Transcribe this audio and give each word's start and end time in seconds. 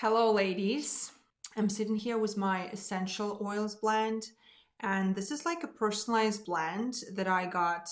Hello, 0.00 0.30
ladies. 0.30 1.10
I'm 1.56 1.68
sitting 1.68 1.96
here 1.96 2.18
with 2.18 2.36
my 2.36 2.68
essential 2.68 3.36
oils 3.44 3.74
blend, 3.74 4.30
and 4.78 5.12
this 5.12 5.32
is 5.32 5.44
like 5.44 5.64
a 5.64 5.66
personalized 5.66 6.44
blend 6.44 7.02
that 7.14 7.26
I 7.26 7.46
got 7.46 7.88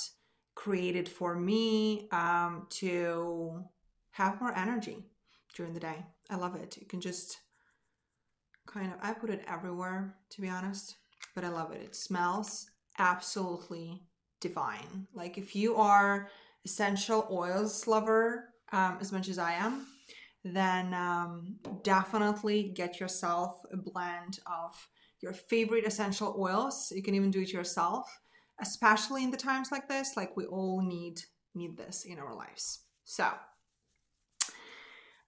created 0.54 1.08
for 1.08 1.34
me 1.34 2.06
um, 2.12 2.68
to 2.78 3.64
have 4.12 4.40
more 4.40 4.56
energy 4.56 4.98
during 5.56 5.74
the 5.74 5.80
day. 5.80 6.06
I 6.30 6.36
love 6.36 6.54
it. 6.54 6.76
You 6.76 6.86
can 6.86 7.00
just 7.00 7.38
kind 8.68 8.92
of, 8.92 9.00
I 9.02 9.12
put 9.12 9.30
it 9.30 9.42
everywhere 9.48 10.14
to 10.30 10.40
be 10.40 10.48
honest, 10.48 10.94
but 11.34 11.42
I 11.42 11.48
love 11.48 11.72
it. 11.72 11.82
It 11.82 11.96
smells 11.96 12.70
absolutely 13.00 14.04
divine. 14.38 15.08
Like, 15.12 15.38
if 15.38 15.56
you 15.56 15.74
are 15.74 16.30
essential 16.64 17.26
oils 17.32 17.88
lover 17.88 18.50
um, 18.70 18.98
as 19.00 19.10
much 19.10 19.28
as 19.28 19.40
I 19.40 19.54
am, 19.54 19.88
then 20.54 20.94
um, 20.94 21.56
definitely 21.82 22.72
get 22.74 23.00
yourself 23.00 23.60
a 23.72 23.76
blend 23.76 24.40
of 24.46 24.88
your 25.20 25.32
favorite 25.32 25.86
essential 25.86 26.36
oils. 26.38 26.92
You 26.94 27.02
can 27.02 27.14
even 27.14 27.30
do 27.30 27.40
it 27.40 27.52
yourself, 27.52 28.20
especially 28.60 29.24
in 29.24 29.30
the 29.30 29.36
times 29.36 29.72
like 29.72 29.88
this. 29.88 30.16
Like 30.16 30.36
we 30.36 30.44
all 30.46 30.82
need 30.82 31.20
need 31.54 31.76
this 31.76 32.04
in 32.04 32.18
our 32.18 32.34
lives. 32.34 32.80
So. 33.04 33.28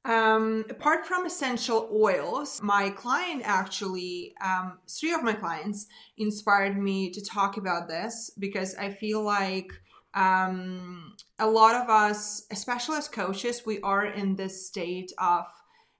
Um, 0.04 0.64
apart 0.70 1.06
from 1.06 1.26
essential 1.26 1.90
oils, 1.92 2.60
my 2.62 2.88
client 2.88 3.42
actually, 3.44 4.32
um, 4.42 4.78
three 4.88 5.12
of 5.12 5.22
my 5.22 5.34
clients 5.34 5.86
inspired 6.16 6.78
me 6.78 7.10
to 7.10 7.22
talk 7.22 7.58
about 7.58 7.88
this 7.88 8.30
because 8.38 8.74
I 8.76 8.90
feel 8.90 9.22
like 9.22 9.70
um, 10.14 11.14
a 11.38 11.46
lot 11.46 11.74
of 11.74 11.88
us, 11.88 12.46
especially 12.50 12.96
as 12.96 13.08
coaches, 13.08 13.62
we 13.66 13.80
are 13.80 14.06
in 14.06 14.36
this 14.36 14.66
state 14.66 15.12
of 15.18 15.44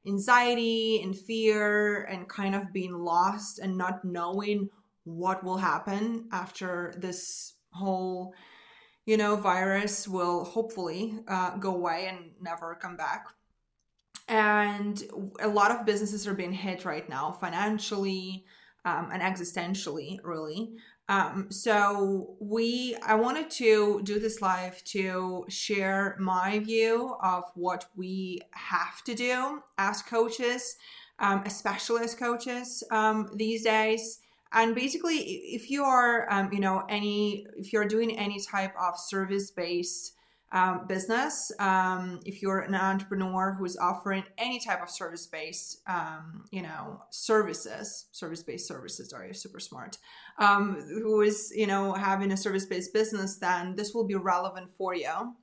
anxiety 0.06 1.00
and 1.02 1.16
fear 1.16 2.04
and 2.04 2.28
kind 2.28 2.54
of 2.54 2.72
being 2.72 2.94
lost 2.94 3.58
and 3.58 3.76
not 3.76 4.04
knowing 4.04 4.68
what 5.04 5.42
will 5.44 5.58
happen 5.58 6.28
after 6.32 6.94
this 6.98 7.54
whole 7.72 8.34
you 9.08 9.16
know 9.16 9.36
virus 9.36 10.06
will 10.06 10.44
hopefully 10.44 11.14
uh, 11.28 11.56
go 11.56 11.74
away 11.74 12.06
and 12.08 12.30
never 12.40 12.74
come 12.74 12.96
back. 12.96 13.24
And 14.28 15.02
a 15.40 15.48
lot 15.48 15.70
of 15.70 15.86
businesses 15.86 16.26
are 16.26 16.34
being 16.34 16.52
hit 16.52 16.84
right 16.84 17.08
now 17.08 17.32
financially 17.32 18.44
um, 18.84 19.08
and 19.10 19.22
existentially 19.22 20.18
really 20.22 20.72
um, 21.08 21.50
so 21.50 22.36
we, 22.38 22.96
I 23.02 23.14
wanted 23.14 23.50
to 23.52 24.00
do 24.02 24.20
this 24.20 24.42
live 24.42 24.84
to 24.84 25.46
share 25.48 26.16
my 26.20 26.58
view 26.58 27.16
of 27.22 27.44
what 27.54 27.86
we 27.96 28.42
have 28.50 29.02
to 29.04 29.14
do 29.14 29.62
as 29.78 30.02
coaches, 30.02 30.76
um, 31.18 31.42
especially 31.46 32.02
as 32.04 32.14
coaches 32.14 32.84
um, 32.90 33.30
these 33.34 33.64
days. 33.64 34.20
And 34.52 34.74
basically, 34.74 35.16
if 35.16 35.70
you 35.70 35.82
are, 35.84 36.30
um, 36.30 36.50
you 36.52 36.60
know, 36.60 36.84
any, 36.88 37.46
if 37.56 37.72
you're 37.72 37.86
doing 37.86 38.18
any 38.18 38.40
type 38.40 38.74
of 38.78 38.98
service-based 38.98 40.14
um, 40.52 40.86
business, 40.86 41.52
um, 41.58 42.20
if 42.24 42.40
you're 42.40 42.60
an 42.60 42.74
entrepreneur 42.74 43.54
who 43.58 43.64
is 43.64 43.76
offering 43.76 44.24
any 44.38 44.58
type 44.58 44.82
of 44.82 44.88
service 44.88 45.26
based, 45.26 45.82
um, 45.86 46.44
you 46.50 46.62
know, 46.62 47.02
services, 47.10 48.06
service 48.12 48.42
based 48.42 48.66
services, 48.66 49.12
are 49.12 49.26
you 49.26 49.34
super 49.34 49.60
smart? 49.60 49.98
Um, 50.38 50.82
who 50.88 51.20
is, 51.20 51.52
you 51.54 51.66
know, 51.66 51.92
having 51.92 52.32
a 52.32 52.36
service 52.36 52.64
based 52.64 52.92
business, 52.92 53.36
then 53.36 53.76
this 53.76 53.92
will 53.92 54.04
be 54.04 54.14
relevant 54.14 54.70
for 54.78 54.94
you 54.94 55.34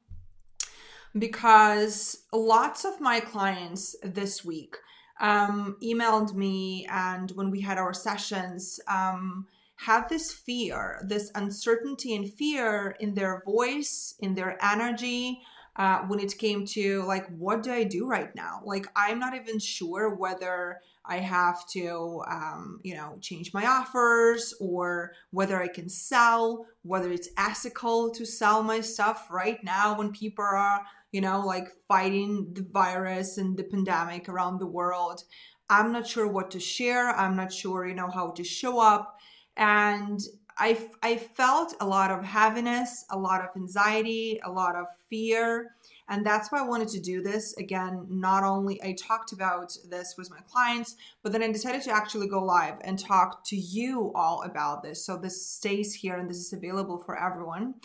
because 1.18 2.26
lots 2.34 2.84
of 2.84 3.00
my 3.00 3.20
clients 3.20 3.96
this 4.04 4.44
week 4.44 4.76
um, 5.22 5.78
emailed 5.82 6.34
me, 6.34 6.86
and 6.92 7.32
when 7.32 7.50
we 7.50 7.62
had 7.62 7.78
our 7.78 7.94
sessions, 7.94 8.80
um, 8.88 9.48
have 9.78 10.10
this 10.10 10.32
fear, 10.32 11.00
this 11.04 11.32
uncertainty 11.36 12.16
and 12.16 12.32
fear 12.34 12.96
in 13.00 13.14
their 13.14 13.44
voice, 13.46 14.16
in 14.20 14.36
their 14.36 14.58
energy. 14.64 15.42
Uh, 15.78 16.00
when 16.08 16.22
it 16.22 16.38
came 16.38 16.66
to 16.66 17.04
like, 17.04 17.28
what 17.38 17.62
do 17.62 17.70
I 17.70 17.84
do 17.84 18.08
right 18.08 18.34
now? 18.34 18.62
Like, 18.64 18.88
I'm 18.96 19.20
not 19.20 19.36
even 19.36 19.60
sure 19.60 20.16
whether 20.16 20.80
I 21.04 21.18
have 21.18 21.68
to, 21.72 22.24
um, 22.32 22.80
you 22.84 22.96
know, 22.96 23.18
change 23.20 23.54
my 23.54 23.66
offers 23.66 24.54
or 24.62 25.12
whether 25.32 25.62
I 25.62 25.68
can 25.68 25.90
sell, 25.90 26.66
whether 26.84 27.12
it's 27.12 27.28
ethical 27.38 28.10
to 28.12 28.26
sell 28.26 28.64
my 28.64 28.80
stuff 28.80 29.28
right 29.30 29.62
now 29.66 29.98
when 29.98 30.14
people 30.14 30.46
are, 30.46 30.82
you 31.12 31.20
know, 31.20 31.46
like 31.46 31.68
fighting 31.90 32.54
the 32.54 32.66
virus 32.72 33.38
and 33.38 33.58
the 33.58 33.64
pandemic 33.64 34.30
around 34.30 34.60
the 34.60 34.66
world. 34.66 35.24
I'm 35.70 35.92
not 35.92 36.08
sure 36.08 36.28
what 36.28 36.52
to 36.52 36.60
share. 36.60 37.10
I'm 37.10 37.36
not 37.36 37.52
sure, 37.52 37.88
you 37.88 37.96
know, 37.96 38.10
how 38.10 38.32
to 38.32 38.44
show 38.44 38.80
up 38.80 39.15
and 39.58 40.22
I, 40.58 40.78
I 41.04 41.18
felt 41.18 41.76
a 41.82 41.86
lot 41.86 42.12
of 42.12 42.24
heaviness, 42.24 43.06
a 43.10 43.18
lot 43.18 43.42
of 43.42 43.50
anxiety, 43.56 44.40
a 44.46 44.52
lot 44.52 44.76
of 44.76 44.86
fear. 45.10 45.76
And 46.08 46.26
that's 46.26 46.52
why 46.52 46.60
I 46.60 46.68
wanted 46.68 46.88
to 46.90 47.00
do 47.00 47.22
this. 47.22 47.56
Again, 47.58 48.06
not 48.10 48.44
only 48.44 48.82
I 48.82 48.94
talked 48.94 49.34
about 49.34 49.76
this 49.90 50.16
with 50.18 50.30
my 50.30 50.40
clients, 50.50 50.96
but 51.24 51.32
then 51.32 51.44
I 51.44 51.52
decided 51.52 51.82
to 51.84 51.92
actually 51.92 52.28
go 52.28 52.44
live 52.44 52.76
and 52.82 52.98
talk 52.98 53.44
to 53.48 53.56
you 53.56 54.14
all 54.16 54.44
about 54.44 54.82
this. 54.82 55.06
So 55.06 55.18
this 55.18 55.46
stays 55.46 55.94
here 55.94 56.16
and 56.16 56.30
this 56.30 56.38
is 56.38 56.54
available 56.54 57.00
for 57.00 57.20
everyone. 57.22 57.76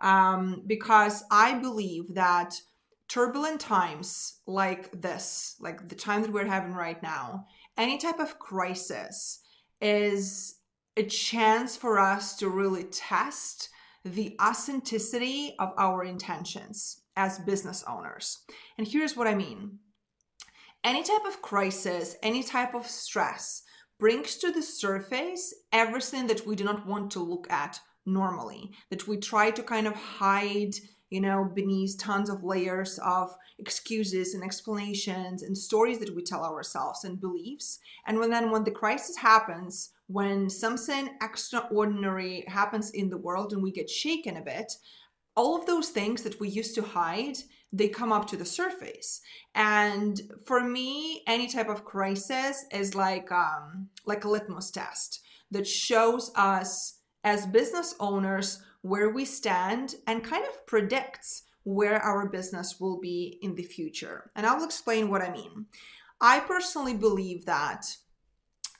Um, 0.00 0.62
because 0.66 1.24
I 1.30 1.54
believe 1.54 2.14
that 2.14 2.60
turbulent 3.08 3.60
times 3.60 4.40
like 4.46 5.00
this, 5.00 5.56
like 5.60 5.88
the 5.88 5.94
time 5.94 6.22
that 6.22 6.32
we're 6.32 6.46
having 6.46 6.72
right 6.72 7.02
now, 7.02 7.46
any 7.76 7.98
type 7.98 8.18
of 8.18 8.38
crisis 8.38 9.40
is 9.80 10.56
a 10.96 11.02
chance 11.04 11.76
for 11.76 11.98
us 11.98 12.36
to 12.36 12.48
really 12.48 12.84
test 12.84 13.68
the 14.04 14.36
authenticity 14.40 15.54
of 15.58 15.72
our 15.78 16.04
intentions 16.04 17.00
as 17.16 17.38
business 17.40 17.84
owners. 17.88 18.38
And 18.78 18.86
here's 18.86 19.16
what 19.16 19.26
I 19.26 19.34
mean 19.34 19.78
any 20.84 21.02
type 21.02 21.24
of 21.26 21.40
crisis, 21.40 22.16
any 22.22 22.42
type 22.42 22.74
of 22.74 22.86
stress 22.86 23.62
brings 23.98 24.36
to 24.36 24.52
the 24.52 24.62
surface 24.62 25.54
everything 25.72 26.26
that 26.26 26.46
we 26.46 26.54
do 26.54 26.64
not 26.64 26.86
want 26.86 27.10
to 27.12 27.20
look 27.20 27.50
at 27.50 27.80
normally, 28.04 28.72
that 28.90 29.08
we 29.08 29.16
try 29.16 29.50
to 29.50 29.62
kind 29.62 29.86
of 29.86 29.94
hide 29.94 30.74
you 31.14 31.20
know, 31.20 31.48
beneath 31.54 31.96
tons 31.96 32.28
of 32.28 32.42
layers 32.42 32.98
of 32.98 33.32
excuses 33.60 34.34
and 34.34 34.42
explanations 34.42 35.44
and 35.44 35.56
stories 35.56 36.00
that 36.00 36.12
we 36.12 36.24
tell 36.24 36.44
ourselves 36.44 37.04
and 37.04 37.20
beliefs. 37.20 37.78
And 38.08 38.18
when 38.18 38.30
then 38.30 38.50
when 38.50 38.64
the 38.64 38.72
crisis 38.72 39.16
happens, 39.16 39.90
when 40.06 40.50
something 40.50 41.10
extraordinary 41.22 42.44
happens 42.46 42.90
in 42.90 43.08
the 43.08 43.18
world 43.18 43.52
and 43.52 43.62
we 43.62 43.72
get 43.72 43.88
shaken 43.88 44.36
a 44.36 44.42
bit, 44.42 44.72
all 45.36 45.56
of 45.58 45.66
those 45.66 45.88
things 45.88 46.22
that 46.22 46.38
we 46.40 46.48
used 46.48 46.74
to 46.74 46.82
hide 46.82 47.36
they 47.72 47.88
come 47.88 48.12
up 48.12 48.24
to 48.24 48.36
the 48.36 48.44
surface 48.44 49.20
and 49.56 50.20
for 50.46 50.60
me 50.60 51.24
any 51.26 51.48
type 51.48 51.68
of 51.68 51.84
crisis 51.84 52.66
is 52.70 52.94
like 52.94 53.32
um 53.32 53.88
like 54.06 54.24
a 54.24 54.28
litmus 54.28 54.70
test 54.70 55.22
that 55.50 55.66
shows 55.66 56.30
us 56.36 57.00
as 57.24 57.46
business 57.46 57.94
owners 57.98 58.62
where 58.82 59.08
we 59.08 59.24
stand 59.24 59.94
and 60.06 60.22
kind 60.22 60.44
of 60.44 60.66
predicts 60.66 61.44
where 61.64 61.98
our 62.00 62.28
business 62.28 62.78
will 62.78 63.00
be 63.00 63.38
in 63.40 63.54
the 63.54 63.62
future. 63.62 64.30
And 64.36 64.46
I'll 64.46 64.62
explain 64.62 65.08
what 65.08 65.22
I 65.22 65.32
mean. 65.32 65.66
I 66.20 66.40
personally 66.40 66.94
believe 66.94 67.46
that 67.46 67.86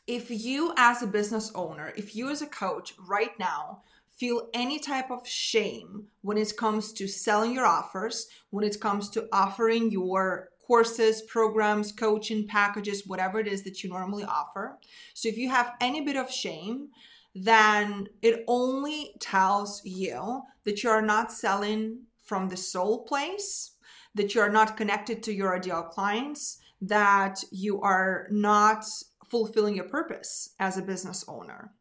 if 0.06 0.30
you, 0.30 0.72
as 0.76 1.02
a 1.02 1.06
business 1.06 1.50
owner, 1.54 1.92
if 1.96 2.14
you, 2.14 2.30
as 2.30 2.42
a 2.42 2.46
coach, 2.46 2.94
right 3.08 3.38
now, 3.38 3.82
feel 4.10 4.48
any 4.54 4.78
type 4.78 5.10
of 5.10 5.26
shame 5.26 6.04
when 6.22 6.36
it 6.36 6.56
comes 6.56 6.92
to 6.92 7.08
selling 7.08 7.52
your 7.52 7.66
offers, 7.66 8.28
when 8.50 8.64
it 8.64 8.80
comes 8.80 9.08
to 9.10 9.28
offering 9.32 9.90
your 9.90 10.50
courses, 10.66 11.22
programs, 11.22 11.92
coaching 11.92 12.46
packages, 12.46 13.06
whatever 13.06 13.38
it 13.40 13.46
is 13.46 13.62
that 13.62 13.82
you 13.82 13.90
normally 13.90 14.24
offer. 14.24 14.78
So 15.14 15.28
if 15.28 15.36
you 15.36 15.50
have 15.50 15.72
any 15.80 16.00
bit 16.00 16.16
of 16.16 16.30
shame, 16.30 16.88
then 17.34 18.08
it 18.22 18.44
only 18.46 19.14
tells 19.20 19.84
you 19.84 20.42
that 20.64 20.82
you 20.82 20.90
are 20.90 21.02
not 21.02 21.32
selling 21.32 22.02
from 22.22 22.48
the 22.48 22.56
soul 22.56 23.04
place, 23.04 23.72
that 24.14 24.34
you 24.34 24.40
are 24.40 24.50
not 24.50 24.76
connected 24.76 25.22
to 25.24 25.34
your 25.34 25.56
ideal 25.56 25.82
clients, 25.82 26.58
that 26.80 27.42
you 27.50 27.80
are 27.80 28.28
not 28.30 28.84
fulfilling 29.30 29.74
your 29.76 29.88
purpose 29.88 30.54
as 30.58 30.76
a 30.76 30.82
business 30.82 31.24
owner. 31.28 31.72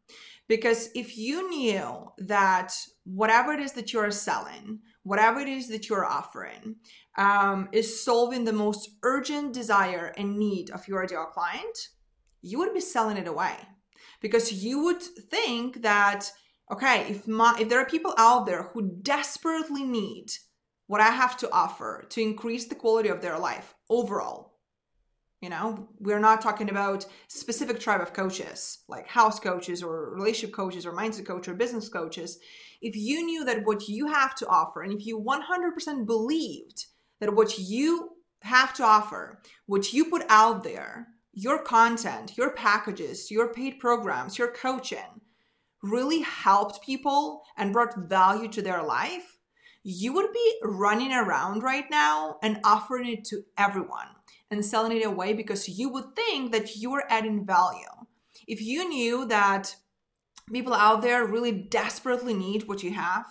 Because 0.48 0.90
if 0.94 1.16
you 1.16 1.48
knew 1.48 2.12
that 2.18 2.74
whatever 3.04 3.52
it 3.52 3.60
is 3.60 3.72
that 3.72 3.92
you're 3.92 4.10
selling, 4.10 4.80
whatever 5.02 5.40
it 5.40 5.48
is 5.48 5.68
that 5.68 5.88
you're 5.88 6.04
offering, 6.04 6.76
um, 7.16 7.68
is 7.72 8.04
solving 8.04 8.44
the 8.44 8.52
most 8.52 8.90
urgent 9.02 9.54
desire 9.54 10.12
and 10.18 10.36
need 10.36 10.70
of 10.70 10.86
your 10.86 11.02
ideal 11.02 11.24
client, 11.24 11.88
you 12.42 12.58
would 12.58 12.74
be 12.74 12.80
selling 12.80 13.16
it 13.16 13.26
away 13.26 13.56
because 14.20 14.52
you 14.64 14.84
would 14.84 15.02
think 15.02 15.82
that 15.82 16.30
okay 16.70 17.06
if 17.08 17.26
my 17.26 17.56
if 17.60 17.68
there 17.68 17.80
are 17.80 17.86
people 17.86 18.14
out 18.16 18.46
there 18.46 18.64
who 18.72 18.96
desperately 19.02 19.84
need 19.84 20.26
what 20.86 21.00
i 21.00 21.10
have 21.10 21.36
to 21.36 21.50
offer 21.52 22.04
to 22.08 22.22
increase 22.22 22.66
the 22.66 22.74
quality 22.74 23.08
of 23.08 23.20
their 23.20 23.38
life 23.38 23.74
overall 23.90 24.53
You 25.40 25.50
know, 25.50 25.88
we're 25.98 26.20
not 26.20 26.40
talking 26.40 26.70
about 26.70 27.04
specific 27.28 27.78
tribe 27.78 28.00
of 28.00 28.14
coaches 28.14 28.78
like 28.88 29.06
house 29.06 29.38
coaches 29.38 29.82
or 29.82 30.14
relationship 30.14 30.54
coaches 30.54 30.86
or 30.86 30.92
mindset 30.92 31.26
coach 31.26 31.48
or 31.48 31.54
business 31.54 31.88
coaches. 31.88 32.38
If 32.80 32.96
you 32.96 33.24
knew 33.24 33.44
that 33.44 33.66
what 33.66 33.88
you 33.88 34.06
have 34.06 34.34
to 34.36 34.46
offer 34.46 34.82
and 34.82 34.92
if 34.92 35.04
you 35.04 35.20
100% 35.20 36.06
believed 36.06 36.86
that 37.20 37.34
what 37.34 37.58
you 37.58 38.10
have 38.42 38.72
to 38.74 38.84
offer, 38.84 39.40
what 39.66 39.92
you 39.92 40.06
put 40.06 40.24
out 40.28 40.64
there, 40.64 41.08
your 41.32 41.62
content, 41.62 42.36
your 42.36 42.50
packages, 42.50 43.30
your 43.30 43.52
paid 43.52 43.78
programs, 43.78 44.38
your 44.38 44.48
coaching 44.48 45.20
really 45.82 46.20
helped 46.20 46.82
people 46.82 47.42
and 47.58 47.72
brought 47.72 48.08
value 48.08 48.48
to 48.48 48.62
their 48.62 48.82
life, 48.82 49.38
you 49.82 50.12
would 50.14 50.32
be 50.32 50.54
running 50.62 51.12
around 51.12 51.62
right 51.62 51.90
now 51.90 52.38
and 52.42 52.60
offering 52.64 53.06
it 53.06 53.24
to 53.24 53.42
everyone 53.58 54.08
and 54.50 54.64
selling 54.64 54.96
it 54.96 55.04
away 55.04 55.32
because 55.32 55.68
you 55.68 55.88
would 55.88 56.14
think 56.14 56.52
that 56.52 56.76
you 56.76 56.92
are 56.94 57.04
adding 57.08 57.44
value. 57.44 57.86
If 58.46 58.60
you 58.60 58.88
knew 58.88 59.24
that 59.26 59.74
people 60.52 60.74
out 60.74 61.02
there 61.02 61.24
really 61.26 61.52
desperately 61.52 62.34
need 62.34 62.68
what 62.68 62.82
you 62.82 62.92
have, 62.92 63.26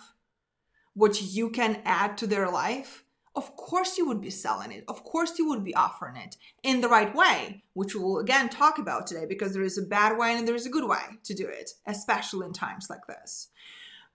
what 0.94 1.20
you 1.22 1.50
can 1.50 1.80
add 1.84 2.18
to 2.18 2.26
their 2.26 2.50
life, 2.50 3.04
of 3.36 3.56
course 3.56 3.98
you 3.98 4.06
would 4.06 4.20
be 4.20 4.30
selling 4.30 4.70
it. 4.70 4.84
Of 4.86 5.02
course 5.04 5.38
you 5.38 5.48
would 5.48 5.64
be 5.64 5.74
offering 5.74 6.16
it 6.16 6.36
in 6.62 6.80
the 6.80 6.88
right 6.88 7.14
way, 7.14 7.64
which 7.72 7.94
we'll 7.94 8.18
again 8.18 8.48
talk 8.48 8.78
about 8.78 9.06
today 9.06 9.26
because 9.26 9.52
there 9.52 9.62
is 9.62 9.78
a 9.78 9.82
bad 9.82 10.16
way 10.16 10.36
and 10.36 10.46
there 10.46 10.54
is 10.54 10.66
a 10.66 10.70
good 10.70 10.88
way 10.88 11.02
to 11.24 11.34
do 11.34 11.46
it, 11.46 11.70
especially 11.86 12.46
in 12.46 12.52
times 12.52 12.88
like 12.88 13.06
this. 13.08 13.48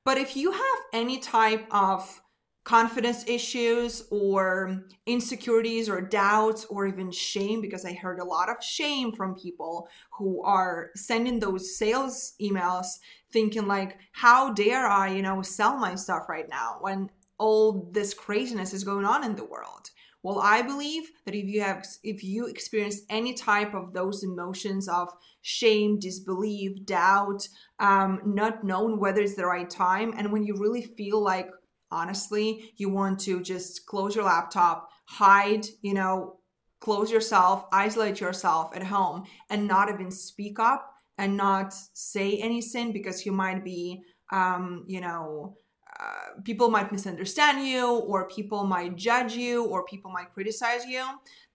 But 0.05 0.17
if 0.17 0.37
you 0.37 0.51
have 0.51 0.79
any 0.93 1.19
type 1.19 1.67
of 1.71 2.21
confidence 2.63 3.23
issues 3.27 4.03
or 4.11 4.83
insecurities 5.05 5.89
or 5.89 6.01
doubts 6.01 6.65
or 6.65 6.85
even 6.85 7.09
shame 7.09 7.61
because 7.61 7.85
i 7.85 7.93
heard 7.93 8.19
a 8.19 8.23
lot 8.23 8.49
of 8.49 8.63
shame 8.63 9.11
from 9.11 9.33
people 9.33 9.87
who 10.17 10.43
are 10.43 10.89
sending 10.95 11.39
those 11.39 11.77
sales 11.77 12.33
emails 12.41 12.99
thinking 13.31 13.65
like 13.65 13.97
how 14.11 14.53
dare 14.53 14.85
i 14.85 15.09
you 15.09 15.21
know 15.21 15.41
sell 15.41 15.77
my 15.77 15.95
stuff 15.95 16.27
right 16.27 16.49
now 16.49 16.77
when 16.81 17.09
all 17.39 17.89
this 17.93 18.13
craziness 18.13 18.73
is 18.73 18.83
going 18.83 19.05
on 19.05 19.23
in 19.23 19.35
the 19.35 19.45
world? 19.45 19.89
Well 20.21 20.39
i 20.39 20.61
believe 20.61 21.09
that 21.25 21.33
if 21.33 21.45
you 21.45 21.61
have 21.61 21.85
if 22.03 22.25
you 22.25 22.47
experience 22.47 23.03
any 23.09 23.33
type 23.33 23.73
of 23.73 23.93
those 23.93 24.21
emotions 24.21 24.89
of 24.89 25.07
shame 25.41 25.97
disbelief 25.97 26.85
doubt 26.85 27.47
um, 27.79 28.19
not 28.25 28.65
knowing 28.65 28.99
whether 28.99 29.21
it's 29.21 29.35
the 29.35 29.45
right 29.45 29.69
time 29.69 30.13
and 30.17 30.33
when 30.33 30.43
you 30.43 30.57
really 30.57 30.81
feel 30.81 31.23
like 31.23 31.49
honestly 31.91 32.73
you 32.77 32.89
want 32.89 33.19
to 33.19 33.41
just 33.41 33.85
close 33.85 34.15
your 34.15 34.25
laptop 34.25 34.89
hide 35.05 35.65
you 35.81 35.93
know 35.93 36.37
close 36.79 37.11
yourself 37.11 37.65
isolate 37.71 38.19
yourself 38.19 38.75
at 38.75 38.83
home 38.83 39.23
and 39.49 39.67
not 39.67 39.89
even 39.89 40.11
speak 40.11 40.59
up 40.59 40.93
and 41.17 41.35
not 41.35 41.73
say 41.93 42.37
anything 42.37 42.91
because 42.91 43.25
you 43.25 43.31
might 43.31 43.63
be 43.63 44.01
um, 44.31 44.83
you 44.87 45.01
know 45.01 45.57
uh, 45.99 46.39
people 46.45 46.69
might 46.69 46.91
misunderstand 46.91 47.67
you 47.67 47.85
or 47.87 48.27
people 48.29 48.63
might 48.63 48.95
judge 48.95 49.33
you 49.33 49.65
or 49.65 49.83
people 49.83 50.11
might 50.11 50.31
criticize 50.33 50.85
you 50.85 51.03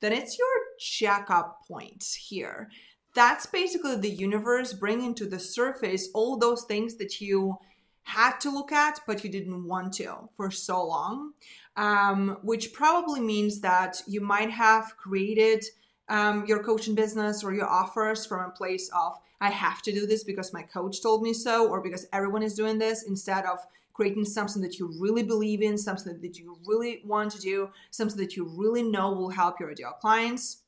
then 0.04 0.12
it's 0.12 0.38
your 0.38 0.48
checkup 0.78 1.66
point 1.66 2.04
here. 2.28 2.68
That's 3.14 3.46
basically 3.46 3.96
the 3.96 4.10
universe 4.10 4.74
bringing 4.74 5.14
to 5.14 5.24
the 5.24 5.38
surface 5.38 6.10
all 6.14 6.36
those 6.36 6.64
things 6.64 6.96
that 6.96 7.22
you 7.22 7.56
had 8.04 8.38
to 8.38 8.50
look 8.50 8.70
at, 8.72 9.00
but 9.06 9.24
you 9.24 9.30
didn't 9.30 9.66
want 9.66 9.92
to 9.94 10.28
for 10.36 10.50
so 10.50 10.86
long, 10.86 11.32
um, 11.76 12.38
which 12.42 12.72
probably 12.72 13.20
means 13.20 13.60
that 13.60 14.00
you 14.06 14.20
might 14.20 14.50
have 14.50 14.96
created 14.96 15.64
um, 16.08 16.44
your 16.46 16.62
coaching 16.62 16.94
business 16.94 17.42
or 17.42 17.54
your 17.54 17.66
offers 17.66 18.26
from 18.26 18.44
a 18.44 18.50
place 18.50 18.90
of, 18.94 19.18
I 19.40 19.50
have 19.50 19.82
to 19.82 19.92
do 19.92 20.06
this 20.06 20.22
because 20.22 20.52
my 20.52 20.62
coach 20.62 21.02
told 21.02 21.22
me 21.22 21.32
so, 21.32 21.68
or 21.68 21.80
because 21.80 22.06
everyone 22.12 22.42
is 22.42 22.54
doing 22.54 22.78
this, 22.78 23.04
instead 23.04 23.46
of 23.46 23.58
creating 23.94 24.24
something 24.24 24.60
that 24.60 24.78
you 24.78 24.92
really 24.98 25.22
believe 25.22 25.62
in, 25.62 25.78
something 25.78 26.20
that 26.20 26.38
you 26.38 26.58
really 26.66 27.00
want 27.04 27.30
to 27.32 27.40
do, 27.40 27.70
something 27.90 28.18
that 28.18 28.36
you 28.36 28.44
really 28.44 28.82
know 28.82 29.12
will 29.12 29.30
help 29.30 29.58
your 29.58 29.70
ideal 29.70 29.92
clients. 30.00 30.58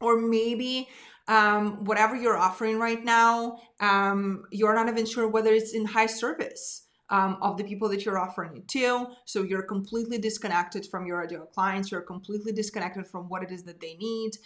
Or 0.00 0.20
maybe 0.20 0.88
um, 1.28 1.84
whatever 1.84 2.16
you're 2.16 2.36
offering 2.36 2.78
right 2.78 3.04
now, 3.04 3.60
um, 3.80 4.44
you're 4.50 4.74
not 4.74 4.88
even 4.88 5.06
sure 5.06 5.28
whether 5.28 5.52
it's 5.52 5.72
in 5.72 5.84
high 5.84 6.06
service. 6.06 6.86
Um, 7.10 7.36
of 7.42 7.58
the 7.58 7.64
people 7.64 7.90
that 7.90 8.06
you're 8.06 8.18
offering 8.18 8.56
it 8.56 8.68
to. 8.68 9.08
So 9.26 9.42
you're 9.42 9.64
completely 9.64 10.16
disconnected 10.16 10.86
from 10.86 11.04
your 11.04 11.22
ideal 11.22 11.44
clients. 11.44 11.90
You're 11.90 12.00
completely 12.00 12.52
disconnected 12.52 13.06
from 13.06 13.28
what 13.28 13.42
it 13.42 13.50
is 13.50 13.64
that 13.64 13.82
they 13.82 13.96
need. 13.96 14.38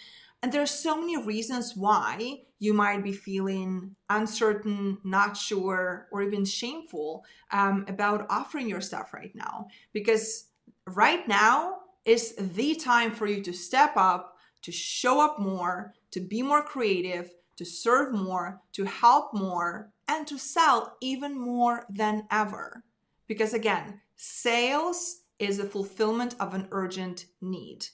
And 0.43 0.51
there's 0.51 0.71
so 0.71 0.99
many 0.99 1.17
reasons 1.17 1.75
why 1.75 2.41
you 2.59 2.73
might 2.73 3.03
be 3.03 3.11
feeling 3.11 3.95
uncertain, 4.09 4.97
not 5.03 5.35
sure, 5.35 6.07
or 6.11 6.21
even 6.21 6.45
shameful 6.45 7.23
um, 7.51 7.85
about 7.87 8.27
offering 8.29 8.69
your 8.69 8.81
stuff 8.81 9.13
right 9.13 9.33
now. 9.33 9.67
Because 9.93 10.49
right 10.85 11.27
now 11.27 11.77
is 12.05 12.35
the 12.35 12.75
time 12.75 13.11
for 13.11 13.25
you 13.25 13.41
to 13.43 13.53
step 13.53 13.93
up, 13.95 14.36
to 14.61 14.71
show 14.71 15.19
up 15.19 15.39
more, 15.39 15.93
to 16.11 16.19
be 16.19 16.41
more 16.41 16.61
creative, 16.61 17.31
to 17.57 17.65
serve 17.65 18.13
more, 18.13 18.61
to 18.73 18.85
help 18.85 19.33
more, 19.33 19.91
and 20.07 20.27
to 20.27 20.37
sell 20.37 20.95
even 21.01 21.37
more 21.37 21.85
than 21.89 22.27
ever. 22.31 22.83
Because 23.27 23.53
again, 23.53 24.01
sales 24.15 25.21
is 25.39 25.57
the 25.57 25.65
fulfillment 25.65 26.35
of 26.39 26.53
an 26.53 26.67
urgent 26.71 27.25
need. 27.41 27.85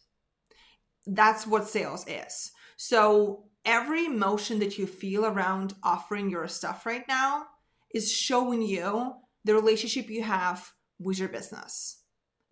That's 1.05 1.45
what 1.45 1.67
sales 1.67 2.05
is. 2.07 2.51
So 2.77 3.45
every 3.65 4.05
emotion 4.05 4.59
that 4.59 4.77
you 4.77 4.87
feel 4.87 5.25
around 5.25 5.73
offering 5.83 6.29
your 6.29 6.47
stuff 6.47 6.85
right 6.85 7.07
now 7.07 7.45
is 7.93 8.11
showing 8.11 8.61
you 8.61 9.13
the 9.43 9.53
relationship 9.53 10.09
you 10.09 10.23
have 10.23 10.71
with 10.99 11.19
your 11.19 11.29
business. 11.29 11.99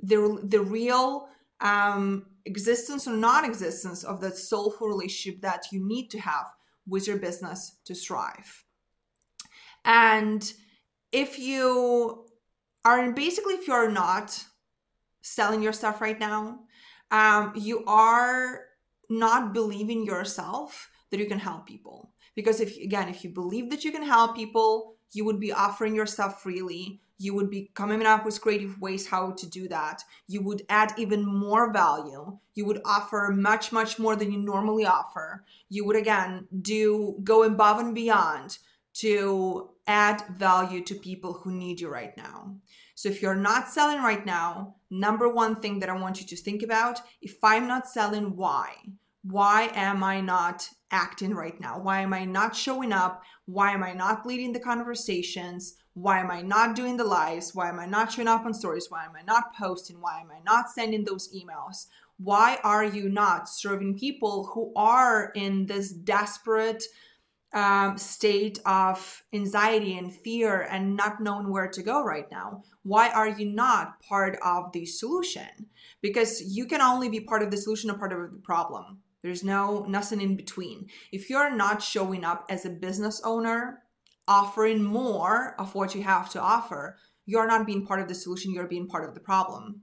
The, 0.02 0.40
the 0.44 0.62
real 0.62 1.28
um, 1.62 2.26
existence 2.46 3.08
or 3.08 3.14
non-existence 3.14 4.04
of 4.04 4.22
that 4.22 4.38
soulful 4.38 4.88
relationship 4.88 5.42
that 5.42 5.66
you 5.72 5.86
need 5.86 6.10
to 6.10 6.20
have 6.20 6.48
with 6.88 7.08
your 7.08 7.18
business 7.18 7.78
to 7.86 7.94
thrive. 7.94 8.66
And 9.86 10.52
if 11.12 11.40
you 11.40 12.26
are 12.86 13.12
basically 13.12 13.56
if 13.56 13.68
you're 13.68 13.92
not 13.92 14.44
selling 15.22 15.62
your 15.62 15.74
stuff 15.74 16.02
right 16.02 16.20
now 16.20 16.62
um, 17.12 17.54
you 17.56 17.84
are 17.86 18.62
not 19.10 19.54
believing 19.54 20.06
yourself 20.06 20.90
that 21.12 21.20
you 21.20 21.26
can 21.26 21.40
help 21.40 21.68
people. 21.68 22.14
Because 22.36 22.62
if 22.62 22.78
again 22.78 23.10
if 23.10 23.24
you 23.24 23.30
believe 23.30 23.70
that 23.70 23.84
you 23.84 23.92
can 23.92 24.04
help 24.04 24.36
people 24.36 24.96
you 25.14 25.26
would 25.26 25.40
be 25.40 25.52
offering 25.52 25.94
your 25.94 26.06
stuff 26.06 26.42
freely 26.42 27.02
you 27.22 27.36
would 27.36 27.50
be 27.50 27.70
coming 27.76 28.04
up 28.04 28.26
with 28.26 28.42
creative 28.42 28.80
ways 28.82 29.08
how 29.08 29.32
to 29.32 29.48
do 29.48 29.68
that. 29.68 30.04
You 30.28 30.42
would 30.42 30.64
add 30.70 30.94
even 30.98 31.24
more 31.24 31.72
value. 31.72 32.38
You 32.56 32.66
would 32.66 32.82
offer 32.84 33.32
much 33.36 33.72
much 33.72 34.00
more 34.00 34.16
than 34.16 34.32
you 34.32 34.40
normally 34.40 34.86
offer. 34.86 35.46
You 35.70 35.86
would 35.86 35.96
again 35.96 36.48
do 36.62 37.18
go 37.24 37.44
above 37.44 37.80
and 37.80 37.94
beyond 37.94 38.58
to 38.94 39.70
add 39.88 40.24
value 40.38 40.84
to 40.84 40.96
people 40.96 41.34
who 41.34 41.52
need 41.52 41.80
you 41.80 41.90
right 41.90 42.16
now. 42.18 42.56
So 42.96 43.10
if 43.10 43.22
you're 43.22 43.36
not 43.36 43.70
selling 43.70 44.02
right 44.02 44.26
now 44.26 44.76
number 44.90 45.30
one 45.30 45.56
thing 45.56 45.80
that 45.80 45.90
i 45.90 45.94
want 45.94 46.20
you 46.20 46.28
to 46.28 46.36
think 46.36 46.62
about 46.62 47.00
if 47.22 47.38
i'm 47.44 47.68
not 47.68 47.88
selling 47.88 48.36
why? 48.36 48.76
Why 49.24 49.70
am 49.74 50.04
i 50.04 50.20
not 50.22 50.68
acting 50.92 51.34
right 51.34 51.60
now? 51.62 51.80
Why 51.80 52.02
am 52.02 52.14
i 52.14 52.26
not 52.26 52.56
showing 52.56 52.92
up? 52.92 53.24
Why 53.46 53.72
am 53.72 53.84
i 53.84 53.94
not 53.94 54.26
leading 54.26 54.52
the 54.54 54.60
conversations 54.60 55.76
why 55.94 56.20
am 56.20 56.32
I 56.32 56.42
not 56.42 56.76
doing 56.76 56.98
the 56.98 57.04
lives? 57.04 57.54
Why 57.54 57.70
am 57.70 57.80
I 57.80 57.86
not 57.86 58.12
showing 58.12 58.28
up 58.28 58.46
on 58.46 58.54
stories? 58.54 58.88
Why 58.90 59.06
am 59.06 59.12
I 59.18 59.24
not 59.24 59.56
posting? 59.56 60.00
Why 60.00 60.22
am 60.22 60.32
I 60.32 60.40
not 60.46 60.70
sending 60.70 61.04
those 61.04 61.34
emails? 61.34 61.88
Why 62.18 62.60
are 62.64 62.86
you 62.86 63.10
not 63.10 63.50
serving 63.50 63.98
people 63.98 64.52
who 64.54 64.72
are 64.76 65.32
in 65.36 65.66
this 65.66 65.92
desperate 65.92 66.84
um, 67.54 67.98
state 67.98 68.60
of 68.66 69.24
anxiety 69.34 69.98
and 69.98 70.14
fear 70.14 70.62
and 70.72 70.96
not 70.96 71.20
knowing 71.20 71.52
where 71.52 71.68
to 71.68 71.84
go 71.84 72.04
right 72.04 72.30
now? 72.32 72.64
Why 72.84 73.10
are 73.10 73.28
you 73.28 73.48
not 73.48 74.02
part 74.02 74.38
of 74.44 74.72
the 74.72 74.86
solution? 74.86 75.68
Because 76.02 76.42
you 76.42 76.68
can 76.68 76.80
only 76.80 77.10
be 77.10 77.20
part 77.20 77.44
of 77.44 77.52
the 77.52 77.58
solution 77.58 77.92
or 77.92 77.98
part 77.98 78.14
of 78.14 78.32
the 78.32 78.40
problem. 78.40 79.00
There's 79.24 79.44
no 79.44 79.86
nothing 79.88 80.22
in 80.22 80.36
between. 80.36 80.88
If 81.12 81.30
you're 81.30 81.54
not 81.54 81.84
showing 81.84 82.24
up 82.24 82.46
as 82.50 82.66
a 82.66 82.70
business 82.70 83.22
owner 83.26 83.84
offering 84.32 84.82
more 84.82 85.56
of 85.60 85.76
what 85.76 85.94
you 85.94 86.04
have 86.04 86.30
to 86.32 86.42
offer, 86.42 86.98
you're 87.26 87.48
not 87.48 87.66
being 87.66 87.86
part 87.86 88.02
of 88.02 88.08
the 88.08 88.16
solution, 88.16 88.54
you're 88.54 88.76
being 88.76 88.88
part 88.88 89.08
of 89.08 89.14
the 89.14 89.20
problem. 89.20 89.82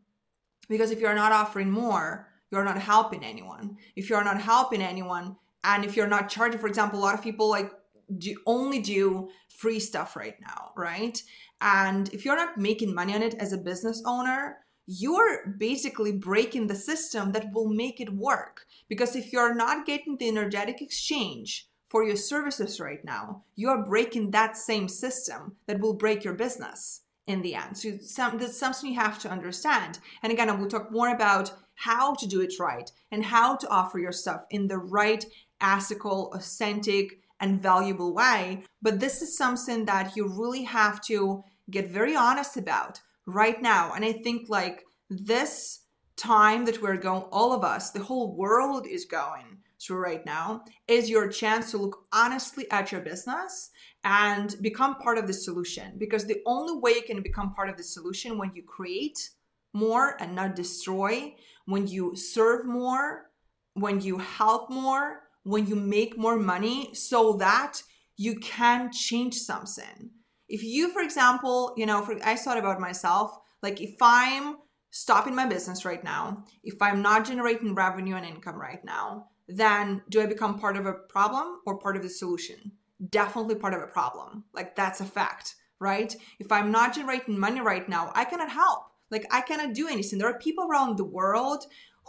Because 0.68 0.90
if 0.90 1.00
you're 1.00 1.14
not 1.14 1.32
offering 1.32 1.70
more, 1.70 2.28
you're 2.50 2.64
not 2.64 2.78
helping 2.78 3.22
anyone. 3.22 3.76
If 3.94 4.08
you're 4.08 4.24
not 4.24 4.40
helping 4.40 4.82
anyone, 4.82 5.36
and 5.64 5.84
if 5.84 5.96
you're 5.96 6.14
not 6.16 6.30
charging, 6.30 6.60
for 6.60 6.66
example, 6.66 6.98
a 6.98 7.04
lot 7.06 7.14
of 7.14 7.22
people 7.22 7.48
like 7.50 7.70
do 8.16 8.34
only 8.46 8.80
do 8.80 9.28
free 9.48 9.80
stuff 9.80 10.16
right 10.16 10.36
now, 10.40 10.72
right? 10.76 11.22
And 11.60 12.08
if 12.14 12.24
you're 12.24 12.36
not 12.36 12.56
making 12.56 12.94
money 12.94 13.14
on 13.14 13.22
it 13.22 13.34
as 13.34 13.52
a 13.52 13.58
business 13.58 14.02
owner, 14.06 14.58
you're 14.86 15.54
basically 15.58 16.12
breaking 16.12 16.66
the 16.66 16.74
system 16.74 17.32
that 17.32 17.52
will 17.52 17.68
make 17.68 18.00
it 18.00 18.10
work. 18.10 18.64
Because 18.88 19.14
if 19.14 19.32
you're 19.32 19.54
not 19.54 19.84
getting 19.84 20.16
the 20.16 20.28
energetic 20.28 20.80
exchange 20.80 21.68
for 21.88 22.04
your 22.04 22.16
services 22.16 22.80
right 22.80 23.04
now, 23.04 23.44
you 23.56 23.68
are 23.70 23.84
breaking 23.84 24.30
that 24.30 24.56
same 24.56 24.88
system 24.88 25.56
that 25.66 25.80
will 25.80 25.94
break 25.94 26.24
your 26.24 26.34
business 26.34 27.02
in 27.26 27.42
the 27.42 27.54
end. 27.54 27.76
So 27.76 27.98
some, 28.00 28.38
that's 28.38 28.58
something 28.58 28.90
you 28.90 28.98
have 28.98 29.18
to 29.20 29.30
understand. 29.30 29.98
And 30.22 30.32
again, 30.32 30.50
I 30.50 30.52
will 30.52 30.68
talk 30.68 30.90
more 30.90 31.14
about 31.14 31.52
how 31.74 32.14
to 32.14 32.26
do 32.26 32.40
it 32.40 32.54
right 32.58 32.90
and 33.12 33.24
how 33.24 33.56
to 33.56 33.68
offer 33.68 33.98
your 33.98 34.12
stuff 34.12 34.44
in 34.50 34.66
the 34.66 34.78
right, 34.78 35.24
ethical, 35.60 36.32
authentic, 36.34 37.20
and 37.40 37.62
valuable 37.62 38.12
way. 38.12 38.64
But 38.82 38.98
this 38.98 39.22
is 39.22 39.36
something 39.36 39.84
that 39.84 40.16
you 40.16 40.26
really 40.26 40.64
have 40.64 41.00
to 41.02 41.44
get 41.70 41.90
very 41.90 42.16
honest 42.16 42.56
about 42.56 43.00
right 43.26 43.60
now. 43.62 43.92
And 43.94 44.04
I 44.04 44.12
think 44.12 44.48
like 44.48 44.84
this 45.08 45.80
time 46.16 46.64
that 46.64 46.82
we're 46.82 46.96
going, 46.96 47.22
all 47.30 47.52
of 47.52 47.62
us, 47.62 47.90
the 47.90 48.02
whole 48.02 48.34
world 48.34 48.86
is 48.86 49.04
going 49.04 49.57
through 49.80 49.98
right 49.98 50.24
now, 50.26 50.64
is 50.86 51.10
your 51.10 51.28
chance 51.28 51.70
to 51.70 51.78
look 51.78 52.06
honestly 52.12 52.70
at 52.70 52.90
your 52.92 53.00
business 53.00 53.70
and 54.04 54.56
become 54.60 54.96
part 54.96 55.18
of 55.18 55.26
the 55.26 55.32
solution. 55.32 55.94
Because 55.98 56.26
the 56.26 56.42
only 56.46 56.78
way 56.78 56.92
you 56.92 57.02
can 57.02 57.22
become 57.22 57.54
part 57.54 57.68
of 57.68 57.76
the 57.76 57.82
solution 57.82 58.38
when 58.38 58.52
you 58.54 58.62
create 58.62 59.30
more 59.72 60.16
and 60.20 60.34
not 60.34 60.56
destroy, 60.56 61.34
when 61.66 61.86
you 61.86 62.16
serve 62.16 62.66
more, 62.66 63.30
when 63.74 64.00
you 64.00 64.18
help 64.18 64.70
more, 64.70 65.22
when 65.44 65.66
you 65.66 65.76
make 65.76 66.18
more 66.18 66.38
money, 66.38 66.94
so 66.94 67.34
that 67.34 67.82
you 68.16 68.36
can 68.40 68.90
change 68.90 69.34
something 69.34 70.10
if 70.48 70.62
you 70.62 70.90
for 70.90 71.02
example 71.02 71.74
you 71.76 71.86
know 71.86 72.02
for, 72.02 72.18
i 72.24 72.34
thought 72.34 72.58
about 72.58 72.80
myself 72.80 73.38
like 73.62 73.80
if 73.80 73.94
i'm 74.00 74.56
stopping 74.90 75.34
my 75.34 75.46
business 75.46 75.84
right 75.84 76.02
now 76.04 76.44
if 76.64 76.80
i'm 76.80 77.02
not 77.02 77.26
generating 77.26 77.74
revenue 77.74 78.16
and 78.16 78.26
income 78.26 78.56
right 78.56 78.84
now 78.84 79.26
then 79.48 80.02
do 80.08 80.20
i 80.20 80.26
become 80.26 80.58
part 80.58 80.76
of 80.76 80.86
a 80.86 80.92
problem 80.92 81.60
or 81.66 81.78
part 81.78 81.96
of 81.96 82.02
the 82.02 82.10
solution? 82.10 82.72
Definitely 83.10 83.54
part 83.56 83.74
of 83.74 83.82
a 83.82 83.86
problem. 83.86 84.44
Like 84.52 84.76
that's 84.76 85.00
a 85.00 85.04
fact 85.04 85.56
right? 85.80 86.14
If 86.40 86.50
i'm 86.50 86.72
not 86.72 86.94
generating 86.94 87.38
money 87.38 87.60
right 87.60 87.88
now 87.88 88.12
i 88.14 88.24
cannot 88.24 88.50
help. 88.50 88.86
Like 89.10 89.26
i 89.30 89.40
cannot 89.40 89.74
do 89.74 89.88
anything. 89.88 90.18
There 90.18 90.28
are 90.28 90.38
people 90.38 90.66
around 90.66 90.96
the 90.96 91.04
world 91.04 91.64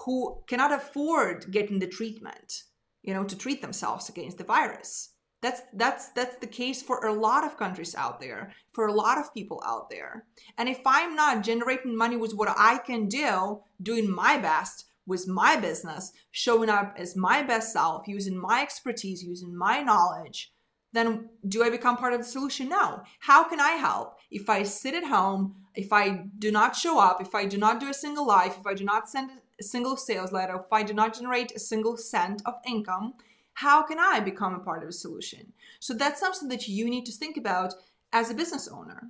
who 0.06 0.42
cannot 0.48 0.72
afford 0.74 1.52
getting 1.52 1.80
the 1.80 1.88
treatment 1.88 2.64
you 3.04 3.14
know 3.14 3.24
to 3.24 3.38
treat 3.38 3.62
themselves 3.62 4.10
against 4.10 4.38
the 4.38 4.44
virus. 4.44 5.12
That's 5.42 5.62
that's 5.74 6.10
that's 6.10 6.36
the 6.38 6.48
case 6.48 6.82
for 6.82 7.06
a 7.06 7.14
lot 7.14 7.46
of 7.46 7.58
countries 7.58 7.96
out 7.96 8.20
there, 8.20 8.52
for 8.74 8.88
a 8.88 8.94
lot 8.94 9.18
of 9.18 9.34
people 9.34 9.64
out 9.66 9.90
there. 9.90 10.26
And 10.58 10.68
if 10.68 10.82
I'm 10.86 11.16
not 11.16 11.44
generating 11.44 11.96
money 11.96 12.18
with 12.18 12.34
what 12.34 12.54
I 12.58 12.78
can 12.78 13.08
do, 13.08 13.62
doing 13.82 14.14
my 14.14 14.38
best 14.38 14.86
with 15.10 15.28
my 15.28 15.58
business, 15.58 16.14
showing 16.32 16.70
up 16.70 16.96
as 16.98 17.16
my 17.16 17.42
best 17.42 17.74
self, 17.74 18.08
using 18.08 18.38
my 18.38 18.62
expertise, 18.62 19.24
using 19.24 19.58
my 19.58 19.82
knowledge, 19.82 20.54
then 20.94 21.30
do 21.48 21.64
I 21.64 21.72
become 21.72 21.98
part 21.98 22.14
of 22.14 22.20
the 22.20 22.26
solution? 22.26 22.70
No. 22.70 23.02
How 23.20 23.44
can 23.44 23.60
I 23.60 23.72
help? 23.72 24.20
If 24.30 24.50
I 24.50 24.62
sit 24.64 24.94
at 24.94 25.04
home, 25.04 25.56
if 25.76 25.92
I 25.92 26.26
do 26.38 26.52
not 26.52 26.76
show 26.76 27.00
up, 27.00 27.22
if 27.22 27.34
I 27.34 27.46
do 27.46 27.58
not 27.58 27.80
do 27.80 27.90
a 27.90 27.94
single 27.94 28.28
live, 28.28 28.56
if 28.60 28.68
I 28.68 28.76
do 28.76 28.86
not 28.86 29.10
send 29.10 29.32
a 29.60 29.64
single 29.64 29.98
sales 29.98 30.32
letter, 30.32 30.56
if 30.56 30.72
I 30.72 30.84
do 30.84 30.94
not 30.94 31.16
generate 31.16 31.52
a 31.56 31.60
single 31.60 31.98
cent 31.98 32.44
of 32.46 32.54
income, 32.66 33.16
how 33.56 33.82
can 33.82 33.98
I 34.00 34.20
become 34.20 34.54
a 34.54 34.60
part 34.60 34.84
of 34.84 34.90
a 34.90 34.94
solution? 34.94 35.54
So 35.80 35.96
that's 35.96 36.20
something 36.20 36.50
that 36.50 36.68
you 36.68 36.88
need 36.88 37.06
to 37.08 37.12
think 37.12 37.36
about 37.36 37.74
as 38.14 38.30
a 38.30 38.36
business 38.36 38.68
owner. 38.68 39.10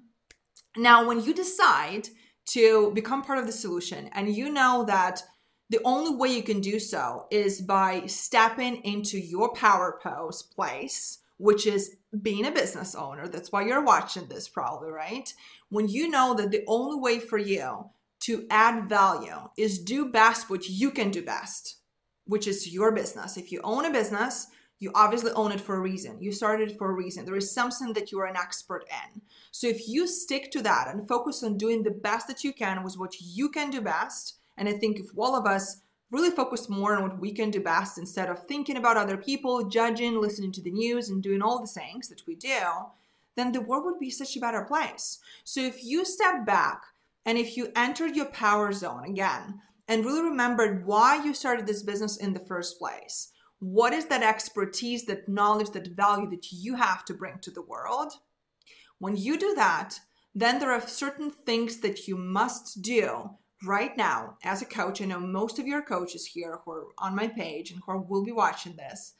Now, 0.78 1.06
when 1.06 1.22
you 1.22 1.34
decide 1.34 2.08
to 2.52 2.92
become 2.92 3.22
part 3.22 3.38
of 3.38 3.46
the 3.46 3.52
solution 3.52 4.10
and 4.14 4.34
you 4.34 4.50
know 4.50 4.86
that 4.86 5.22
the 5.70 5.80
only 5.84 6.16
way 6.16 6.30
you 6.30 6.44
can 6.44 6.62
do 6.62 6.80
so 6.80 7.28
is 7.32 7.62
by 7.62 8.06
stepping 8.08 8.78
into 8.84 9.20
your 9.20 9.54
power 9.54 10.00
pose 10.02 10.42
place, 10.42 11.20
which 11.38 11.68
is 11.68 11.96
being 12.22 12.46
a 12.46 12.52
business 12.52 12.96
owner. 12.96 13.28
That's 13.28 13.52
why 13.52 13.66
you're 13.66 13.84
watching 13.84 14.28
this, 14.28 14.48
probably, 14.48 14.90
right? 14.90 15.32
When 15.70 15.88
you 15.88 16.10
know 16.10 16.34
that 16.34 16.52
the 16.52 16.64
only 16.68 17.00
way 17.00 17.20
for 17.20 17.38
you 17.38 17.90
to 18.22 18.46
add 18.50 18.90
value 18.90 19.50
is 19.58 19.80
do 19.80 20.12
best 20.12 20.50
what 20.50 20.68
you 20.68 20.92
can 20.92 21.12
do 21.12 21.22
best 21.24 21.80
which 22.30 22.48
is 22.48 22.72
your 22.72 22.92
business. 22.92 23.38
If 23.38 23.52
you 23.52 23.60
own 23.64 23.86
a 23.86 23.92
business, 23.92 24.48
you 24.78 24.92
obviously 24.94 25.32
own 25.32 25.52
it 25.52 25.60
for 25.60 25.76
a 25.76 25.82
reason. 25.82 26.22
You 26.22 26.32
started 26.32 26.70
it 26.70 26.78
for 26.78 26.92
a 26.92 26.94
reason. 26.94 27.26
There 27.26 27.36
is 27.36 27.52
something 27.52 27.92
that 27.94 28.12
you 28.12 28.20
are 28.20 28.28
an 28.28 28.38
expert 28.38 28.86
in. 28.88 29.22
So 29.52 29.68
if 29.68 29.90
you 29.90 30.06
stick 30.08 30.52
to 30.52 30.62
that 30.62 30.94
and 30.94 31.08
focus 31.08 31.44
on 31.44 31.58
doing 31.58 31.82
the 31.82 31.90
best 31.92 32.28
that 32.28 32.44
you 32.44 32.54
can 32.54 32.84
with 32.84 33.00
what 33.00 33.16
you 33.20 33.50
can 33.50 33.72
do 33.72 33.82
best, 33.82 34.36
and 34.60 34.70
I 34.70 34.74
think 34.74 35.00
if 35.00 35.08
all 35.18 35.36
of 35.36 35.48
us 35.48 35.82
really 36.12 36.30
focus 36.30 36.70
more 36.70 36.96
on 36.96 37.04
what 37.04 37.20
we 37.20 37.32
can 37.32 37.50
do 37.50 37.60
best 37.60 37.98
instead 37.98 38.30
of 38.30 38.46
thinking 38.46 38.78
about 38.78 38.98
other 38.98 39.18
people, 39.18 39.68
judging, 39.70 40.20
listening 40.20 40.52
to 40.52 40.62
the 40.62 40.72
news, 40.72 41.10
and 41.10 41.24
doing 41.24 41.42
all 41.42 41.62
the 41.62 41.68
things 41.68 42.10
that 42.10 42.22
we 42.28 42.36
do, 42.36 42.60
then 43.36 43.52
the 43.52 43.62
world 43.62 43.86
would 43.86 44.00
be 44.00 44.10
such 44.10 44.36
a 44.36 44.40
better 44.40 44.64
place. 44.64 45.20
So 45.44 45.62
if 45.62 45.84
you 45.84 46.06
step 46.06 46.46
back 46.46 46.82
and 47.26 47.38
if 47.38 47.58
you 47.58 47.72
enter 47.76 48.08
your 48.08 48.26
power 48.26 48.72
zone 48.72 49.06
again, 49.06 49.62
and 49.90 50.06
really 50.06 50.22
remembered 50.22 50.86
why 50.86 51.22
you 51.22 51.34
started 51.34 51.66
this 51.66 51.82
business 51.82 52.16
in 52.16 52.32
the 52.32 52.40
first 52.40 52.78
place. 52.78 53.32
What 53.58 53.92
is 53.92 54.06
that 54.06 54.22
expertise, 54.22 55.06
that 55.06 55.28
knowledge, 55.28 55.72
that 55.72 55.88
value 55.88 56.30
that 56.30 56.52
you 56.52 56.76
have 56.76 57.04
to 57.06 57.14
bring 57.16 57.40
to 57.40 57.52
the 57.52 57.64
world? 57.64 58.14
When 59.00 59.18
you 59.18 59.38
do 59.38 59.56
that, 59.56 60.00
then 60.36 60.60
there 60.60 60.72
are 60.72 60.88
certain 60.88 61.32
things 61.32 61.80
that 61.80 62.08
you 62.08 62.16
must 62.16 62.84
do 62.84 63.32
right 63.64 63.96
now 63.98 64.38
as 64.44 64.62
a 64.62 64.66
coach. 64.66 65.02
I 65.02 65.06
know 65.06 65.20
most 65.20 65.60
of 65.60 65.68
your 65.68 65.82
coaches 65.82 66.26
here 66.26 66.60
who 66.64 66.72
are 66.72 66.86
on 66.98 67.16
my 67.16 67.28
page 67.28 67.72
and 67.72 67.82
who 67.86 68.00
will 68.02 68.24
be 68.24 68.32
watching 68.32 68.76
this. 68.76 69.14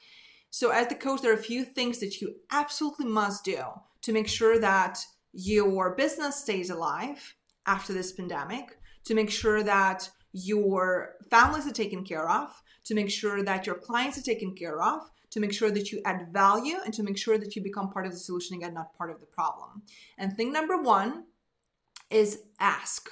So, 0.52 0.72
as 0.72 0.88
the 0.88 0.96
coach, 0.96 1.22
there 1.22 1.32
are 1.32 1.40
a 1.40 1.44
few 1.44 1.64
things 1.64 2.00
that 2.00 2.22
you 2.22 2.36
absolutely 2.52 3.06
must 3.06 3.44
do 3.44 3.60
to 4.02 4.12
make 4.12 4.28
sure 4.28 4.60
that 4.60 5.00
your 5.32 5.96
business 5.96 6.38
stays 6.38 6.70
alive 6.70 7.36
after 7.66 7.94
this 7.94 8.12
pandemic, 8.12 8.78
to 9.06 9.14
make 9.14 9.30
sure 9.30 9.62
that 9.64 10.10
your 10.32 11.16
families 11.30 11.68
are 11.68 11.72
taken 11.72 12.04
care 12.04 12.30
of, 12.30 12.50
to 12.86 12.96
make 12.96 13.12
sure 13.12 13.44
that 13.44 13.68
your 13.68 13.76
clients 13.76 14.18
are 14.18 14.24
taken 14.24 14.56
care 14.56 14.82
of, 14.82 15.02
to 15.32 15.40
make 15.40 15.54
sure 15.54 15.70
that 15.70 15.92
you 15.92 16.02
add 16.06 16.30
value, 16.34 16.78
and 16.84 16.94
to 16.96 17.04
make 17.04 17.18
sure 17.18 17.38
that 17.38 17.56
you 17.56 17.62
become 17.62 17.92
part 17.92 18.08
of 18.08 18.12
the 18.12 18.18
solution 18.18 18.56
again, 18.56 18.74
not 18.74 18.98
part 18.98 19.12
of 19.12 19.20
the 19.20 19.28
problem. 19.28 19.84
And 20.18 20.36
thing 20.36 20.52
number 20.52 20.82
one 20.82 21.26
is 22.10 22.42
ask. 22.60 23.10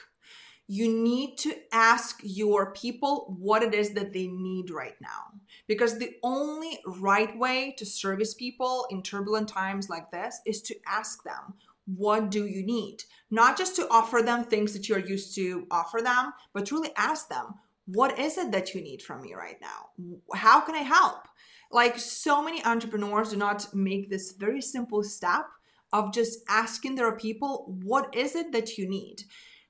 You 0.68 0.92
need 0.92 1.38
to 1.40 1.56
ask 1.72 2.20
your 2.24 2.74
people 2.74 3.36
what 3.40 3.64
it 3.64 3.74
is 3.74 3.92
that 3.92 4.12
they 4.12 4.28
need 4.28 4.70
right 4.70 4.96
now. 5.02 5.32
Because 5.66 5.98
the 5.98 6.16
only 6.24 6.80
right 6.86 7.38
way 7.38 7.74
to 7.78 7.86
service 7.86 8.34
people 8.34 8.86
in 8.90 9.02
turbulent 9.02 9.48
times 9.48 9.90
like 9.90 10.12
this 10.12 10.42
is 10.46 10.62
to 10.64 10.76
ask 10.86 11.24
them, 11.24 11.54
what 11.86 12.30
do 12.30 12.46
you 12.46 12.66
need? 12.66 13.04
Not 13.32 13.58
just 13.58 13.76
to 13.78 13.88
offer 13.90 14.22
them 14.22 14.44
things 14.44 14.74
that 14.74 14.90
you're 14.90 15.00
used 15.00 15.36
to 15.36 15.66
offer 15.72 16.02
them, 16.02 16.34
but 16.54 16.70
really 16.72 16.92
ask 16.98 17.30
them, 17.30 17.56
what 17.86 18.20
is 18.20 18.38
it 18.38 18.52
that 18.52 18.76
you 18.76 18.82
need 18.82 19.02
from 19.02 19.22
me 19.22 19.34
right 19.34 19.58
now? 19.62 20.18
How 20.34 20.60
can 20.60 20.76
I 20.76 20.80
help? 20.80 21.30
Like 21.72 21.98
so 21.98 22.42
many 22.44 22.64
entrepreneurs 22.66 23.30
do 23.30 23.38
not 23.38 23.74
make 23.74 24.10
this 24.10 24.34
very 24.34 24.62
simple 24.62 25.04
step 25.04 25.46
of 25.94 26.14
just 26.14 26.40
asking 26.50 26.96
their 26.96 27.14
people, 27.14 27.74
what 27.84 28.14
is 28.14 28.36
it 28.36 28.52
that 28.52 28.78
you 28.78 28.90
need? 28.90 29.24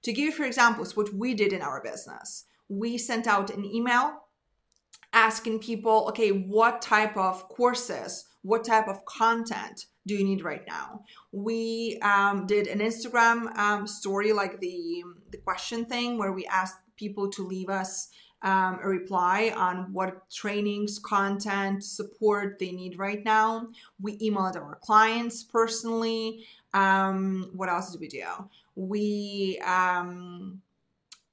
To 0.04 0.13
give 0.13 0.25
you 0.25 0.32
for 0.32 0.46
examples, 0.46 0.96
what 0.96 1.13
we 1.13 1.34
did 1.34 1.54
in 1.54 1.62
our 1.62 1.82
business, 1.82 2.46
we 2.70 2.98
sent 2.98 3.27
out 3.27 3.50
an 3.50 3.66
email 3.66 4.24
asking 5.13 5.60
people, 5.60 6.06
okay, 6.10 6.30
what 6.30 6.82
type 6.82 7.18
of 7.18 7.48
courses, 7.50 8.25
what 8.42 8.63
type 8.63 8.88
of 8.88 9.04
content 9.06 9.86
do 10.06 10.13
you 10.13 10.24
need 10.24 10.44
right 10.44 10.66
now? 10.68 11.04
We 11.32 12.00
um, 12.01 12.46
did 12.46 12.68
an 12.68 12.80
Instagram 12.80 13.56
um, 13.58 13.88
story, 13.88 14.32
like 14.34 14.60
the 14.60 15.04
the 15.32 15.38
question 15.38 15.86
thing, 15.86 16.18
where 16.18 16.32
we 16.32 16.46
asked 16.46 16.77
people 16.96 17.30
to 17.32 17.46
leave 17.46 17.70
us 17.70 18.10
um, 18.42 18.80
a 18.84 18.88
reply 18.88 19.54
on 19.56 19.92
what 19.94 20.30
trainings, 20.32 21.00
content, 21.00 21.84
support 21.84 22.60
they 22.60 22.72
need 22.72 22.98
right 22.98 23.24
now. 23.25 23.68
We 24.00 24.18
emailed 24.20 24.56
our 24.56 24.75
clients 24.82 25.44
personally. 25.44 26.46
Um, 26.74 27.50
what 27.54 27.70
else 27.70 27.92
did 27.92 28.01
we 28.01 28.08
do? 28.08 28.25
We 28.77 29.60
um, 29.65 30.62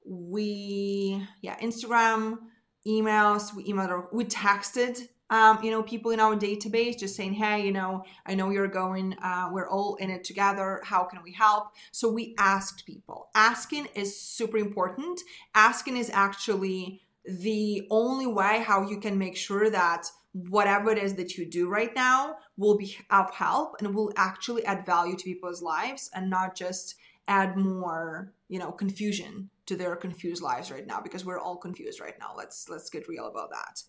we 0.03 1.25
yeah 1.41 1.57
Instagram 1.59 2.39
emails. 2.87 3.53
We 3.53 3.71
emailed. 3.71 4.07
We 4.11 4.25
texted 4.25 5.07
um, 5.29 5.63
you 5.63 5.71
know, 5.71 5.81
people 5.81 6.11
in 6.11 6.19
our 6.19 6.35
database 6.35 6.99
just 6.99 7.15
saying, 7.15 7.33
hey, 7.33 7.65
you 7.65 7.71
know, 7.71 8.03
I 8.25 8.35
know 8.35 8.51
you're 8.51 8.67
going, 8.67 9.15
uh, 9.23 9.49
we're 9.51 9.69
all 9.69 9.95
in 9.95 10.11
it 10.11 10.23
together. 10.23 10.81
How 10.83 11.03
can 11.03 11.23
we 11.23 11.33
help? 11.33 11.69
So 11.91 12.11
we 12.11 12.35
asked 12.37 12.85
people. 12.85 13.29
Asking 13.33 13.87
is 13.95 14.19
super 14.19 14.57
important. 14.57 15.19
Asking 15.55 15.97
is 15.97 16.11
actually 16.11 17.01
the 17.25 17.87
only 17.89 18.27
way 18.27 18.63
how 18.65 18.87
you 18.87 18.99
can 18.99 19.17
make 19.17 19.35
sure 19.35 19.69
that 19.71 20.05
whatever 20.33 20.91
it 20.91 20.99
is 20.99 21.15
that 21.15 21.37
you 21.37 21.49
do 21.49 21.69
right 21.69 21.95
now 21.95 22.35
will 22.57 22.77
be 22.77 22.95
of 23.09 23.33
help 23.33 23.75
and 23.79 23.95
will 23.95 24.11
actually 24.17 24.63
add 24.65 24.85
value 24.85 25.15
to 25.15 25.23
people's 25.23 25.61
lives 25.61 26.09
and 26.13 26.29
not 26.29 26.55
just 26.55 26.95
add 27.27 27.57
more, 27.57 28.33
you 28.47 28.59
know, 28.59 28.71
confusion 28.71 29.49
to 29.65 29.75
their 29.75 29.95
confused 29.95 30.41
lives 30.41 30.71
right 30.71 30.85
now 30.85 31.01
because 31.01 31.25
we're 31.25 31.39
all 31.39 31.57
confused 31.57 31.99
right 31.99 32.15
now. 32.19 32.33
Let's 32.35 32.69
let's 32.69 32.89
get 32.89 33.07
real 33.07 33.27
about 33.27 33.49
that. 33.51 33.81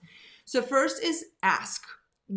So 0.44 0.62
first 0.62 1.02
is 1.02 1.24
ask. 1.42 1.82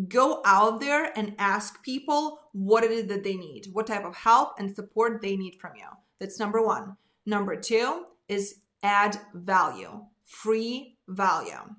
Go 0.08 0.40
out 0.44 0.80
there 0.80 1.10
and 1.18 1.34
ask 1.38 1.82
people 1.82 2.38
what 2.52 2.84
it 2.84 2.92
is 2.92 3.06
that 3.06 3.24
they 3.24 3.34
need, 3.34 3.66
what 3.72 3.88
type 3.88 4.04
of 4.04 4.14
help 4.14 4.52
and 4.58 4.74
support 4.74 5.20
they 5.20 5.36
need 5.36 5.56
from 5.60 5.72
you. 5.74 5.86
That's 6.20 6.38
number 6.38 6.62
1. 6.62 6.96
Number 7.26 7.56
2 7.56 8.04
is 8.28 8.60
add 8.84 9.18
value, 9.34 10.04
free 10.26 10.96
value. 11.08 11.74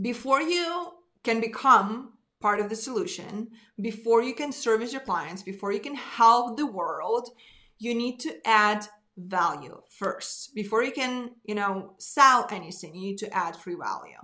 Before 0.00 0.40
you 0.40 0.92
can 1.24 1.40
become 1.40 2.12
part 2.40 2.60
of 2.60 2.68
the 2.68 2.76
solution, 2.76 3.48
before 3.80 4.22
you 4.22 4.34
can 4.34 4.52
service 4.52 4.92
your 4.92 5.00
clients, 5.00 5.42
before 5.42 5.72
you 5.72 5.80
can 5.80 5.96
help 5.96 6.56
the 6.56 6.66
world, 6.66 7.30
you 7.78 7.94
need 7.94 8.20
to 8.20 8.46
add 8.46 8.86
value 9.16 9.80
first. 9.90 10.54
Before 10.54 10.82
you 10.82 10.92
can, 10.92 11.32
you 11.44 11.54
know, 11.54 11.94
sell 11.98 12.46
anything, 12.50 12.94
you 12.94 13.00
need 13.00 13.18
to 13.18 13.34
add 13.34 13.56
free 13.56 13.74
value. 13.74 14.18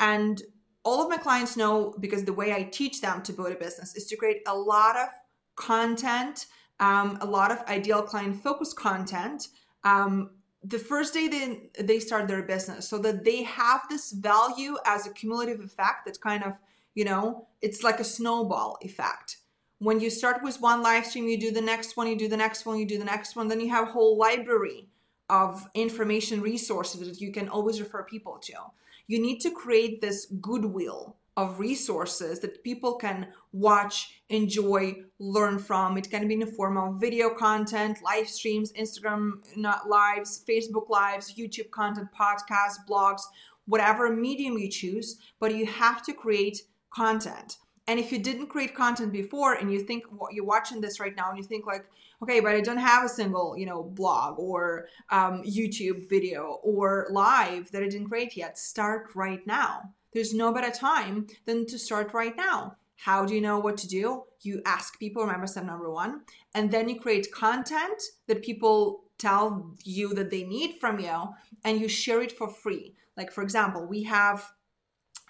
And 0.00 0.42
all 0.84 1.02
of 1.02 1.10
my 1.10 1.18
clients 1.18 1.56
know 1.56 1.94
because 2.00 2.24
the 2.24 2.32
way 2.32 2.52
I 2.52 2.62
teach 2.62 3.00
them 3.00 3.22
to 3.22 3.32
build 3.32 3.52
a 3.52 3.56
business 3.56 3.94
is 3.94 4.06
to 4.06 4.16
create 4.16 4.42
a 4.46 4.56
lot 4.56 4.96
of 4.96 5.08
content, 5.56 6.46
um, 6.80 7.18
a 7.20 7.26
lot 7.26 7.50
of 7.50 7.60
ideal 7.68 8.02
client 8.02 8.42
focused 8.42 8.76
content. 8.76 9.48
Um, 9.84 10.30
the 10.64 10.78
first 10.78 11.14
day 11.14 11.28
they, 11.28 11.70
they 11.82 12.00
start 12.00 12.26
their 12.28 12.42
business 12.42 12.88
so 12.88 12.98
that 12.98 13.24
they 13.24 13.42
have 13.42 13.82
this 13.88 14.12
value 14.12 14.76
as 14.84 15.06
a 15.06 15.12
cumulative 15.12 15.60
effect 15.60 16.06
that 16.06 16.20
kind 16.20 16.42
of 16.42 16.58
you 16.94 17.04
know 17.04 17.46
it's 17.62 17.84
like 17.84 18.00
a 18.00 18.04
snowball 18.04 18.76
effect 18.82 19.37
when 19.78 20.00
you 20.00 20.10
start 20.10 20.42
with 20.42 20.60
one 20.60 20.82
live 20.82 21.06
stream 21.06 21.28
you 21.28 21.38
do 21.38 21.50
the 21.50 21.60
next 21.60 21.96
one 21.96 22.06
you 22.06 22.16
do 22.16 22.28
the 22.28 22.36
next 22.36 22.66
one 22.66 22.78
you 22.78 22.86
do 22.86 22.98
the 22.98 23.04
next 23.04 23.36
one 23.36 23.48
then 23.48 23.60
you 23.60 23.70
have 23.70 23.88
a 23.88 23.92
whole 23.92 24.16
library 24.16 24.88
of 25.30 25.68
information 25.74 26.40
resources 26.40 27.06
that 27.08 27.20
you 27.20 27.30
can 27.32 27.48
always 27.48 27.80
refer 27.80 28.02
people 28.02 28.38
to 28.38 28.54
you 29.06 29.20
need 29.20 29.40
to 29.40 29.50
create 29.50 30.00
this 30.00 30.26
goodwill 30.40 31.16
of 31.38 31.60
resources 31.60 32.40
that 32.40 32.64
people 32.64 32.96
can 32.96 33.28
watch, 33.52 34.22
enjoy, 34.28 34.96
learn 35.20 35.56
from. 35.56 35.96
It 35.96 36.10
can 36.10 36.26
be 36.26 36.34
in 36.34 36.40
the 36.40 36.46
form 36.46 36.76
of 36.76 37.00
video 37.00 37.30
content, 37.30 38.02
live 38.02 38.28
streams, 38.28 38.72
Instagram 38.72 39.34
lives, 39.86 40.44
Facebook 40.48 40.88
lives, 40.88 41.34
YouTube 41.38 41.70
content, 41.70 42.08
podcasts, 42.12 42.84
blogs, 42.90 43.22
whatever 43.66 44.10
medium 44.10 44.58
you 44.58 44.68
choose, 44.68 45.20
but 45.38 45.54
you 45.54 45.64
have 45.64 46.02
to 46.06 46.12
create 46.12 46.62
content. 46.90 47.58
And 47.88 47.98
if 47.98 48.12
you 48.12 48.18
didn't 48.18 48.48
create 48.48 48.74
content 48.74 49.12
before 49.12 49.54
and 49.54 49.72
you 49.72 49.80
think 49.80 50.04
you're 50.30 50.44
watching 50.44 50.80
this 50.80 51.00
right 51.00 51.16
now 51.16 51.30
and 51.30 51.38
you 51.38 51.42
think 51.42 51.66
like, 51.66 51.86
okay, 52.22 52.38
but 52.38 52.54
I 52.54 52.60
don't 52.60 52.76
have 52.76 53.02
a 53.02 53.08
single, 53.08 53.56
you 53.56 53.64
know, 53.64 53.82
blog 53.82 54.38
or 54.38 54.88
um, 55.08 55.42
YouTube 55.42 56.06
video 56.08 56.60
or 56.62 57.08
live 57.10 57.70
that 57.72 57.82
I 57.82 57.88
didn't 57.88 58.10
create 58.10 58.36
yet, 58.36 58.58
start 58.58 59.14
right 59.14 59.44
now. 59.46 59.94
There's 60.12 60.34
no 60.34 60.52
better 60.52 60.70
time 60.70 61.28
than 61.46 61.64
to 61.66 61.78
start 61.78 62.12
right 62.12 62.36
now. 62.36 62.76
How 62.96 63.24
do 63.24 63.34
you 63.34 63.40
know 63.40 63.58
what 63.58 63.78
to 63.78 63.88
do? 63.88 64.24
You 64.42 64.60
ask 64.66 64.98
people, 64.98 65.22
remember 65.22 65.46
step 65.46 65.64
number 65.64 65.90
one, 65.90 66.22
and 66.54 66.70
then 66.70 66.88
you 66.88 67.00
create 67.00 67.32
content 67.32 68.02
that 68.26 68.42
people 68.42 69.04
tell 69.16 69.74
you 69.84 70.12
that 70.14 70.30
they 70.30 70.44
need 70.44 70.78
from 70.78 71.00
you 71.00 71.28
and 71.64 71.80
you 71.80 71.88
share 71.88 72.20
it 72.20 72.32
for 72.32 72.48
free. 72.48 72.94
Like, 73.16 73.32
for 73.32 73.42
example, 73.42 73.86
we 73.86 74.02
have 74.02 74.52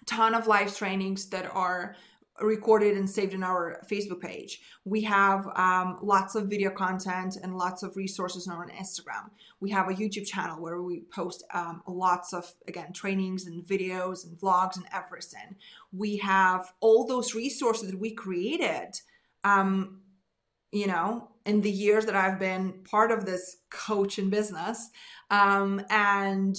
ton 0.06 0.34
of 0.34 0.46
live 0.46 0.74
trainings 0.76 1.26
that 1.26 1.54
are 1.54 1.94
recorded 2.40 2.96
and 2.96 3.08
saved 3.08 3.34
in 3.34 3.42
our 3.42 3.80
Facebook 3.90 4.20
page. 4.20 4.60
We 4.84 5.02
have 5.02 5.46
um, 5.56 5.98
lots 6.02 6.34
of 6.34 6.46
video 6.46 6.70
content 6.70 7.36
and 7.42 7.56
lots 7.56 7.82
of 7.82 7.96
resources 7.96 8.46
on 8.48 8.56
our 8.56 8.68
Instagram. 8.68 9.30
We 9.60 9.70
have 9.70 9.88
a 9.88 9.94
YouTube 9.94 10.26
channel 10.26 10.60
where 10.60 10.82
we 10.82 11.00
post 11.12 11.44
um, 11.52 11.82
lots 11.86 12.32
of, 12.32 12.52
again, 12.66 12.92
trainings 12.92 13.46
and 13.46 13.64
videos 13.64 14.24
and 14.24 14.38
vlogs 14.38 14.76
and 14.76 14.86
everything. 14.92 15.56
We 15.92 16.16
have 16.18 16.72
all 16.80 17.06
those 17.06 17.34
resources 17.34 17.90
that 17.90 17.98
we 17.98 18.12
created, 18.12 18.92
um, 19.44 20.00
you 20.72 20.86
know, 20.86 21.30
in 21.44 21.60
the 21.60 21.70
years 21.70 22.06
that 22.06 22.16
I've 22.16 22.38
been 22.38 22.74
part 22.84 23.10
of 23.10 23.24
this 23.24 23.56
coach 23.70 24.18
in 24.18 24.30
business. 24.30 24.90
Um, 25.30 25.82
and 25.90 26.56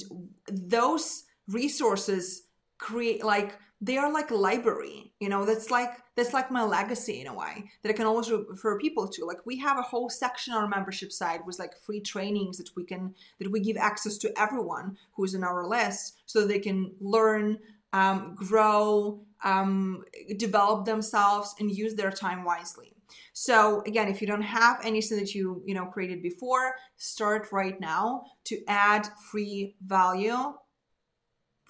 those 0.52 1.24
resources 1.48 2.44
create 2.80 3.24
like 3.24 3.58
they 3.82 3.98
are 3.98 4.12
like 4.12 4.30
library 4.30 5.14
you 5.20 5.30
know 5.30 5.46
that's 5.46 5.72
like 5.72 5.92
that's 6.16 6.34
like 6.34 6.52
my 6.52 6.64
legacy 6.64 7.22
in 7.22 7.28
a 7.28 7.34
way 7.34 7.64
that 7.82 7.90
i 7.90 7.94
can 7.94 8.06
always 8.06 8.30
refer 8.30 8.78
people 8.78 9.08
to. 9.08 9.26
Like 9.26 9.46
we 9.46 9.58
have 9.58 9.78
a 9.78 9.84
whole 9.84 10.10
section 10.10 10.54
on 10.54 10.62
our 10.62 10.68
membership 10.68 11.12
site 11.12 11.46
with 11.46 11.60
like 11.60 11.78
free 11.78 12.02
trainings 12.02 12.58
that 12.58 12.70
we 12.76 12.84
can 12.84 13.14
that 13.40 13.52
we 13.52 13.60
give 13.60 13.78
access 13.78 14.18
to 14.20 14.40
everyone 14.40 14.98
who's 15.14 15.34
in 15.34 15.44
our 15.44 15.68
list 15.68 16.22
so 16.26 16.46
they 16.46 16.60
can 16.60 16.92
learn 17.00 17.60
um, 17.94 18.36
grow 18.36 19.22
um, 19.44 20.04
develop 20.38 20.86
themselves 20.86 21.56
and 21.60 21.72
use 21.72 21.96
their 21.96 22.12
time 22.12 22.44
wisely. 22.44 22.94
So 23.34 23.82
again 23.86 24.08
if 24.08 24.22
you 24.22 24.28
don't 24.28 24.42
have 24.42 24.80
anything 24.84 25.20
that 25.20 25.34
you 25.34 25.62
you 25.66 25.74
know 25.74 25.86
created 25.86 26.22
before 26.22 26.76
start 26.98 27.52
right 27.52 27.80
now 27.80 28.24
to 28.46 28.62
add 28.68 29.08
free 29.32 29.76
value 29.86 30.54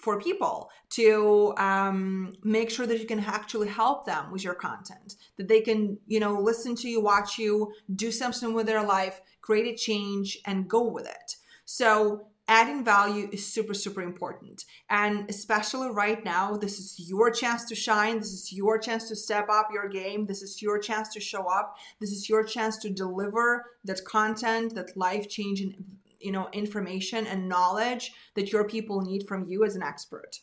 for 0.00 0.18
people 0.18 0.70
to 0.88 1.54
um, 1.58 2.32
make 2.42 2.70
sure 2.70 2.86
that 2.86 2.98
you 2.98 3.06
can 3.06 3.20
actually 3.20 3.68
help 3.68 4.06
them 4.06 4.32
with 4.32 4.42
your 4.42 4.54
content 4.54 5.16
that 5.36 5.46
they 5.46 5.60
can 5.60 5.98
you 6.06 6.18
know 6.18 6.40
listen 6.40 6.74
to 6.74 6.88
you 6.88 7.00
watch 7.00 7.38
you 7.38 7.72
do 7.94 8.10
something 8.10 8.54
with 8.54 8.66
their 8.66 8.82
life 8.82 9.20
create 9.50 9.66
a 9.66 9.76
change 9.76 10.38
and 10.46 10.68
go 10.68 10.82
with 10.82 11.06
it. 11.06 11.36
So 11.64 12.26
adding 12.46 12.84
value 12.84 13.28
is 13.32 13.46
super 13.46 13.74
super 13.74 14.02
important. 14.02 14.64
And 14.88 15.28
especially 15.28 15.90
right 15.90 16.24
now 16.24 16.56
this 16.56 16.78
is 16.78 17.08
your 17.08 17.30
chance 17.30 17.64
to 17.66 17.74
shine. 17.74 18.18
This 18.18 18.32
is 18.32 18.52
your 18.52 18.78
chance 18.78 19.08
to 19.08 19.16
step 19.16 19.48
up 19.48 19.68
your 19.72 19.88
game. 19.88 20.26
This 20.26 20.42
is 20.42 20.60
your 20.60 20.78
chance 20.78 21.08
to 21.14 21.20
show 21.20 21.48
up. 21.48 21.76
This 22.00 22.12
is 22.12 22.28
your 22.28 22.44
chance 22.44 22.78
to 22.78 22.90
deliver 22.90 23.66
that 23.84 24.04
content 24.04 24.74
that 24.74 24.96
life 24.96 25.28
changing 25.28 25.74
you 26.20 26.32
know 26.32 26.48
information 26.52 27.26
and 27.26 27.48
knowledge 27.48 28.12
that 28.34 28.52
your 28.52 28.68
people 28.68 29.00
need 29.00 29.26
from 29.26 29.46
you 29.48 29.64
as 29.64 29.76
an 29.76 29.82
expert. 29.82 30.36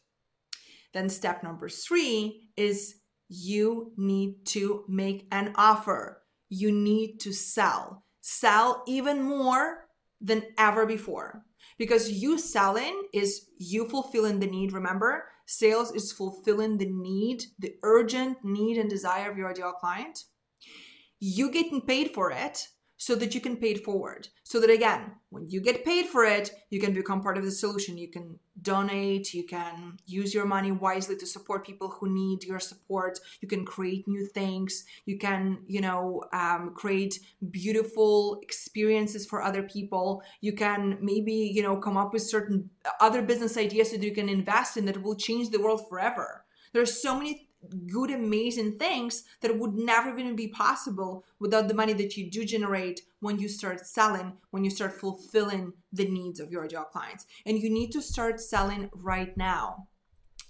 Then 0.94 1.10
step 1.10 1.44
number 1.44 1.70
3 1.70 2.50
is 2.56 2.96
you 3.30 3.92
need 3.98 4.46
to 4.46 4.84
make 4.88 5.28
an 5.32 5.54
offer. 5.56 6.24
You 6.50 6.72
need 6.72 7.20
to 7.22 7.34
sell. 7.34 8.04
Sell 8.22 8.84
even 8.88 9.22
more 9.22 9.88
than 10.22 10.44
ever 10.58 10.86
before. 10.86 11.44
Because 11.78 12.12
you 12.12 12.38
selling 12.38 13.04
is 13.14 13.48
you 13.58 13.88
fulfilling 13.88 14.40
the 14.40 14.48
need 14.48 14.74
remember? 14.74 15.26
Sales 15.46 15.94
is 15.94 16.12
fulfilling 16.12 16.78
the 16.78 16.90
need 16.90 17.44
the 17.60 17.76
urgent 17.84 18.38
need 18.44 18.78
and 18.78 18.90
desire 18.90 19.32
of 19.32 19.38
your 19.38 19.50
ideal 19.50 19.74
client. 19.74 20.24
You 21.20 21.52
getting 21.52 21.82
paid 21.82 22.12
for 22.14 22.32
it 22.32 22.68
so 22.98 23.16
that 23.16 23.36
you 23.36 23.42
can 23.42 23.56
pay 23.56 23.72
it 23.72 23.84
forward. 23.84 24.28
So 24.44 24.60
that 24.60 24.70
again, 24.70 25.12
when 25.30 25.50
you 25.50 25.62
get 25.62 25.86
paid 25.86 26.08
for 26.08 26.26
it, 26.26 26.52
you 26.70 26.80
can 26.80 26.94
become 26.94 27.22
part 27.22 27.38
of 27.38 27.46
the 27.46 27.52
solution. 27.52 27.98
You 27.98 28.10
can 28.10 28.40
donate, 28.62 29.34
you 29.34 29.46
can 29.46 29.98
use 30.08 30.34
your 30.34 30.46
money 30.46 30.72
wisely 30.72 31.16
to 31.18 31.28
support 31.28 31.66
people 31.66 31.90
who 31.90 32.10
need 32.10 32.44
your 32.44 32.60
support. 32.60 33.20
You 33.40 33.48
can 33.48 33.66
create 33.66 34.08
new 34.08 34.26
things. 34.26 34.86
You 35.06 35.18
can, 35.20 35.60
you 35.68 35.80
know, 35.80 36.24
um, 36.34 36.74
create 36.76 37.20
beautiful 37.52 38.40
experiences 38.42 39.26
for 39.28 39.44
other 39.44 39.64
people. 39.64 40.24
You 40.42 40.54
can 40.54 40.98
maybe, 41.00 41.34
you 41.34 41.62
know, 41.62 41.78
come 41.78 41.98
up 41.98 42.14
with 42.14 42.24
certain 42.24 42.70
other 43.00 43.22
business 43.22 43.58
ideas 43.58 43.92
that 43.92 44.02
you 44.02 44.14
can 44.14 44.28
invest 44.28 44.76
in 44.76 44.86
that 44.86 45.04
will 45.04 45.16
change 45.16 45.50
the 45.50 45.62
world 45.62 45.88
forever. 45.88 46.46
There's 46.74 47.02
so 47.02 47.18
many 47.18 47.47
good, 47.88 48.12
amazing 48.12 48.78
things 48.78 49.24
that 49.42 49.58
would 49.58 49.74
never 49.74 50.10
even 50.10 50.36
be 50.36 50.48
possible 50.48 51.26
without 51.40 51.68
the 51.68 51.74
money 51.74 51.94
that 51.94 52.16
you 52.16 52.30
do 52.30 52.46
generate 52.46 53.02
when 53.20 53.40
you 53.40 53.50
start 53.50 53.86
selling, 53.86 54.38
when 54.52 54.64
you 54.64 54.70
start 54.70 54.94
fulfilling 54.94 55.74
the 55.92 56.06
needs 56.06 56.40
of 56.40 56.52
your 56.52 56.66
ideal 56.66 56.84
clients. 56.84 57.26
And 57.46 57.60
you 57.60 57.70
need 57.70 57.92
to 57.92 58.02
start 58.02 58.40
selling 58.40 58.90
right 58.94 59.36
now. 59.38 59.88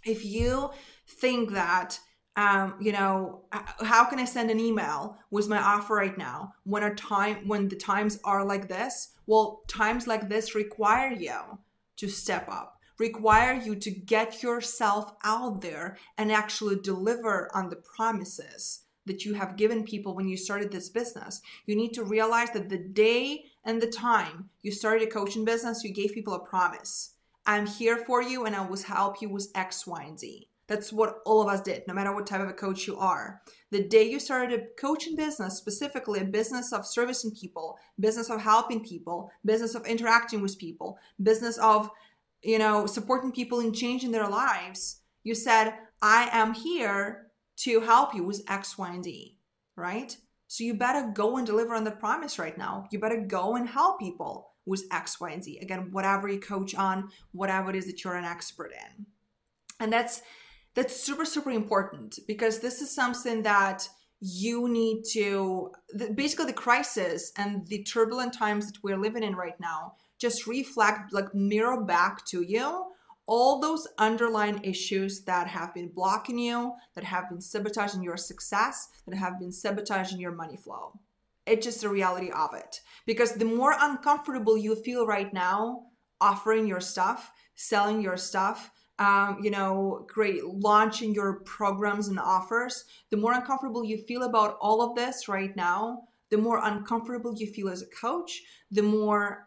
If 0.06 0.26
you 0.26 0.70
think 1.08 1.52
that, 1.54 2.00
um, 2.36 2.76
you 2.80 2.92
know, 2.92 3.46
how 3.52 4.06
can 4.06 4.20
I 4.20 4.26
send 4.26 4.52
an 4.52 4.60
email 4.60 5.18
with 5.32 5.48
my 5.48 5.60
offer 5.60 5.96
right 5.96 6.18
now 6.18 6.54
when 6.64 6.84
a 6.84 6.94
time 6.94 7.48
when 7.48 7.68
the 7.68 7.76
times 7.76 8.20
are 8.24 8.46
like 8.46 8.68
this? 8.68 9.10
Well, 9.26 9.64
times 9.68 10.08
like 10.08 10.30
this 10.30 10.56
require 10.56 11.12
you 11.12 11.60
to 11.98 12.08
step 12.08 12.48
up 12.50 12.77
require 13.00 13.54
you 13.54 13.76
to 13.76 13.92
get 13.92 14.42
yourself 14.42 15.14
out 15.24 15.62
there 15.62 15.98
and 16.18 16.32
actually 16.32 16.78
deliver 16.78 17.50
on 17.54 17.70
the 17.70 17.76
promises 17.76 18.82
that 19.06 19.26
you 19.26 19.34
have 19.34 19.56
given 19.56 19.84
people 19.84 20.16
when 20.16 20.28
you 20.28 20.38
started 20.38 20.72
this 20.72 20.90
business. 20.90 21.42
You 21.66 21.76
need 21.76 21.94
to 21.94 22.04
realize 22.04 22.52
that 22.52 22.70
the 22.70 22.78
day 22.78 23.46
and 23.64 23.82
the 23.82 23.88
time 23.88 24.50
you 24.62 24.72
started 24.72 25.08
a 25.08 25.12
coaching 25.12 25.46
business, 25.46 25.84
you 25.84 25.94
gave 25.94 26.14
people 26.14 26.34
a 26.34 26.40
promise. 26.40 27.14
I'm 27.46 27.66
here 27.66 27.98
for 27.98 28.22
you 28.22 28.46
and 28.46 28.56
I 28.56 28.66
will 28.66 28.82
help 28.82 29.22
you 29.22 29.30
with 29.30 29.52
X, 29.56 29.88
Y, 29.88 30.04
and 30.04 30.20
Z. 30.20 30.50
That's 30.68 30.92
what 30.92 31.22
all 31.26 31.42
of 31.42 31.48
us 31.48 31.62
did, 31.62 31.88
no 31.88 31.94
matter 31.94 32.14
what 32.14 32.28
type 32.28 32.42
of 32.42 32.50
a 32.50 32.54
coach 32.54 32.88
you 32.88 32.98
are. 32.98 33.42
The 33.72 33.84
day 33.84 34.04
you 34.04 34.20
started 34.20 34.60
a 34.60 34.66
coaching 34.80 35.16
business, 35.16 35.58
specifically 35.58 36.20
a 36.20 36.26
business 36.26 36.74
of 36.74 36.86
servicing 36.86 37.32
people, 37.32 37.78
business 38.00 38.30
of 38.30 38.42
helping 38.42 38.84
people, 38.84 39.32
business 39.46 39.76
of 39.76 39.86
interacting 39.86 40.42
with 40.42 40.58
people, 40.58 41.00
business 41.24 41.58
of, 41.60 41.90
you 42.44 42.60
know, 42.60 42.86
supporting 42.86 43.32
people 43.32 43.60
in 43.60 43.74
changing 43.74 44.12
their 44.12 44.28
lives, 44.28 45.02
you 45.24 45.36
said, 45.36 45.74
I 46.02 46.30
am 46.32 46.54
here 46.54 47.28
to 47.58 47.82
help 47.82 48.14
you 48.14 48.24
with 48.24 48.44
X, 48.48 48.78
Y, 48.78 48.90
and 48.90 49.04
Z, 49.04 49.38
right? 49.76 50.16
So 50.48 50.64
you 50.64 50.76
better 50.76 51.12
go 51.14 51.38
and 51.38 51.46
deliver 51.46 51.76
on 51.76 51.84
the 51.84 51.92
promise 51.92 52.40
right 52.40 52.58
now. 52.58 52.88
You 52.92 53.00
better 53.00 53.26
go 53.28 53.56
and 53.56 53.68
help 53.68 54.00
people 54.00 54.52
with 54.66 54.86
X, 54.92 55.20
Y, 55.20 55.32
and 55.32 55.44
Z. 55.44 55.60
Again, 55.62 55.90
whatever 55.92 56.28
you 56.28 56.40
coach 56.40 56.76
on, 56.76 57.10
whatever 57.32 57.70
it 57.70 57.76
is 57.76 57.88
that 57.88 58.04
you're 58.04 58.16
an 58.16 58.26
expert 58.26 58.72
in. 58.72 59.06
And 59.80 59.92
that's 59.92 60.22
that's 60.76 60.96
super 60.96 61.26
super 61.26 61.50
important 61.50 62.20
because 62.28 62.60
this 62.60 62.82
is 62.82 62.94
something 62.94 63.42
that 63.44 63.88
you 64.20 64.68
need 64.68 65.04
to 65.12 65.72
the, 65.90 66.10
basically 66.12 66.46
the 66.46 66.54
crisis 66.54 67.32
and 67.38 67.66
the 67.68 67.84
turbulent 67.84 68.34
times 68.34 68.68
that 68.68 68.84
we're 68.84 68.98
living 68.98 69.24
in 69.24 69.36
right 69.36 69.60
now 69.60 69.94
just 70.18 70.48
reflect 70.48 71.14
like 71.14 71.34
mirror 71.34 71.84
back 71.84 72.26
to 72.26 72.42
you 72.42 72.86
all 73.28 73.60
those 73.60 73.86
underlying 73.98 74.64
issues 74.64 75.22
that 75.26 75.48
have 75.48 75.74
been 75.74 75.90
blocking 75.90 76.40
you 76.40 76.74
that 76.96 77.04
have 77.04 77.30
been 77.30 77.42
sabotaging 77.42 78.02
your 78.02 78.16
success 78.16 78.88
that 79.06 79.18
have 79.18 79.38
been 79.38 79.52
sabotaging 79.52 80.18
your 80.18 80.32
money 80.32 80.56
flow. 80.56 80.94
It's 81.46 81.66
just 81.66 81.82
the 81.82 81.90
reality 81.90 82.32
of 82.32 82.54
it. 82.54 82.80
Because 83.06 83.34
the 83.34 83.46
more 83.46 83.76
uncomfortable 83.78 84.58
you 84.58 84.76
feel 84.76 85.06
right 85.06 85.34
now 85.34 85.88
offering 86.22 86.66
your 86.66 86.80
stuff 86.80 87.32
selling 87.56 88.02
your 88.02 88.18
stuff 88.18 88.72
um, 89.00 89.38
you 89.44 89.52
know, 89.52 90.06
great 90.08 90.44
launching 90.44 91.14
your 91.14 91.42
programs 91.42 92.08
and 92.08 92.20
offers, 92.20 92.86
the 93.12 93.18
more 93.18 93.34
uncomfortable 93.34 93.86
you 93.86 94.00
feel 94.08 94.24
about 94.24 94.58
all 94.60 94.82
of 94.82 94.96
this 94.96 95.28
right 95.28 95.56
now, 95.56 96.04
the 96.30 96.38
more 96.38 96.60
uncomfortable 96.64 97.36
you 97.36 97.48
feel 97.48 97.70
as 97.70 97.84
a 97.84 97.96
coach, 98.02 98.42
the 98.72 98.82
more 98.82 99.47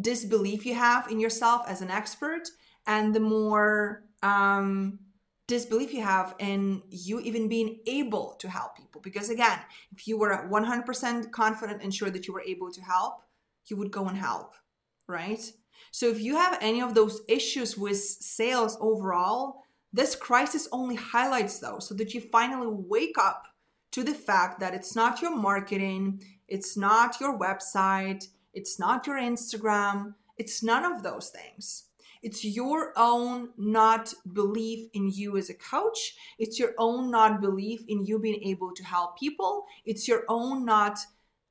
disbelief 0.00 0.66
you 0.66 0.74
have 0.74 1.10
in 1.10 1.20
yourself 1.20 1.62
as 1.66 1.80
an 1.82 1.90
expert, 1.90 2.48
and 2.86 3.14
the 3.14 3.20
more 3.20 4.04
um, 4.22 4.98
disbelief 5.46 5.92
you 5.92 6.02
have 6.02 6.34
in 6.38 6.82
you 6.90 7.20
even 7.20 7.48
being 7.48 7.78
able 7.86 8.36
to 8.40 8.48
help 8.48 8.76
people. 8.76 9.00
Because 9.00 9.30
again, 9.30 9.58
if 9.92 10.06
you 10.08 10.18
were 10.18 10.48
100% 10.50 11.30
confident 11.30 11.82
and 11.82 11.94
sure 11.94 12.10
that 12.10 12.26
you 12.26 12.34
were 12.34 12.42
able 12.42 12.70
to 12.70 12.80
help, 12.80 13.22
you 13.66 13.76
would 13.76 13.90
go 13.90 14.06
and 14.06 14.16
help, 14.16 14.54
right? 15.08 15.50
So 15.90 16.08
if 16.08 16.20
you 16.20 16.36
have 16.36 16.58
any 16.60 16.80
of 16.80 16.94
those 16.94 17.20
issues 17.28 17.76
with 17.76 17.98
sales 17.98 18.76
overall, 18.80 19.62
this 19.92 20.16
crisis 20.16 20.68
only 20.72 20.96
highlights 20.96 21.58
those 21.58 21.88
so 21.88 21.94
that 21.94 22.12
you 22.12 22.20
finally 22.20 22.68
wake 22.70 23.16
up 23.18 23.46
to 23.92 24.02
the 24.02 24.14
fact 24.14 24.60
that 24.60 24.74
it's 24.74 24.94
not 24.94 25.22
your 25.22 25.34
marketing, 25.34 26.22
it's 26.48 26.76
not 26.76 27.20
your 27.20 27.38
website, 27.38 28.26
it's 28.56 28.78
not 28.78 29.06
your 29.06 29.16
Instagram, 29.16 30.14
it's 30.38 30.62
none 30.62 30.84
of 30.84 31.02
those 31.02 31.28
things. 31.28 31.84
It's 32.22 32.44
your 32.44 32.92
own 32.96 33.50
not 33.56 34.12
belief 34.32 34.88
in 34.94 35.10
you 35.10 35.36
as 35.36 35.50
a 35.50 35.54
coach. 35.54 36.16
It's 36.38 36.58
your 36.58 36.72
own 36.78 37.10
not 37.10 37.40
belief 37.40 37.82
in 37.86 38.04
you 38.04 38.18
being 38.18 38.42
able 38.42 38.72
to 38.72 38.82
help 38.82 39.18
people. 39.18 39.66
It's 39.84 40.08
your 40.08 40.24
own 40.28 40.64
not, 40.64 40.98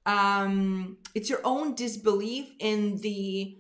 um, 0.06 0.98
it's 1.14 1.30
your 1.30 1.42
own 1.46 1.76
disbelief 1.76 2.52
in 2.60 2.98
the 2.98 3.58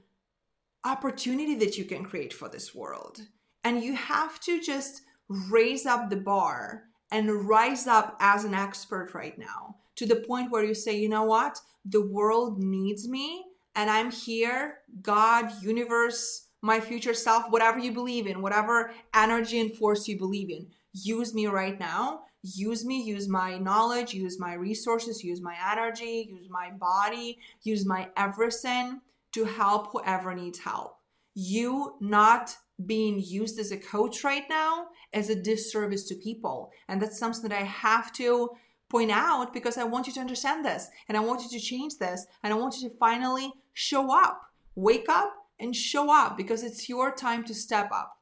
opportunity 0.84 1.56
that 1.56 1.78
you 1.78 1.86
can 1.86 2.04
create 2.04 2.34
for 2.34 2.50
this 2.50 2.76
world. 2.76 3.22
And 3.64 3.84
you 3.84 3.96
have 3.96 4.40
to 4.42 4.60
just 4.60 5.04
raise 5.28 5.86
up 5.86 6.10
the 6.10 6.18
bar 6.18 6.84
and 7.12 7.48
rise 7.48 7.88
up 7.88 8.18
as 8.20 8.44
an 8.44 8.54
expert 8.54 9.14
right 9.14 9.38
now 9.38 9.78
to 9.96 10.06
the 10.06 10.16
point 10.16 10.52
where 10.52 10.64
you 10.64 10.74
say, 10.74 10.98
you 10.98 11.10
know 11.10 11.24
what? 11.24 11.60
The 11.86 12.06
world 12.06 12.62
needs 12.62 13.08
me 13.08 13.46
and 13.76 13.90
I'm 13.90 14.12
here. 14.12 14.80
God, 15.02 15.52
universe, 15.62 16.48
my 16.62 16.80
future 16.80 17.14
self, 17.14 17.50
whatever 17.50 17.80
you 17.80 17.92
believe 17.92 18.28
in, 18.28 18.42
whatever 18.42 18.92
energy 19.14 19.60
and 19.60 19.76
force 19.76 20.08
you 20.08 20.18
believe 20.18 20.50
in, 20.50 20.68
use 20.94 21.34
me 21.34 21.48
right 21.48 21.80
now. 21.80 22.22
Use 22.42 22.86
me, 22.86 23.02
use 23.02 23.28
my 23.28 23.58
knowledge, 23.58 24.14
use 24.14 24.40
my 24.40 24.54
resources, 24.54 25.24
use 25.24 25.42
my 25.42 25.56
energy, 25.72 26.28
use 26.30 26.48
my 26.48 26.70
body, 26.70 27.40
use 27.64 27.88
my 27.88 28.08
everything 28.18 29.02
to 29.32 29.46
help 29.46 29.92
whoever 29.92 30.34
needs 30.36 30.60
help. 30.60 30.98
You 31.34 31.96
not 32.00 32.56
being 32.86 33.20
used 33.20 33.58
as 33.58 33.72
a 33.72 33.78
coach 33.78 34.24
right 34.24 34.44
now 34.48 34.88
is 35.12 35.30
a 35.30 35.36
disservice 35.36 36.04
to 36.10 36.16
people. 36.16 36.72
And 36.88 37.02
that's 37.02 37.18
something 37.18 37.50
that 37.50 37.60
I 37.60 37.64
have 37.64 38.12
to 38.14 38.52
point 38.90 39.12
out 39.12 39.54
because 39.54 39.78
I 39.78 39.84
want 39.84 40.08
you 40.08 40.14
to 40.14 40.20
understand 40.20 40.64
this 40.64 40.90
and 41.08 41.18
I 41.18 41.22
want 41.22 41.42
you 41.44 41.50
to 41.50 41.60
change 41.60 41.98
this 41.98 42.26
and 42.44 42.54
I 42.54 42.58
want 42.58 42.78
you 42.78 42.90
to 42.90 42.96
finally 42.98 43.52
show 43.74 44.16
up. 44.16 44.42
Wake 44.76 45.08
up 45.10 45.34
and 45.60 45.76
show 45.76 46.12
up 46.12 46.38
because 46.38 46.64
it's 46.64 46.90
your 46.90 47.14
time 47.14 47.44
to 47.46 47.54
step 47.54 47.90
up. 47.92 48.18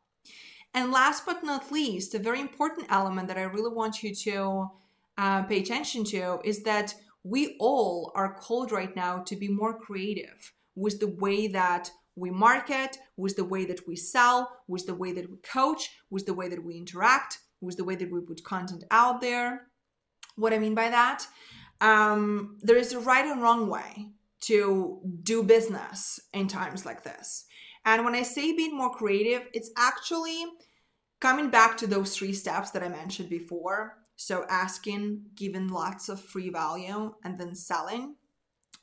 And 0.74 0.92
last 0.92 1.26
but 1.26 1.44
not 1.44 1.72
least, 1.72 2.16
a 2.16 2.20
very 2.20 2.40
important 2.40 2.88
element 2.90 3.28
that 3.28 3.38
I 3.38 3.44
really 3.44 3.74
want 3.74 4.02
you 4.02 4.14
to 4.16 4.72
uh, 5.18 5.44
pay 5.44 5.60
attention 5.60 6.04
to 6.06 6.40
is 6.44 6.64
that 6.64 6.96
we 7.24 7.56
all 7.60 8.12
are 8.16 8.34
called 8.34 8.72
right 8.72 8.96
now 8.96 9.20
to 9.20 9.36
be 9.36 9.48
more 9.48 9.78
creative 9.78 10.52
with 10.76 11.00
the 11.00 11.08
way 11.08 11.48
that 11.48 11.92
we 12.16 12.30
market, 12.30 12.98
with 13.18 13.36
the 13.36 13.46
way 13.46 13.66
that 13.66 13.88
we 13.88 13.96
sell, 13.96 14.52
with 14.68 14.86
the 14.86 14.94
way 14.94 15.12
that 15.14 15.30
we 15.30 15.38
coach, 15.38 15.92
with 16.10 16.26
the 16.26 16.34
way 16.34 16.50
that 16.50 16.64
we 16.64 16.78
interact, 16.78 17.40
with 17.62 17.78
the 17.78 17.84
way 17.84 17.96
that 17.96 18.12
we 18.12 18.20
put 18.22 18.44
content 18.44 18.84
out 18.92 19.22
there. 19.22 19.68
What 20.36 20.54
I 20.54 20.60
mean 20.60 20.76
by 20.76 20.90
that, 20.90 21.26
um, 21.82 22.58
there 22.62 22.78
is 22.78 22.94
a 22.94 23.00
right 23.00 23.26
and 23.26 23.42
wrong 23.42 23.70
way 23.70 24.10
to 24.42 25.00
do 25.24 25.44
business 25.44 26.20
in 26.34 26.48
times 26.48 26.86
like 26.86 27.04
this. 27.04 27.46
And 27.86 28.04
when 28.06 28.16
I 28.16 28.24
say 28.24 28.56
being 28.56 28.76
more 28.76 28.92
creative, 28.92 29.48
it's 29.54 29.72
actually 29.78 30.46
coming 31.20 31.50
back 31.50 31.78
to 31.78 31.88
those 31.88 32.16
three 32.16 32.34
steps 32.34 32.72
that 32.72 32.84
I 32.84 32.90
mentioned 32.90 33.30
before. 33.30 33.98
So, 34.16 34.46
asking, 34.50 35.24
giving 35.36 35.68
lots 35.68 36.08
of 36.08 36.22
free 36.22 36.50
value, 36.50 37.14
and 37.24 37.40
then 37.40 37.56
selling 37.56 38.16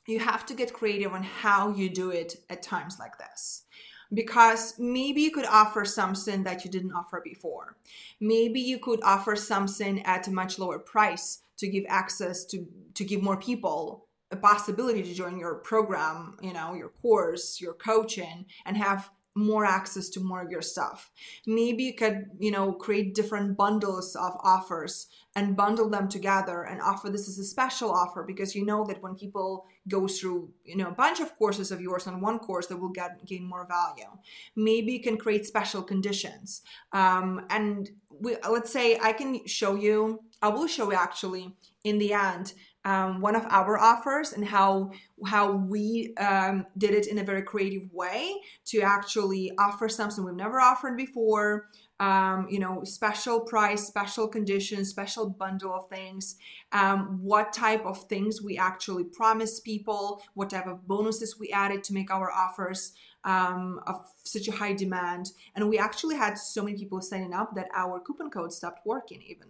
you 0.07 0.19
have 0.19 0.45
to 0.47 0.53
get 0.53 0.73
creative 0.73 1.13
on 1.13 1.23
how 1.23 1.69
you 1.69 1.89
do 1.89 2.11
it 2.11 2.35
at 2.49 2.61
times 2.61 2.97
like 2.99 3.17
this 3.17 3.63
because 4.13 4.77
maybe 4.77 5.21
you 5.21 5.31
could 5.31 5.45
offer 5.45 5.85
something 5.85 6.43
that 6.43 6.65
you 6.65 6.71
didn't 6.71 6.93
offer 6.93 7.21
before. 7.23 7.77
Maybe 8.19 8.59
you 8.59 8.79
could 8.79 9.01
offer 9.03 9.35
something 9.35 10.01
at 10.03 10.27
a 10.27 10.31
much 10.31 10.59
lower 10.59 10.79
price 10.79 11.43
to 11.57 11.67
give 11.67 11.85
access 11.87 12.45
to 12.45 12.67
to 12.93 13.05
give 13.05 13.21
more 13.21 13.37
people 13.37 14.07
a 14.31 14.35
possibility 14.35 15.03
to 15.03 15.13
join 15.13 15.37
your 15.37 15.55
program, 15.55 16.37
you 16.41 16.53
know, 16.53 16.73
your 16.73 16.89
course, 16.89 17.59
your 17.59 17.73
coaching 17.73 18.45
and 18.65 18.77
have 18.77 19.09
more 19.35 19.65
access 19.65 20.09
to 20.09 20.19
more 20.19 20.41
of 20.41 20.51
your 20.51 20.61
stuff. 20.61 21.09
Maybe 21.47 21.83
you 21.83 21.95
could, 21.95 22.25
you 22.39 22.51
know, 22.51 22.73
create 22.73 23.15
different 23.15 23.55
bundles 23.55 24.15
of 24.15 24.33
offers 24.43 25.07
and 25.35 25.55
bundle 25.55 25.89
them 25.89 26.09
together 26.09 26.63
and 26.63 26.81
offer 26.81 27.09
this 27.09 27.29
as 27.29 27.39
a 27.39 27.45
special 27.45 27.91
offer 27.91 28.23
because 28.23 28.53
you 28.53 28.65
know 28.65 28.83
that 28.85 29.01
when 29.01 29.15
people 29.15 29.65
go 29.87 30.07
through, 30.07 30.49
you 30.65 30.75
know, 30.75 30.89
a 30.89 30.93
bunch 30.93 31.21
of 31.21 31.35
courses 31.37 31.71
of 31.71 31.79
yours 31.79 32.07
on 32.07 32.19
one 32.19 32.39
course, 32.39 32.67
they 32.67 32.75
will 32.75 32.89
get 32.89 33.25
gain 33.25 33.47
more 33.47 33.65
value. 33.65 34.11
Maybe 34.57 34.91
you 34.91 35.01
can 35.01 35.17
create 35.17 35.45
special 35.45 35.81
conditions. 35.81 36.61
Um, 36.91 37.45
and 37.49 37.89
we, 38.09 38.35
let's 38.49 38.71
say 38.71 38.99
I 39.01 39.13
can 39.13 39.47
show 39.47 39.75
you, 39.75 40.21
I 40.41 40.49
will 40.49 40.67
show 40.67 40.91
you 40.91 40.97
actually 40.97 41.55
in 41.85 41.97
the 41.97 42.13
end 42.13 42.53
um, 42.83 43.21
one 43.21 43.35
of 43.35 43.45
our 43.49 43.77
offers 43.77 44.33
and 44.33 44.45
how 44.45 44.91
how 45.25 45.51
we 45.51 46.15
um, 46.15 46.65
did 46.77 46.95
it 46.95 47.07
in 47.07 47.19
a 47.19 47.23
very 47.23 47.43
creative 47.43 47.91
way 47.93 48.33
to 48.65 48.81
actually 48.81 49.51
offer 49.59 49.87
something 49.87 50.25
we've 50.25 50.33
never 50.33 50.59
offered 50.59 50.97
before. 50.97 51.69
Um, 51.99 52.47
you 52.49 52.57
know, 52.57 52.83
special 52.83 53.41
price, 53.41 53.85
special 53.85 54.27
conditions, 54.27 54.89
special 54.89 55.29
bundle 55.29 55.75
of 55.75 55.87
things. 55.87 56.37
Um, 56.71 57.19
what 57.21 57.53
type 57.53 57.85
of 57.85 58.05
things 58.05 58.41
we 58.41 58.57
actually 58.57 59.03
promise 59.03 59.59
people? 59.59 60.23
What 60.33 60.49
type 60.49 60.65
of 60.65 60.87
bonuses 60.87 61.39
we 61.39 61.51
added 61.51 61.83
to 61.83 61.93
make 61.93 62.09
our 62.09 62.31
offers 62.31 62.93
um, 63.23 63.79
of 63.85 64.03
such 64.23 64.47
a 64.47 64.51
high 64.51 64.73
demand? 64.73 65.33
And 65.55 65.69
we 65.69 65.77
actually 65.77 66.15
had 66.15 66.39
so 66.39 66.63
many 66.63 66.75
people 66.75 67.01
signing 67.01 67.35
up 67.35 67.53
that 67.53 67.67
our 67.75 67.99
coupon 67.99 68.31
code 68.31 68.51
stopped 68.51 68.83
working 68.83 69.21
even 69.21 69.49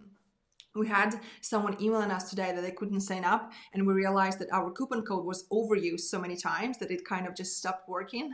we 0.74 0.88
had 0.88 1.20
someone 1.40 1.76
emailing 1.80 2.10
us 2.10 2.30
today 2.30 2.52
that 2.52 2.62
they 2.62 2.70
couldn't 2.70 3.00
sign 3.00 3.24
up 3.24 3.52
and 3.74 3.86
we 3.86 3.92
realized 3.92 4.38
that 4.38 4.52
our 4.52 4.70
coupon 4.70 5.02
code 5.02 5.24
was 5.24 5.46
overused 5.48 6.00
so 6.00 6.18
many 6.18 6.36
times 6.36 6.78
that 6.78 6.90
it 6.90 7.04
kind 7.04 7.26
of 7.26 7.34
just 7.34 7.56
stopped 7.56 7.88
working 7.88 8.32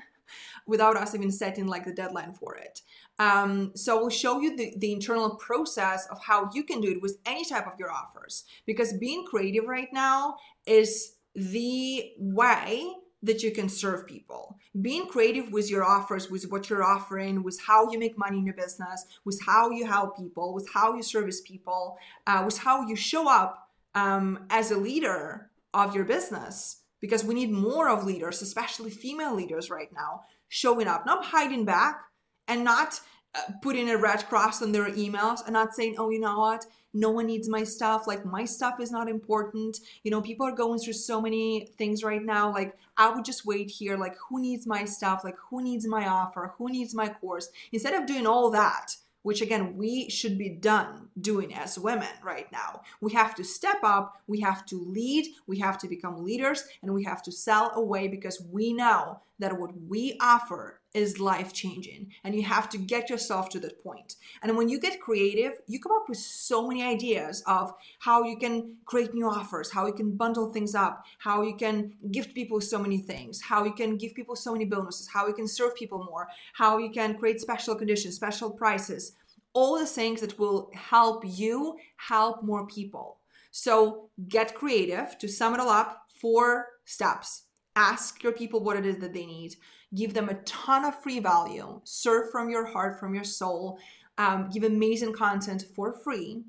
without 0.67 0.97
us 0.97 1.15
even 1.15 1.33
setting 1.33 1.67
like 1.67 1.85
the 1.85 1.93
deadline 1.93 2.35
for 2.35 2.57
it. 2.57 2.83
Um, 3.19 3.73
so 3.75 3.99
we'll 3.99 4.11
show 4.11 4.41
you 4.41 4.57
the, 4.57 4.75
the 4.77 4.93
internal 4.93 5.37
process 5.37 6.07
of 6.11 6.23
how 6.23 6.51
you 6.55 6.63
can 6.63 6.81
do 6.81 6.91
it 6.93 7.03
with 7.03 7.19
any 7.27 7.45
type 7.45 7.67
of 7.67 7.79
your 7.79 7.91
offers 7.91 8.45
because 8.67 8.93
being 8.95 9.25
creative 9.25 9.65
right 9.65 9.89
now 9.93 10.37
is 10.67 11.15
the 11.35 12.13
way 12.19 12.87
that 13.23 13.43
you 13.43 13.51
can 13.51 13.69
serve 13.69 14.07
people. 14.07 14.57
Being 14.81 15.07
creative 15.07 15.51
with 15.53 15.71
your 15.71 15.85
offers, 15.85 16.31
with 16.31 16.51
what 16.51 16.71
you're 16.71 16.85
offering, 16.85 17.43
with 17.43 17.61
how 17.61 17.91
you 17.91 17.99
make 17.99 18.17
money 18.17 18.39
in 18.39 18.45
your 18.45 18.55
business, 18.55 19.07
with 19.25 19.41
how 19.45 19.71
you 19.71 19.87
help 19.87 20.17
people, 20.17 20.55
with 20.55 20.69
how 20.73 20.95
you 20.95 21.03
service 21.03 21.41
people, 21.41 21.99
uh, 22.27 22.43
with 22.45 22.59
how 22.59 22.87
you 22.87 22.95
show 22.95 23.29
up 23.29 23.71
um, 23.95 24.47
as 24.51 24.71
a 24.71 24.77
leader 24.77 25.51
of 25.75 25.95
your 25.95 26.05
business. 26.05 26.83
Because 27.01 27.25
we 27.25 27.35
need 27.35 27.51
more 27.51 27.89
of 27.89 28.05
leaders, 28.05 28.43
especially 28.43 28.91
female 28.91 29.35
leaders 29.35 29.71
right 29.71 29.93
now, 29.93 30.23
showing 30.49 30.89
up, 30.89 31.07
not 31.07 31.25
hiding 31.25 31.65
back 31.65 32.01
and 32.49 32.65
not 32.65 33.01
Uh, 33.35 33.53
putting 33.63 33.91
a 33.91 33.97
red 33.97 34.27
cross 34.29 34.63
on 34.63 34.73
their 34.73 34.91
emails 34.91 35.45
and 35.45 35.53
not 35.53 35.75
saying, 35.75 35.95
oh, 35.99 36.09
you 36.09 36.19
know 36.19 36.39
what? 36.39 36.65
no 36.95 37.11
one 37.11 37.27
needs 37.27 37.49
my 37.49 37.65
stuff. 37.65 38.07
Like 38.07 38.25
my 38.25 38.45
stuff 38.45 38.81
is 38.81 38.91
not 38.91 39.09
important. 39.09 39.79
You 40.03 40.11
know 40.11 40.21
people 40.21 40.47
are 40.47 40.53
going 40.53 40.79
through 40.79 40.95
so 40.95 41.21
many 41.21 41.69
things 41.77 42.03
right 42.03 42.23
now. 42.23 42.53
Like 42.53 42.77
i 42.97 43.09
would 43.11 43.25
just 43.25 43.47
wait 43.47 43.71
here. 43.71 43.97
Like 43.97 44.17
who 44.29 44.41
needs 44.41 44.67
my 44.67 44.85
stuff? 44.85 45.23
Like 45.25 45.37
who 45.51 45.63
needs 45.63 45.87
my 45.87 46.09
offer? 46.09 46.55
Who 46.59 46.69
needs 46.71 46.95
my 46.95 47.09
course? 47.09 47.51
Instead 47.73 47.95
of 47.95 48.07
doing 48.07 48.27
all 48.27 48.51
that 48.51 48.97
which 49.23 49.43
again 49.43 49.77
we 49.77 50.09
should 50.09 50.39
be 50.39 50.49
done 50.49 51.09
doing 51.21 51.53
as 51.53 51.79
women 51.79 52.09
right 52.23 52.51
now. 52.53 52.81
We 53.01 53.13
have 53.13 53.35
to 53.35 53.45
step 53.45 53.79
up. 53.83 54.23
We 54.27 54.41
have 54.41 54.65
to 54.67 54.81
lead. 54.81 55.27
We 55.47 55.59
have 55.59 55.77
to 55.79 55.89
become 55.89 56.25
leaders. 56.25 56.65
And 56.83 56.95
we 56.95 57.05
have 57.05 57.23
to 57.25 57.33
sell 57.33 57.73
away 57.75 58.09
because 58.09 58.41
we 58.51 58.73
know 58.73 59.21
that 59.39 59.59
what 59.59 59.71
we 59.89 60.17
offer 60.21 60.81
is 60.95 61.21
life 61.21 61.53
changing 61.53 62.11
and 62.25 62.35
you 62.35 62.43
have 62.43 62.69
to 62.69 62.79
get 62.79 63.11
yourself 63.11 63.49
to 63.51 63.61
that 63.61 63.83
point. 63.83 64.17
And 64.43 64.57
when 64.57 64.69
you 64.69 64.81
get 64.81 65.01
creative 65.01 65.53
you 65.67 65.81
come 65.81 65.93
up 65.93 66.09
with 66.09 66.19
so 66.19 66.67
many 66.67 66.83
ideas 66.83 67.43
of 67.47 67.73
how 68.01 68.25
you 68.25 68.37
can 68.39 68.77
create 68.85 69.15
new 69.15 69.29
offers 69.29 69.71
how 69.71 69.87
you 69.87 69.93
can 69.93 70.17
bundle 70.17 70.53
things 70.53 70.75
up 70.75 71.05
how 71.19 71.43
you 71.43 71.57
can 71.57 71.93
gift 72.11 72.35
people 72.35 72.61
so 72.61 72.79
many 72.79 72.99
things 72.99 73.43
how 73.43 73.65
you 73.65 73.73
can 73.73 73.97
give 73.97 74.15
people 74.15 74.37
so 74.37 74.53
many 74.53 74.65
bonuses 74.65 75.09
how 75.09 75.27
you 75.27 75.35
can 75.35 75.47
serve 75.47 75.75
people 75.75 76.05
more 76.05 76.29
how 76.55 76.79
you 76.79 76.91
can 76.91 77.17
create 77.19 77.41
special 77.41 77.75
conditions 77.75 78.17
special 78.17 78.51
prices 78.51 79.13
all 79.59 79.79
the 79.79 79.87
things 79.87 80.21
that 80.21 80.39
will 80.39 80.71
help 80.73 81.25
you 81.27 81.77
help 81.97 82.43
more 82.43 82.67
people. 82.67 83.19
So 83.51 84.11
get 84.29 84.55
creative 84.55 85.19
to 85.19 85.29
sum 85.29 85.55
it 85.55 85.61
all 85.61 85.69
up 85.69 86.03
four 86.21 86.67
steps 86.85 87.45
ask 87.79 88.23
your 88.25 88.33
people 88.33 88.61
what 88.61 88.77
it 88.77 88.85
is 88.85 88.99
that 88.99 89.15
they 89.15 89.25
need. 89.25 89.55
Give 89.95 90.13
them 90.13 90.29
a 90.29 90.35
ton 90.43 90.85
of 90.85 91.01
free 91.01 91.21
value. 91.21 91.81
Serve 91.85 92.31
from 92.31 92.51
your 92.51 92.67
heart 92.67 92.99
from 92.99 93.15
your 93.15 93.25
soul. 93.25 93.79
Um, 94.19 94.51
give 94.53 94.65
amazing 94.65 95.13
content 95.13 95.65
for 95.75 95.93
free. 95.93 96.43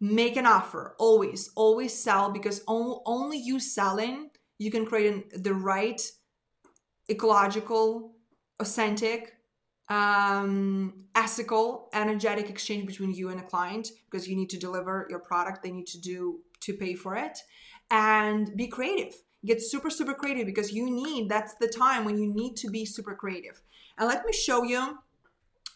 Make 0.00 0.36
an 0.36 0.46
offer. 0.46 0.94
Always 0.98 1.50
always 1.56 1.92
sell 1.92 2.30
because 2.30 2.62
only 2.66 3.38
you 3.38 3.58
selling 3.60 4.30
you 4.58 4.70
can 4.70 4.86
create 4.86 5.42
the 5.42 5.54
right 5.54 6.00
ecological 7.10 8.12
authentic 8.60 9.34
um, 9.88 10.94
ethical 11.14 11.90
energetic 11.92 12.48
exchange 12.48 12.86
between 12.86 13.12
you 13.12 13.28
and 13.30 13.40
a 13.40 13.42
client 13.42 13.88
because 14.08 14.28
you 14.28 14.36
need 14.36 14.50
to 14.50 14.58
deliver 14.58 15.06
your 15.10 15.18
product. 15.18 15.62
They 15.62 15.72
need 15.72 15.88
to 15.88 16.00
do 16.00 16.40
to 16.60 16.72
pay 16.74 16.94
for 16.94 17.16
it. 17.16 17.36
And 17.90 18.56
be 18.56 18.68
creative 18.68 19.14
get 19.44 19.60
super 19.62 19.90
super 19.90 20.14
creative 20.14 20.46
because 20.46 20.72
you 20.72 20.90
need 20.90 21.28
that's 21.28 21.54
the 21.54 21.68
time 21.68 22.04
when 22.04 22.18
you 22.18 22.32
need 22.32 22.56
to 22.56 22.70
be 22.70 22.84
super 22.84 23.14
creative. 23.14 23.60
And 23.98 24.08
let 24.08 24.24
me 24.24 24.32
show 24.32 24.62
you 24.62 24.98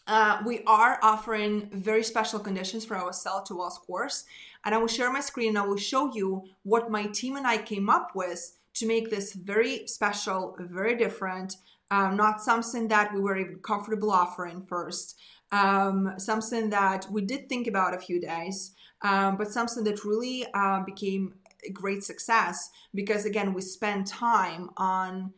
uh, 0.07 0.41
we 0.45 0.63
are 0.65 0.99
offering 1.01 1.69
very 1.73 2.01
special 2.01 2.39
conditions 2.39 2.85
for 2.85 2.95
our 2.95 3.11
sell 3.11 3.43
to 3.43 3.55
wealth 3.55 3.85
course. 3.85 4.25
And 4.65 4.73
i 4.73 4.77
will 4.77 4.87
share 4.87 5.11
my 5.11 5.21
screen 5.21 5.49
and 5.49 5.57
i 5.57 5.61
will 5.61 5.77
show 5.77 6.13
you 6.13 6.43
what 6.63 6.91
my 6.91 7.05
team 7.07 7.37
and 7.37 7.47
i 7.47 7.57
came 7.57 7.89
up 7.89 8.11
with 8.15 8.57
to 8.73 8.85
make 8.85 9.09
this 9.09 9.33
very 9.33 9.87
special 9.87 10.55
very 10.59 10.95
different 10.95 11.55
um, 11.89 12.17
not 12.17 12.41
something 12.41 12.87
that 12.89 13.13
we 13.13 13.21
were 13.21 13.37
even 13.37 13.59
comfortable 13.59 14.11
offering 14.11 14.61
first 14.61 15.17
um, 15.51 16.13
something 16.17 16.69
that 16.69 17.07
we 17.09 17.21
did 17.21 17.47
think 17.47 17.67
about 17.67 17.93
a 17.93 17.99
few 17.99 18.19
days 18.19 18.73
um, 19.01 19.37
but 19.37 19.51
something 19.51 19.83
that 19.83 20.03
really 20.03 20.45
uh, 20.53 20.81
became 20.83 21.33
great 21.73 22.03
success 22.03 22.69
because 22.93 23.25
again 23.25 23.53
we 23.53 23.61
spend 23.61 24.07
time 24.07 24.69
on 24.77 25.33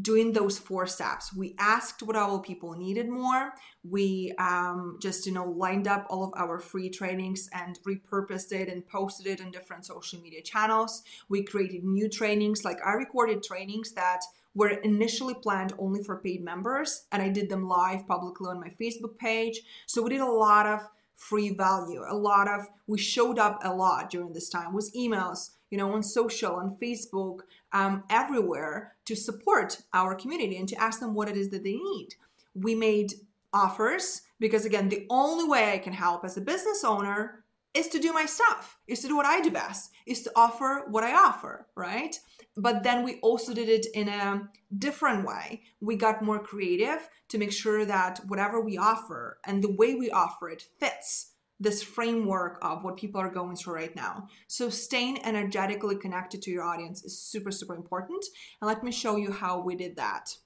doing 0.00 0.32
those 0.32 0.58
four 0.58 0.86
steps. 0.86 1.34
We 1.34 1.54
asked 1.58 2.02
what 2.02 2.16
our 2.16 2.40
people 2.40 2.74
needed 2.74 3.08
more. 3.08 3.52
We 3.88 4.32
um, 4.38 4.98
just 5.00 5.26
you 5.26 5.32
know 5.32 5.48
lined 5.48 5.86
up 5.86 6.06
all 6.10 6.24
of 6.24 6.32
our 6.36 6.58
free 6.58 6.90
trainings 6.90 7.48
and 7.52 7.78
repurposed 7.86 8.52
it 8.52 8.68
and 8.68 8.86
posted 8.86 9.26
it 9.26 9.40
in 9.40 9.50
different 9.50 9.86
social 9.86 10.20
media 10.20 10.42
channels. 10.42 11.02
We 11.28 11.44
created 11.44 11.84
new 11.84 12.08
trainings 12.08 12.64
like 12.64 12.78
i 12.84 12.92
recorded 12.92 13.42
trainings 13.42 13.92
that 13.92 14.20
were 14.54 14.68
initially 14.68 15.34
planned 15.34 15.72
only 15.78 16.02
for 16.02 16.20
paid 16.20 16.42
members 16.42 17.06
and 17.12 17.22
i 17.22 17.28
did 17.28 17.48
them 17.48 17.68
live 17.68 18.06
publicly 18.06 18.48
on 18.48 18.60
my 18.60 18.72
facebook 18.80 19.16
page. 19.18 19.60
So 19.86 20.02
we 20.02 20.10
did 20.10 20.20
a 20.20 20.26
lot 20.26 20.66
of 20.66 20.80
free 21.16 21.50
value 21.50 22.02
a 22.08 22.16
lot 22.16 22.48
of 22.48 22.66
we 22.88 22.98
showed 22.98 23.38
up 23.38 23.60
a 23.62 23.72
lot 23.72 24.10
during 24.10 24.32
this 24.32 24.48
time 24.48 24.74
with 24.74 24.92
emails 24.96 25.50
you 25.74 25.78
know, 25.78 25.92
on 25.92 26.04
social, 26.04 26.54
on 26.54 26.76
Facebook, 26.80 27.40
um, 27.72 28.04
everywhere 28.08 28.94
to 29.06 29.16
support 29.16 29.76
our 29.92 30.14
community 30.14 30.56
and 30.56 30.68
to 30.68 30.80
ask 30.80 31.00
them 31.00 31.14
what 31.14 31.28
it 31.28 31.36
is 31.36 31.48
that 31.48 31.64
they 31.64 31.74
need. 31.74 32.10
We 32.54 32.76
made 32.76 33.14
offers 33.52 34.22
because, 34.38 34.64
again, 34.64 34.88
the 34.88 35.04
only 35.10 35.48
way 35.48 35.72
I 35.72 35.78
can 35.78 35.92
help 35.92 36.24
as 36.24 36.36
a 36.36 36.40
business 36.40 36.84
owner 36.84 37.42
is 37.74 37.88
to 37.88 37.98
do 37.98 38.12
my 38.12 38.24
stuff, 38.24 38.78
is 38.86 39.00
to 39.00 39.08
do 39.08 39.16
what 39.16 39.26
I 39.26 39.40
do 39.40 39.50
best, 39.50 39.90
is 40.06 40.22
to 40.22 40.32
offer 40.36 40.84
what 40.88 41.02
I 41.02 41.12
offer, 41.12 41.66
right? 41.74 42.16
But 42.56 42.84
then 42.84 43.02
we 43.02 43.18
also 43.18 43.52
did 43.52 43.68
it 43.68 43.86
in 43.94 44.08
a 44.08 44.48
different 44.78 45.26
way. 45.26 45.62
We 45.80 45.96
got 45.96 46.22
more 46.22 46.38
creative 46.38 47.08
to 47.30 47.38
make 47.38 47.50
sure 47.50 47.84
that 47.84 48.20
whatever 48.28 48.60
we 48.60 48.78
offer 48.78 49.38
and 49.44 49.60
the 49.60 49.72
way 49.72 49.96
we 49.96 50.08
offer 50.12 50.50
it 50.50 50.68
fits 50.78 51.32
this 51.60 51.82
framework 51.82 52.58
of 52.62 52.82
what 52.82 52.96
people 52.96 53.20
are 53.20 53.30
going 53.30 53.56
through 53.56 53.74
right 53.74 53.94
now. 53.94 54.28
So 54.48 54.68
staying 54.68 55.24
energetically 55.24 55.96
connected 55.96 56.42
to 56.42 56.50
your 56.50 56.64
audience 56.64 57.04
is 57.04 57.18
super, 57.18 57.50
super 57.50 57.74
important. 57.74 58.24
And 58.60 58.68
let 58.68 58.82
me 58.82 58.90
show 58.90 59.16
you 59.16 59.30
how 59.30 59.60
we 59.60 59.76
did 59.76 59.96
that. 59.96 60.36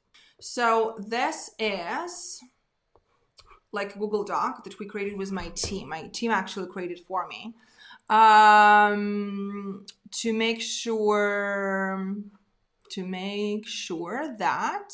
So 0.41 0.97
this 0.99 1.51
is 1.59 2.41
like 3.73 3.95
a 3.95 3.99
Google 3.99 4.25
Doc 4.25 4.65
that 4.65 4.79
we 4.79 4.87
created 4.87 5.19
with 5.19 5.33
my 5.33 5.49
team. 5.51 5.89
My 5.89 6.09
team 6.09 6.31
actually 6.31 6.69
created 6.69 7.01
for 7.07 7.27
me 7.27 7.55
um, 8.09 9.85
to 10.13 10.33
make 10.33 10.61
sure 10.63 12.15
to 12.91 13.07
make 13.07 13.67
sure 13.67 14.35
that 14.39 14.89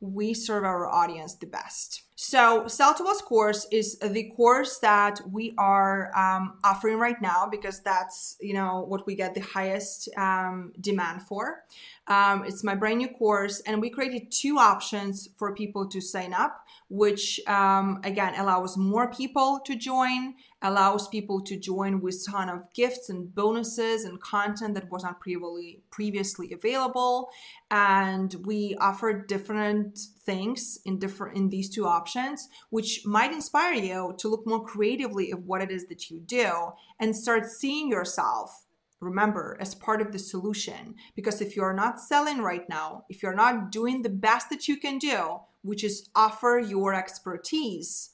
we 0.00 0.32
serve 0.32 0.64
our 0.64 0.88
audience 0.88 1.34
the 1.34 1.46
best. 1.46 2.02
So, 2.16 2.66
Sell 2.66 2.94
to 2.94 3.02
Wealth 3.02 3.24
course 3.24 3.66
is 3.70 3.98
the 3.98 4.30
course 4.36 4.78
that 4.78 5.20
we 5.30 5.54
are 5.56 6.10
um, 6.16 6.58
offering 6.64 6.98
right 6.98 7.20
now 7.20 7.46
because 7.50 7.80
that's 7.80 8.36
you 8.40 8.54
know 8.54 8.84
what 8.86 9.06
we 9.06 9.14
get 9.14 9.34
the 9.34 9.40
highest 9.40 10.08
um, 10.16 10.72
demand 10.80 11.22
for. 11.22 11.64
Um, 12.08 12.44
it's 12.46 12.64
my 12.64 12.74
brand 12.74 12.98
new 12.98 13.08
course, 13.08 13.60
and 13.60 13.80
we 13.80 13.88
created 13.88 14.30
two 14.30 14.58
options 14.58 15.28
for 15.36 15.54
people 15.54 15.86
to 15.88 16.00
sign 16.00 16.34
up, 16.34 16.66
which 16.90 17.40
um, 17.46 18.00
again 18.02 18.34
allows 18.36 18.76
more 18.76 19.10
people 19.12 19.60
to 19.64 19.76
join, 19.76 20.34
allows 20.60 21.06
people 21.06 21.40
to 21.40 21.56
join 21.56 22.00
with 22.00 22.26
ton 22.26 22.48
of 22.48 22.64
gifts 22.74 23.08
and 23.08 23.32
bonuses 23.32 24.04
and 24.04 24.20
content 24.20 24.74
that 24.74 24.90
was 24.90 25.04
not 25.04 25.20
previously 25.20 25.82
previously 25.90 26.52
available. 26.52 27.30
And 27.70 28.34
we 28.44 28.76
offer 28.80 29.12
different 29.12 29.98
things 30.26 30.80
in 30.84 30.98
different 30.98 31.36
in 31.36 31.48
these 31.48 31.70
two 31.70 31.86
options, 31.86 32.48
which 32.70 33.06
might 33.06 33.32
inspire 33.32 33.74
you 33.74 34.14
to 34.18 34.28
look 34.28 34.44
more 34.44 34.64
creatively 34.64 35.30
at 35.30 35.40
what 35.42 35.62
it 35.62 35.70
is 35.70 35.86
that 35.86 36.10
you 36.10 36.18
do 36.18 36.72
and 36.98 37.14
start 37.16 37.46
seeing 37.46 37.88
yourself 37.88 38.66
remember 39.00 39.56
as 39.60 39.74
part 39.74 40.02
of 40.02 40.12
the 40.12 40.18
solution 40.18 40.94
because 41.16 41.40
if 41.40 41.56
you're 41.56 41.72
not 41.72 41.98
selling 41.98 42.42
right 42.42 42.68
now 42.68 43.02
if 43.08 43.22
you're 43.22 43.34
not 43.34 43.72
doing 43.72 44.02
the 44.02 44.10
best 44.10 44.50
that 44.50 44.68
you 44.68 44.76
can 44.76 44.98
do 44.98 45.40
which 45.62 45.84
is 45.84 46.08
offer 46.14 46.58
your 46.58 46.94
expertise 46.94 48.10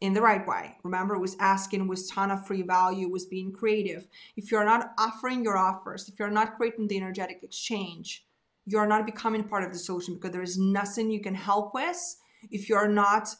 in 0.00 0.12
the 0.12 0.22
right 0.22 0.46
way 0.46 0.76
remember 0.84 1.18
was 1.18 1.36
asking 1.40 1.88
was 1.88 2.08
ton 2.08 2.30
of 2.30 2.46
free 2.46 2.62
value 2.62 3.08
was 3.08 3.26
being 3.26 3.52
creative 3.52 4.06
if 4.36 4.50
you're 4.50 4.64
not 4.64 4.92
offering 4.98 5.42
your 5.42 5.58
offers 5.58 6.08
if 6.08 6.18
you're 6.18 6.30
not 6.30 6.56
creating 6.56 6.86
the 6.86 6.96
energetic 6.96 7.40
exchange 7.42 8.24
you're 8.66 8.86
not 8.86 9.06
becoming 9.06 9.42
part 9.42 9.64
of 9.64 9.72
the 9.72 9.78
solution 9.78 10.14
because 10.14 10.30
there 10.30 10.42
is 10.42 10.58
nothing 10.58 11.10
you 11.10 11.20
can 11.20 11.34
help 11.34 11.74
with 11.74 12.16
if 12.50 12.68
you're 12.68 12.88
not 12.88 13.34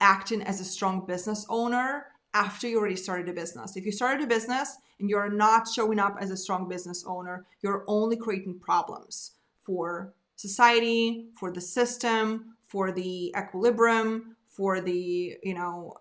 acting 0.00 0.42
as 0.42 0.60
a 0.60 0.64
strong 0.64 1.06
business 1.06 1.46
owner 1.48 2.06
after 2.32 2.68
you 2.68 2.78
already 2.78 2.96
started 2.96 3.28
a 3.28 3.32
business. 3.32 3.76
If 3.76 3.84
you 3.84 3.92
started 3.92 4.24
a 4.24 4.26
business 4.26 4.76
and 4.98 5.10
you're 5.10 5.30
not 5.30 5.68
showing 5.68 5.98
up 5.98 6.16
as 6.20 6.30
a 6.30 6.36
strong 6.36 6.68
business 6.68 7.04
owner, 7.06 7.44
you're 7.62 7.84
only 7.86 8.16
creating 8.16 8.58
problems 8.58 9.32
for 9.62 10.14
society, 10.36 11.26
for 11.38 11.52
the 11.52 11.60
system, 11.60 12.56
for 12.70 12.92
the 12.92 13.34
equilibrium, 13.36 14.36
for 14.48 14.80
the, 14.80 15.36
you 15.42 15.54
know, 15.54 15.94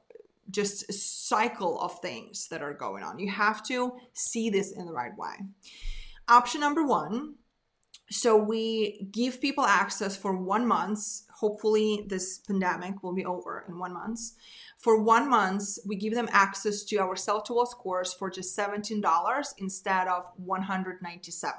just 0.51 0.91
cycle 0.93 1.79
of 1.79 1.99
things 1.99 2.47
that 2.49 2.61
are 2.61 2.73
going 2.73 3.03
on. 3.03 3.19
You 3.19 3.29
have 3.31 3.63
to 3.67 3.93
see 4.13 4.49
this 4.49 4.71
in 4.71 4.85
the 4.85 4.93
right 4.93 5.15
way. 5.17 5.33
Option 6.27 6.61
number 6.61 6.85
one 6.85 7.35
so 8.11 8.35
we 8.35 9.07
give 9.11 9.39
people 9.39 9.63
access 9.63 10.17
for 10.17 10.35
one 10.35 10.65
month. 10.65 10.99
Hopefully, 11.39 12.05
this 12.07 12.39
pandemic 12.39 13.03
will 13.03 13.13
be 13.13 13.23
over 13.23 13.65
in 13.67 13.77
one 13.77 13.93
month. 13.93 14.19
For 14.79 15.01
one 15.01 15.29
month, 15.29 15.77
we 15.85 15.95
give 15.95 16.15
them 16.15 16.27
access 16.31 16.83
to 16.85 16.97
our 16.97 17.15
Sell 17.15 17.41
to 17.43 17.53
course 17.53 18.13
for 18.13 18.29
just 18.29 18.57
$17 18.57 19.45
instead 19.59 20.07
of 20.07 20.23
197 20.37 21.53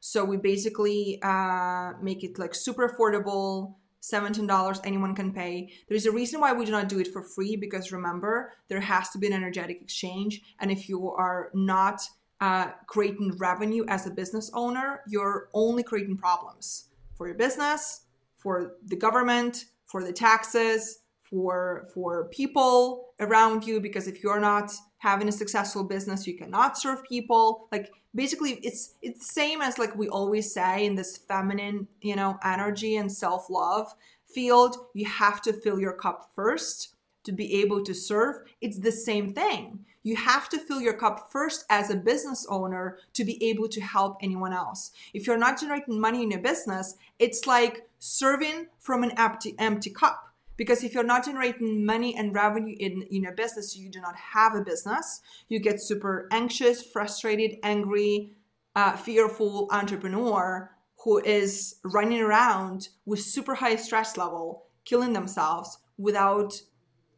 So 0.00 0.24
we 0.24 0.36
basically 0.36 1.20
uh, 1.22 1.92
make 2.02 2.22
it 2.22 2.38
like 2.38 2.54
super 2.54 2.88
affordable, 2.88 3.76
$17 4.12 4.80
anyone 4.84 5.14
can 5.14 5.32
pay. 5.32 5.72
There's 5.88 6.06
a 6.06 6.12
reason 6.12 6.40
why 6.40 6.52
we 6.52 6.64
do 6.64 6.72
not 6.72 6.88
do 6.88 6.98
it 6.98 7.12
for 7.12 7.22
free 7.22 7.56
because 7.56 7.92
remember, 7.92 8.52
there 8.68 8.80
has 8.80 9.08
to 9.10 9.18
be 9.18 9.26
an 9.26 9.32
energetic 9.32 9.80
exchange. 9.80 10.42
And 10.60 10.70
if 10.70 10.88
you 10.88 11.10
are 11.10 11.50
not 11.54 12.02
uh, 12.40 12.72
creating 12.86 13.36
revenue 13.38 13.84
as 13.88 14.06
a 14.06 14.10
business 14.10 14.50
owner, 14.52 15.00
you're 15.08 15.48
only 15.54 15.82
creating 15.82 16.18
problems 16.18 16.88
for 17.16 17.26
your 17.26 17.36
business, 17.36 18.02
for 18.36 18.74
the 18.86 18.96
government, 18.96 19.66
for 19.86 20.02
the 20.04 20.12
taxes, 20.12 20.98
for 21.22 21.88
for 21.94 22.28
people 22.28 23.14
around 23.20 23.66
you 23.66 23.80
because 23.80 24.06
if 24.06 24.22
you're 24.22 24.40
not 24.40 24.70
having 25.04 25.28
a 25.28 25.32
successful 25.32 25.84
business 25.84 26.26
you 26.26 26.34
cannot 26.34 26.78
serve 26.78 27.04
people. 27.04 27.68
Like 27.70 27.92
basically 28.14 28.52
it's 28.68 28.94
it's 29.02 29.30
same 29.30 29.60
as 29.60 29.78
like 29.78 29.94
we 29.94 30.08
always 30.08 30.50
say 30.50 30.86
in 30.86 30.94
this 30.94 31.18
feminine 31.18 31.86
you 32.00 32.16
know 32.16 32.38
energy 32.42 32.96
and 32.96 33.12
self-love 33.12 33.92
field 34.24 34.72
you 34.94 35.04
have 35.04 35.42
to 35.42 35.52
fill 35.52 35.78
your 35.78 35.92
cup 35.92 36.30
first 36.34 36.94
to 37.24 37.32
be 37.32 37.60
able 37.62 37.84
to 37.84 37.94
serve. 37.94 38.36
It's 38.62 38.78
the 38.78 38.92
same 38.92 39.34
thing. 39.34 39.84
You 40.02 40.16
have 40.16 40.48
to 40.50 40.58
fill 40.58 40.80
your 40.80 40.98
cup 41.04 41.30
first 41.30 41.64
as 41.70 41.90
a 41.90 41.96
business 41.96 42.46
owner 42.50 42.98
to 43.14 43.24
be 43.24 43.42
able 43.50 43.68
to 43.68 43.80
help 43.80 44.18
anyone 44.20 44.52
else. 44.52 44.90
If 45.14 45.26
you're 45.26 45.44
not 45.46 45.60
generating 45.60 46.00
money 46.00 46.22
in 46.22 46.30
your 46.30 46.40
business 46.40 46.96
it's 47.18 47.46
like 47.46 47.86
serving 47.98 48.68
from 48.78 49.02
an 49.02 49.12
empty 49.18 49.54
empty 49.58 49.90
cup 49.90 50.33
because 50.56 50.84
if 50.84 50.94
you're 50.94 51.04
not 51.04 51.24
generating 51.24 51.84
money 51.84 52.16
and 52.16 52.34
revenue 52.34 52.76
in, 52.78 53.02
in 53.10 53.22
your 53.22 53.32
business, 53.32 53.76
you 53.76 53.90
do 53.90 54.00
not 54.00 54.16
have 54.16 54.54
a 54.54 54.60
business. 54.60 55.20
You 55.48 55.58
get 55.58 55.80
super 55.80 56.28
anxious, 56.30 56.82
frustrated, 56.82 57.58
angry, 57.62 58.32
uh, 58.76 58.96
fearful 58.96 59.68
entrepreneur 59.70 60.70
who 61.04 61.18
is 61.18 61.76
running 61.84 62.20
around 62.20 62.88
with 63.04 63.20
super 63.20 63.54
high 63.54 63.76
stress 63.76 64.16
level, 64.16 64.64
killing 64.84 65.12
themselves 65.12 65.78
without 65.98 66.60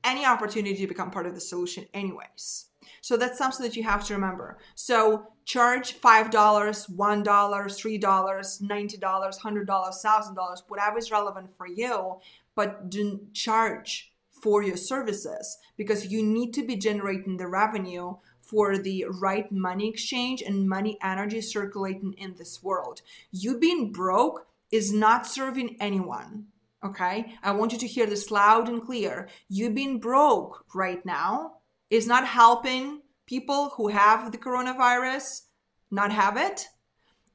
any 0.04 0.24
opportunity 0.24 0.76
to 0.76 0.86
become 0.86 1.10
part 1.10 1.26
of 1.26 1.34
the 1.34 1.40
solution, 1.40 1.86
anyways. 1.94 2.66
So 3.00 3.16
that's 3.16 3.38
something 3.38 3.64
that 3.64 3.76
you 3.76 3.82
have 3.82 4.04
to 4.06 4.14
remember. 4.14 4.58
So 4.74 5.28
charge 5.44 6.00
$5, 6.00 6.30
$1, 6.30 7.24
$3, 7.24 8.00
$90, 8.00 9.00
$100, 9.00 9.66
$1,000, 9.66 10.62
whatever 10.68 10.98
is 10.98 11.10
relevant 11.10 11.50
for 11.56 11.66
you, 11.66 12.16
but 12.56 12.90
don't 12.90 13.32
charge 13.32 14.12
for 14.42 14.62
your 14.62 14.76
services 14.76 15.58
because 15.76 16.06
you 16.06 16.22
need 16.22 16.52
to 16.54 16.66
be 16.66 16.76
generating 16.76 17.36
the 17.36 17.46
revenue 17.46 18.14
for 18.40 18.78
the 18.78 19.04
right 19.08 19.50
money 19.50 19.88
exchange 19.88 20.42
and 20.42 20.68
money 20.68 20.98
energy 21.02 21.40
circulating 21.40 22.14
in 22.14 22.34
this 22.36 22.62
world. 22.62 23.02
You 23.32 23.58
being 23.58 23.92
broke 23.92 24.46
is 24.70 24.92
not 24.92 25.26
serving 25.26 25.76
anyone. 25.80 26.46
Okay. 26.84 27.34
I 27.42 27.52
want 27.52 27.72
you 27.72 27.78
to 27.78 27.86
hear 27.86 28.06
this 28.06 28.30
loud 28.30 28.68
and 28.68 28.84
clear. 28.84 29.28
You 29.48 29.70
being 29.70 29.98
broke 29.98 30.64
right 30.74 31.04
now 31.04 31.54
is 31.90 32.06
not 32.06 32.26
helping 32.26 33.02
people 33.26 33.70
who 33.70 33.88
have 33.88 34.30
the 34.30 34.38
coronavirus 34.38 35.42
not 35.90 36.12
have 36.12 36.36
it, 36.36 36.66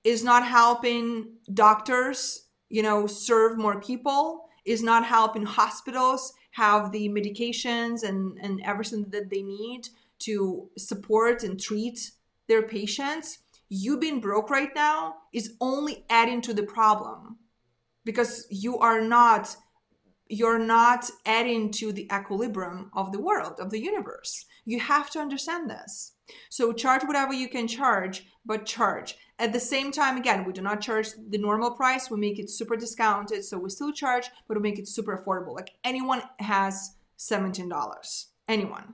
is 0.03 0.23
not 0.23 0.45
helping 0.45 1.33
doctors, 1.53 2.47
you 2.69 2.83
know, 2.83 3.07
serve 3.07 3.57
more 3.57 3.81
people 3.81 4.45
is 4.65 4.83
not 4.83 5.05
helping 5.05 5.43
hospitals 5.43 6.33
have 6.51 6.91
the 6.91 7.09
medications 7.09 8.03
and, 8.03 8.37
and 8.41 8.61
everything 8.63 9.05
that 9.09 9.29
they 9.29 9.41
need 9.41 9.87
to 10.19 10.69
support 10.77 11.43
and 11.43 11.59
treat 11.59 12.11
their 12.47 12.61
patients, 12.61 13.39
you 13.69 13.97
being 13.97 14.19
broke 14.19 14.49
right 14.49 14.75
now 14.75 15.15
is 15.33 15.55
only 15.61 16.05
adding 16.09 16.41
to 16.41 16.53
the 16.53 16.63
problem 16.63 17.37
because 18.03 18.45
you 18.49 18.77
are 18.77 19.01
not 19.01 19.55
you're 20.27 20.59
not 20.59 21.09
adding 21.25 21.69
to 21.69 21.91
the 21.91 22.09
equilibrium 22.13 22.89
of 22.93 23.11
the 23.11 23.19
world 23.19 23.55
of 23.59 23.69
the 23.69 23.81
universe. 23.81 24.45
You 24.63 24.79
have 24.79 25.09
to 25.09 25.19
understand 25.19 25.69
this. 25.69 26.13
So 26.49 26.71
charge 26.71 27.03
whatever 27.03 27.33
you 27.33 27.49
can 27.49 27.67
charge 27.67 28.25
but 28.45 28.65
charge 28.65 29.17
at 29.41 29.53
the 29.53 29.59
same 29.59 29.91
time, 29.91 30.17
again, 30.17 30.45
we 30.45 30.53
do 30.53 30.61
not 30.61 30.81
charge 30.81 31.09
the 31.29 31.37
normal 31.39 31.71
price. 31.71 32.11
We 32.11 32.17
make 32.17 32.37
it 32.37 32.49
super 32.49 32.75
discounted. 32.77 33.43
So 33.43 33.57
we 33.57 33.71
still 33.71 33.91
charge, 33.91 34.29
but 34.47 34.55
we 34.55 34.61
make 34.61 34.77
it 34.77 34.87
super 34.87 35.17
affordable. 35.17 35.55
Like 35.55 35.71
anyone 35.83 36.21
has 36.39 36.95
$17. 37.17 38.25
Anyone. 38.47 38.93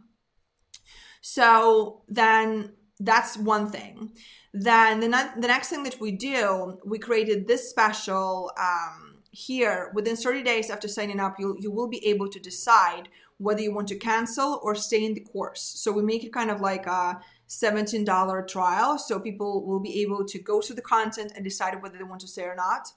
So 1.22 2.04
then 2.08 2.72
that's 3.00 3.38
one 3.38 3.70
thing. 3.70 4.14
Then 4.54 5.02
the, 5.02 5.10
ne- 5.10 5.34
the 5.38 5.48
next 5.48 5.68
thing 5.68 5.84
that 5.84 6.00
we 6.00 6.12
do, 6.12 6.80
we 6.86 6.98
created 6.98 7.46
this 7.46 7.70
special 7.70 8.52
um, 8.58 9.18
here 9.32 9.92
within 9.94 10.16
30 10.16 10.44
days 10.44 10.70
after 10.70 10.88
signing 10.88 11.20
up, 11.20 11.36
you, 11.40 11.58
you 11.60 11.72
will 11.72 11.90
be 11.90 12.06
able 12.08 12.30
to 12.30 12.40
decide 12.40 13.10
whether 13.38 13.62
you 13.62 13.74
want 13.74 13.90
to 13.90 13.96
cancel 13.98 14.62
or 14.64 14.74
stay 14.76 15.04
in 15.04 15.14
the 15.14 15.20
course. 15.20 15.62
So 15.62 15.92
we 15.92 16.04
make 16.04 16.24
it 16.24 16.32
kind 16.32 16.50
of 16.50 16.62
like 16.62 16.88
a 16.88 17.20
$17 17.48 18.48
trial. 18.48 18.98
So 18.98 19.20
people 19.20 19.66
will 19.66 19.80
be 19.80 20.02
able 20.02 20.26
to 20.26 20.40
go 20.40 20.62
to 20.62 20.74
the 20.74 20.82
content 20.82 21.34
and 21.36 21.44
decide 21.44 21.82
whether 21.82 21.98
they 21.98 22.04
want 22.04 22.22
to 22.22 22.28
stay 22.28 22.44
or 22.44 22.56
not. 22.56 22.90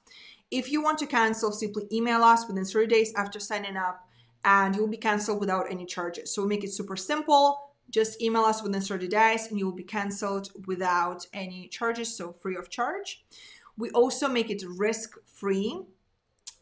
If 0.50 0.72
you 0.72 0.82
want 0.82 0.98
to 0.98 1.06
cancel, 1.06 1.52
simply 1.52 1.86
email 1.92 2.22
us 2.22 2.46
within 2.48 2.64
30 2.64 2.86
days 2.88 3.14
after 3.14 3.38
signing 3.38 3.76
up 3.76 4.06
and 4.44 4.74
you'll 4.74 4.88
be 4.88 4.96
canceled 4.96 5.40
without 5.40 5.70
any 5.70 5.86
charges. 5.86 6.32
So 6.34 6.42
we 6.42 6.48
make 6.48 6.64
it 6.64 6.72
super 6.72 6.96
simple. 6.96 7.70
Just 7.90 8.20
email 8.22 8.42
us 8.42 8.62
within 8.62 8.80
30 8.80 9.08
days 9.08 9.48
and 9.48 9.58
you 9.58 9.66
will 9.66 9.74
be 9.74 9.84
canceled 9.84 10.50
without 10.66 11.26
any 11.32 11.68
charges, 11.68 12.16
so 12.16 12.32
free 12.32 12.56
of 12.56 12.68
charge. 12.68 13.24
We 13.76 13.90
also 13.90 14.28
make 14.28 14.50
it 14.50 14.62
risk 14.66 15.16
free. 15.26 15.80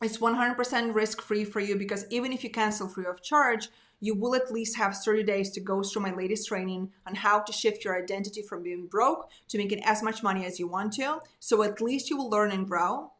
It's 0.02 0.18
100% 0.18 0.94
risk 0.94 1.22
free 1.22 1.44
for 1.44 1.60
you 1.60 1.76
because 1.76 2.04
even 2.10 2.32
if 2.32 2.44
you 2.44 2.50
cancel 2.50 2.88
free 2.88 3.06
of 3.06 3.22
charge, 3.22 3.68
you 4.00 4.14
will 4.14 4.34
at 4.34 4.52
least 4.52 4.76
have 4.76 4.96
30 4.96 5.24
days 5.24 5.50
to 5.50 5.60
go 5.60 5.82
through 5.82 6.02
my 6.02 6.14
latest 6.14 6.48
training 6.48 6.90
on 7.06 7.14
how 7.14 7.40
to 7.40 7.52
shift 7.52 7.84
your 7.84 8.00
identity 8.00 8.42
from 8.42 8.62
being 8.62 8.86
broke 8.86 9.30
to 9.48 9.58
making 9.58 9.82
as 9.84 10.02
much 10.02 10.22
money 10.22 10.44
as 10.44 10.58
you 10.58 10.68
want 10.68 10.92
to. 10.94 11.18
So 11.40 11.62
at 11.62 11.80
least 11.80 12.10
you 12.10 12.16
will 12.16 12.30
learn 12.30 12.52
and 12.52 12.66
grow. 12.66 13.12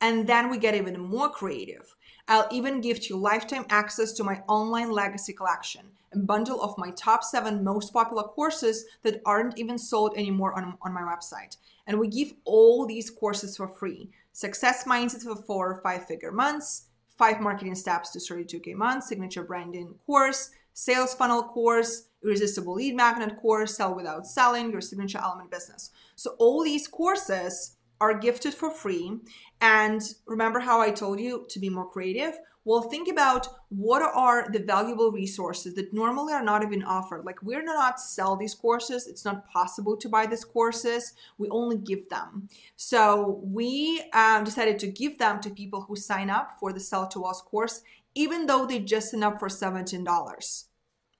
And 0.00 0.26
then 0.26 0.50
we 0.50 0.58
get 0.58 0.74
even 0.74 1.00
more 1.00 1.30
creative. 1.30 1.94
I'll 2.28 2.48
even 2.52 2.80
give 2.80 3.08
you 3.08 3.16
lifetime 3.16 3.66
access 3.68 4.12
to 4.12 4.24
my 4.24 4.42
online 4.48 4.90
legacy 4.90 5.32
collection, 5.32 5.86
a 6.12 6.18
bundle 6.18 6.62
of 6.62 6.78
my 6.78 6.90
top 6.90 7.24
seven 7.24 7.64
most 7.64 7.92
popular 7.92 8.22
courses 8.22 8.84
that 9.02 9.20
aren't 9.26 9.58
even 9.58 9.76
sold 9.78 10.16
anymore 10.16 10.56
on, 10.56 10.78
on 10.82 10.92
my 10.92 11.02
website. 11.02 11.56
And 11.86 11.98
we 11.98 12.06
give 12.08 12.34
all 12.44 12.86
these 12.86 13.10
courses 13.10 13.56
for 13.56 13.66
free. 13.66 14.10
Success 14.32 14.84
Mindset 14.84 15.22
for 15.22 15.36
four 15.36 15.72
or 15.72 15.80
five 15.82 16.06
figure 16.06 16.32
months, 16.32 16.86
five 17.18 17.40
marketing 17.40 17.74
steps 17.74 18.10
to 18.10 18.18
32K 18.18 18.74
month, 18.74 19.04
signature 19.04 19.42
branding 19.42 19.94
course, 20.06 20.50
sales 20.74 21.14
funnel 21.14 21.42
course, 21.42 22.08
irresistible 22.24 22.74
lead 22.74 22.94
magnet 22.94 23.36
course, 23.40 23.76
sell 23.76 23.94
without 23.94 24.26
selling, 24.26 24.70
your 24.70 24.80
signature 24.80 25.20
element 25.22 25.50
business. 25.50 25.90
So 26.16 26.34
all 26.38 26.62
these 26.62 26.88
courses 26.88 27.76
are 28.00 28.18
gifted 28.18 28.54
for 28.54 28.70
free. 28.70 29.18
And 29.60 30.02
remember 30.26 30.58
how 30.58 30.80
I 30.80 30.90
told 30.90 31.20
you 31.20 31.46
to 31.48 31.60
be 31.60 31.70
more 31.70 31.88
creative? 31.88 32.38
Well, 32.64 32.82
think 32.82 33.08
about 33.08 33.48
what 33.70 34.02
are 34.02 34.48
the 34.52 34.60
valuable 34.60 35.10
resources 35.10 35.74
that 35.74 35.92
normally 35.92 36.32
are 36.32 36.44
not 36.44 36.62
even 36.62 36.84
offered. 36.84 37.24
Like 37.24 37.42
we're 37.42 37.64
not 37.64 38.00
sell 38.00 38.36
these 38.36 38.54
courses. 38.54 39.08
It's 39.08 39.24
not 39.24 39.48
possible 39.48 39.96
to 39.96 40.08
buy 40.08 40.26
these 40.26 40.44
courses. 40.44 41.14
We 41.38 41.48
only 41.48 41.76
give 41.76 42.08
them. 42.08 42.48
So 42.76 43.40
we 43.42 44.04
um, 44.12 44.44
decided 44.44 44.78
to 44.80 44.86
give 44.86 45.18
them 45.18 45.40
to 45.40 45.50
people 45.50 45.82
who 45.82 45.96
sign 45.96 46.30
up 46.30 46.52
for 46.60 46.72
the 46.72 46.80
Sell 46.80 47.08
to 47.08 47.24
us 47.24 47.40
course, 47.40 47.82
even 48.14 48.46
though 48.46 48.66
they 48.66 48.78
just 48.78 49.10
sign 49.10 49.24
up 49.24 49.40
for 49.40 49.48
$17 49.48 50.64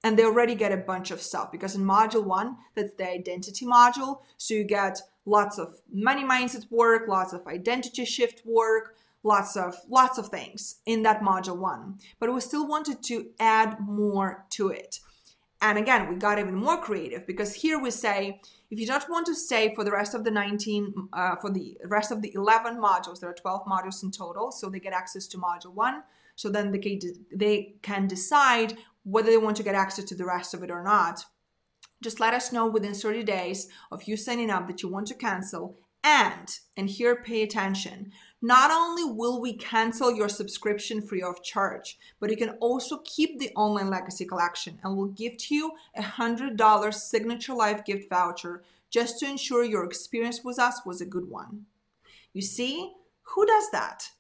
and 0.05 0.19
they 0.19 0.25
already 0.25 0.55
get 0.55 0.73
a 0.73 0.77
bunch 0.77 1.11
of 1.11 1.23
stuff 1.23 1.53
because 1.53 1.75
in 1.75 1.83
module 1.83 2.25
one 2.25 2.57
that's 2.75 2.95
the 2.95 3.09
identity 3.09 3.65
module 3.65 4.21
so 4.37 4.55
you 4.55 4.65
get 4.65 5.01
lots 5.27 5.59
of 5.59 5.81
money 5.93 6.25
mindset 6.25 6.71
work 6.71 7.07
lots 7.09 7.33
of 7.33 7.47
identity 7.47 8.05
shift 8.05 8.43
work 8.45 8.97
lots 9.23 9.57
of 9.57 9.75
lots 9.89 10.19
of 10.19 10.29
things 10.29 10.81
in 10.87 11.03
that 11.03 11.21
module 11.21 11.57
one 11.57 11.99
but 12.19 12.33
we 12.33 12.41
still 12.41 12.67
wanted 12.67 13.03
to 13.03 13.27
add 13.39 13.79
more 13.81 14.45
to 14.51 14.69
it. 14.69 14.99
And 15.61 15.79
again 15.79 16.09
we 16.09 16.17
got 16.17 16.39
even 16.39 16.55
more 16.55 16.79
creative 16.81 17.27
because 17.27 17.55
here 17.55 17.79
we 17.79 17.91
say 17.91 18.41
if 18.71 18.81
you 18.81 18.87
don't 18.87 19.09
want 19.09 19.27
to 19.27 19.35
stay 19.35 19.75
for 19.75 19.85
the 19.85 19.93
rest 19.93 20.15
of 20.15 20.25
the 20.25 20.31
19 20.31 21.09
uh, 21.13 21.37
for 21.37 21.51
the 21.51 21.79
rest 21.85 22.11
of 22.11 22.21
the 22.23 22.33
11 22.35 22.79
modules 22.79 23.21
there 23.21 23.31
are 23.31 23.35
12 23.35 23.65
modules 23.67 24.03
in 24.03 24.11
total 24.11 24.51
so 24.51 24.69
they 24.69 24.81
get 24.81 24.93
access 24.93 25.27
to 25.29 25.39
module 25.39 25.73
one. 25.73 26.03
So 26.37 26.49
then 26.49 26.73
they 26.73 26.79
can, 26.79 26.99
they 27.35 27.75
can 27.83 28.07
decide 28.07 28.77
whether 29.05 29.31
they 29.31 29.39
want 29.39 29.57
to 29.59 29.63
get 29.63 29.75
access 29.75 30.05
to 30.07 30.15
the 30.15 30.25
rest 30.25 30.55
of 30.55 30.63
it 30.63 30.71
or 30.71 30.83
not. 30.83 31.25
Just 32.03 32.21
let 32.21 32.35
us 32.35 32.53
know 32.53 32.67
within 32.67 32.95
30 32.95 33.23
days 33.23 33.69
of 33.91 34.05
you 34.05 34.17
signing 34.17 34.51
up 34.51 34.67
that 34.67 34.83
you 34.83 34.89
want 34.89 35.07
to 35.09 35.15
cancel. 35.15 35.77
And, 36.05 36.59
and 36.77 36.91
here 36.91 37.23
pay 37.23 37.43
attention, 37.43 38.13
not 38.43 38.73
only 38.73 39.05
will 39.05 39.41
we 39.41 39.53
cancel 39.55 40.13
your 40.13 40.29
subscription 40.29 41.01
free 41.01 41.23
of 41.23 41.45
charge, 41.45 41.97
but 42.19 42.29
you 42.29 42.37
can 42.37 42.51
also 42.61 42.99
keep 43.05 43.39
the 43.39 43.51
online 43.55 43.89
legacy 43.89 44.25
collection 44.25 44.79
and 44.83 44.97
we'll 44.97 45.07
gift 45.07 45.51
you 45.51 45.71
a 45.97 46.03
$100 46.03 46.93
signature 46.95 47.55
life 47.55 47.85
gift 47.85 48.11
voucher 48.11 48.63
just 48.91 49.21
to 49.21 49.27
ensure 49.27 49.63
your 49.63 49.85
experience 49.85 50.43
with 50.43 50.59
us 50.59 50.85
was 50.85 51.01
a 51.01 51.07
good 51.07 51.31
one. 51.31 51.67
You 52.33 52.43
see, 52.43 52.93
who 53.23 53.47
does 53.47 53.71
that? 53.71 54.11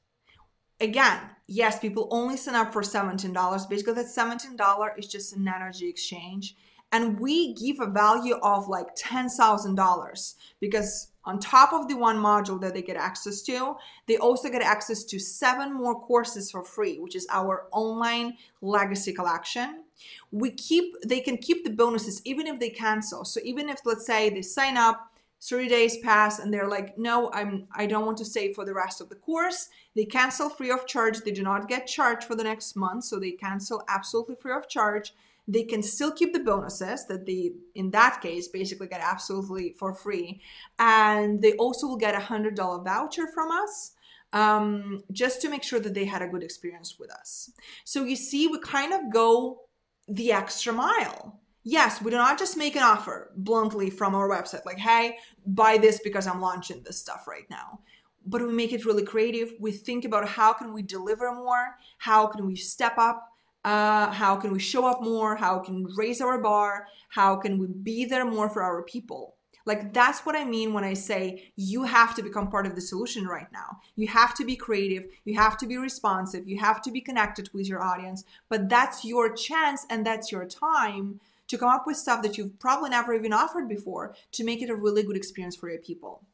Again, 0.80 1.20
yes, 1.46 1.78
people 1.78 2.08
only 2.10 2.36
sign 2.36 2.54
up 2.54 2.72
for 2.72 2.82
$17. 2.82 3.68
Basically, 3.68 3.94
that 3.94 4.06
$17 4.06 4.98
is 4.98 5.06
just 5.06 5.36
an 5.36 5.46
energy 5.48 5.88
exchange. 5.88 6.56
And 6.90 7.18
we 7.18 7.54
give 7.54 7.80
a 7.80 7.86
value 7.86 8.34
of 8.36 8.68
like 8.68 8.94
$10,000 8.96 10.34
because 10.60 11.11
on 11.24 11.38
top 11.38 11.72
of 11.72 11.88
the 11.88 11.96
one 11.96 12.16
module 12.16 12.60
that 12.60 12.74
they 12.74 12.82
get 12.82 12.96
access 12.96 13.42
to, 13.42 13.76
they 14.06 14.16
also 14.16 14.48
get 14.48 14.62
access 14.62 15.04
to 15.04 15.18
seven 15.18 15.72
more 15.72 16.00
courses 16.00 16.50
for 16.50 16.64
free, 16.64 16.98
which 16.98 17.14
is 17.14 17.26
our 17.30 17.66
online 17.72 18.36
legacy 18.60 19.12
collection. 19.12 19.84
We 20.32 20.50
keep, 20.50 20.94
they 21.06 21.20
can 21.20 21.36
keep 21.36 21.64
the 21.64 21.70
bonuses 21.70 22.20
even 22.24 22.46
if 22.46 22.58
they 22.58 22.70
cancel. 22.70 23.24
So 23.24 23.40
even 23.44 23.68
if, 23.68 23.80
let's 23.84 24.04
say, 24.04 24.30
they 24.30 24.42
sign 24.42 24.76
up, 24.76 25.12
30 25.42 25.68
days 25.68 25.98
pass 25.98 26.38
and 26.38 26.54
they're 26.54 26.68
like 26.68 26.96
no 26.96 27.28
i'm 27.32 27.66
i 27.74 27.84
don't 27.84 28.06
want 28.06 28.16
to 28.16 28.24
stay 28.24 28.52
for 28.52 28.64
the 28.64 28.72
rest 28.72 29.00
of 29.00 29.08
the 29.08 29.16
course 29.16 29.70
they 29.96 30.04
cancel 30.04 30.48
free 30.48 30.70
of 30.70 30.86
charge 30.86 31.18
they 31.18 31.32
do 31.32 31.42
not 31.42 31.68
get 31.68 31.84
charged 31.84 32.22
for 32.22 32.36
the 32.36 32.44
next 32.44 32.76
month 32.76 33.02
so 33.02 33.18
they 33.18 33.32
cancel 33.32 33.82
absolutely 33.88 34.36
free 34.36 34.52
of 34.52 34.68
charge 34.68 35.14
they 35.48 35.64
can 35.64 35.82
still 35.82 36.12
keep 36.12 36.32
the 36.32 36.40
bonuses 36.40 37.06
that 37.06 37.26
they 37.26 37.52
in 37.74 37.90
that 37.90 38.20
case 38.20 38.48
basically 38.48 38.86
get 38.86 39.00
absolutely 39.02 39.74
for 39.78 39.94
free. 39.94 40.40
And 40.78 41.42
they 41.42 41.54
also 41.54 41.88
will 41.88 41.96
get 41.96 42.14
a 42.14 42.20
hundred 42.20 42.54
dollar 42.54 42.82
voucher 42.82 43.26
from 43.26 43.50
us 43.50 43.92
um, 44.32 45.02
just 45.10 45.42
to 45.42 45.48
make 45.48 45.62
sure 45.62 45.80
that 45.80 45.94
they 45.94 46.04
had 46.04 46.22
a 46.22 46.28
good 46.28 46.42
experience 46.42 46.96
with 46.98 47.10
us. 47.12 47.50
So 47.84 48.04
you 48.04 48.16
see 48.16 48.46
we 48.46 48.60
kind 48.60 48.92
of 48.92 49.12
go 49.12 49.62
the 50.08 50.32
extra 50.32 50.72
mile. 50.72 51.40
Yes 51.64 52.00
we 52.00 52.10
do 52.10 52.16
not 52.16 52.38
just 52.38 52.56
make 52.56 52.76
an 52.76 52.82
offer 52.82 53.32
bluntly 53.36 53.90
from 53.90 54.14
our 54.14 54.28
website 54.28 54.64
like 54.64 54.78
hey 54.78 55.16
buy 55.46 55.78
this 55.78 56.00
because 56.02 56.26
i'm 56.26 56.40
launching 56.40 56.82
this 56.82 56.98
stuff 56.98 57.26
right 57.28 57.48
now. 57.50 57.80
But 58.24 58.42
we 58.42 58.52
make 58.52 58.72
it 58.72 58.84
really 58.84 59.04
creative. 59.04 59.52
We 59.58 59.72
think 59.72 60.04
about 60.04 60.28
how 60.28 60.52
can 60.52 60.72
we 60.72 60.82
deliver 60.82 61.34
more? 61.34 61.76
How 61.98 62.28
can 62.28 62.46
we 62.46 62.54
step 62.54 62.94
up 62.96 63.31
uh, 63.64 64.10
how 64.10 64.36
can 64.36 64.52
we 64.52 64.58
show 64.58 64.86
up 64.86 65.02
more? 65.02 65.36
How 65.36 65.58
can 65.60 65.84
we 65.84 65.92
raise 65.96 66.20
our 66.20 66.38
bar? 66.38 66.86
How 67.08 67.36
can 67.36 67.58
we 67.58 67.66
be 67.68 68.04
there 68.04 68.24
more 68.24 68.48
for 68.48 68.62
our 68.62 68.82
people? 68.82 69.36
Like 69.64 69.92
that's 69.92 70.26
what 70.26 70.34
i 70.34 70.44
mean 70.44 70.72
when 70.72 70.84
i 70.84 70.94
say 70.94 71.52
you 71.54 71.84
have 71.84 72.16
to 72.16 72.22
become 72.22 72.50
part 72.50 72.66
of 72.66 72.74
the 72.74 72.80
solution 72.80 73.26
right 73.26 73.46
now. 73.52 73.78
You 73.94 74.08
have 74.08 74.34
to 74.34 74.44
be 74.44 74.56
creative. 74.56 75.04
You 75.24 75.36
have 75.38 75.56
to 75.58 75.66
be 75.66 75.76
responsive. 75.76 76.48
You 76.48 76.58
have 76.58 76.82
to 76.82 76.90
be 76.90 77.00
connected 77.00 77.48
with 77.52 77.68
your 77.68 77.82
audience. 77.82 78.24
But 78.48 78.68
that's 78.68 79.04
your 79.04 79.32
chance 79.32 79.86
and 79.88 80.04
that's 80.04 80.32
your 80.32 80.46
time 80.46 81.20
to 81.48 81.58
come 81.58 81.68
up 81.68 81.86
with 81.86 81.96
stuff 81.96 82.22
that 82.22 82.38
you've 82.38 82.58
probably 82.58 82.90
never 82.90 83.14
even 83.14 83.32
offered 83.32 83.68
before 83.68 84.14
to 84.32 84.44
make 84.44 84.62
it 84.62 84.70
a 84.70 84.74
really 84.74 85.02
good 85.02 85.16
experience 85.16 85.54
for 85.54 85.70
your 85.70 85.80
people. 85.80 86.24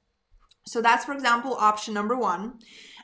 So 0.64 0.80
that's 0.82 1.04
for 1.04 1.12
example 1.12 1.54
option 1.54 1.94
number 1.94 2.16
one 2.16 2.58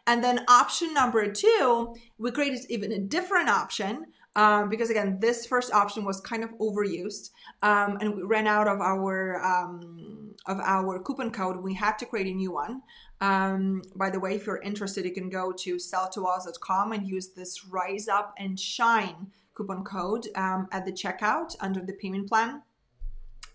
and 0.07 0.23
then 0.23 0.45
option 0.49 0.93
number 0.95 1.31
two, 1.33 1.95
we 2.19 2.31
created 2.31 2.67
even 2.69 2.93
a 2.93 2.99
different 2.99 3.49
option 3.49 4.07
um, 4.37 4.69
because 4.69 4.91
again, 4.91 5.19
this 5.21 5.47
first 5.47 5.73
option 5.73 6.05
was 6.05 6.21
kind 6.21 6.43
of 6.43 6.51
overused, 6.59 7.31
um, 7.63 7.99
and 8.01 8.17
we 8.17 8.23
ran 8.23 8.47
out 8.47 8.67
of 8.67 8.81
our 8.81 9.41
um, 9.45 10.35
of 10.47 10.59
our 10.59 10.99
coupon 11.01 11.31
code. 11.31 11.57
We 11.59 11.75
had 11.75 11.99
to 11.99 12.07
create 12.07 12.27
a 12.27 12.35
new 12.35 12.53
one. 12.53 12.83
Um, 13.21 13.83
by 13.95 14.11
the 14.11 14.19
way, 14.19 14.35
if 14.35 14.47
you're 14.47 14.61
interested, 14.61 15.05
you 15.05 15.13
can 15.13 15.31
go 15.31 15.53
to 15.53 15.77
selltowalls.com 15.77 16.93
and 16.93 17.09
use 17.09 17.29
this 17.29 17.65
Rise 17.67 18.09
Up 18.09 18.35
and 18.37 18.59
Shine 18.59 19.29
coupon 19.55 19.85
code 19.85 20.27
um, 20.35 20.67
at 20.73 20.85
the 20.85 20.93
checkout 20.93 21.55
under 21.61 21.81
the 21.81 21.93
payment 21.93 22.29
plan, 22.29 22.63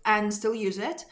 and 0.06 0.32
still 0.32 0.54
use 0.54 0.78
it. 0.78 1.04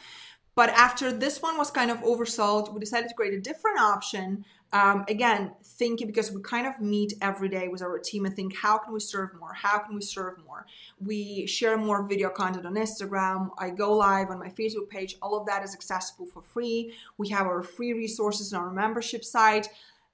But 0.54 0.70
after 0.70 1.12
this 1.12 1.40
one 1.42 1.58
was 1.58 1.70
kind 1.70 1.90
of 1.90 1.98
oversold, 1.98 2.72
we 2.72 2.80
decided 2.80 3.08
to 3.10 3.14
create 3.14 3.34
a 3.34 3.40
different 3.40 3.78
option 3.78 4.44
um, 4.72 5.04
again 5.08 5.52
thinking 5.64 6.06
because 6.06 6.30
we 6.30 6.42
kind 6.42 6.66
of 6.66 6.80
meet 6.80 7.14
every 7.22 7.48
day 7.48 7.68
with 7.68 7.82
our 7.82 7.98
team 7.98 8.26
and 8.26 8.36
think 8.36 8.54
how 8.56 8.78
can 8.78 8.92
we 8.92 9.00
serve 9.00 9.30
more? 9.38 9.52
How 9.54 9.78
can 9.78 9.94
we 9.94 10.02
serve 10.02 10.34
more? 10.46 10.66
We 11.00 11.46
share 11.46 11.78
more 11.78 12.06
video 12.06 12.28
content 12.28 12.66
on 12.66 12.74
instagram. 12.74 13.50
I 13.58 13.70
go 13.70 13.94
live 13.94 14.30
on 14.30 14.38
my 14.38 14.48
facebook 14.48 14.88
page. 14.88 15.16
All 15.22 15.38
of 15.38 15.46
that 15.46 15.64
is 15.64 15.74
accessible 15.74 16.26
for 16.26 16.42
free. 16.42 16.92
We 17.16 17.28
have 17.30 17.46
our 17.46 17.62
free 17.62 17.92
resources 17.92 18.52
on 18.52 18.62
our 18.62 18.72
membership 18.72 19.24
site. 19.24 19.68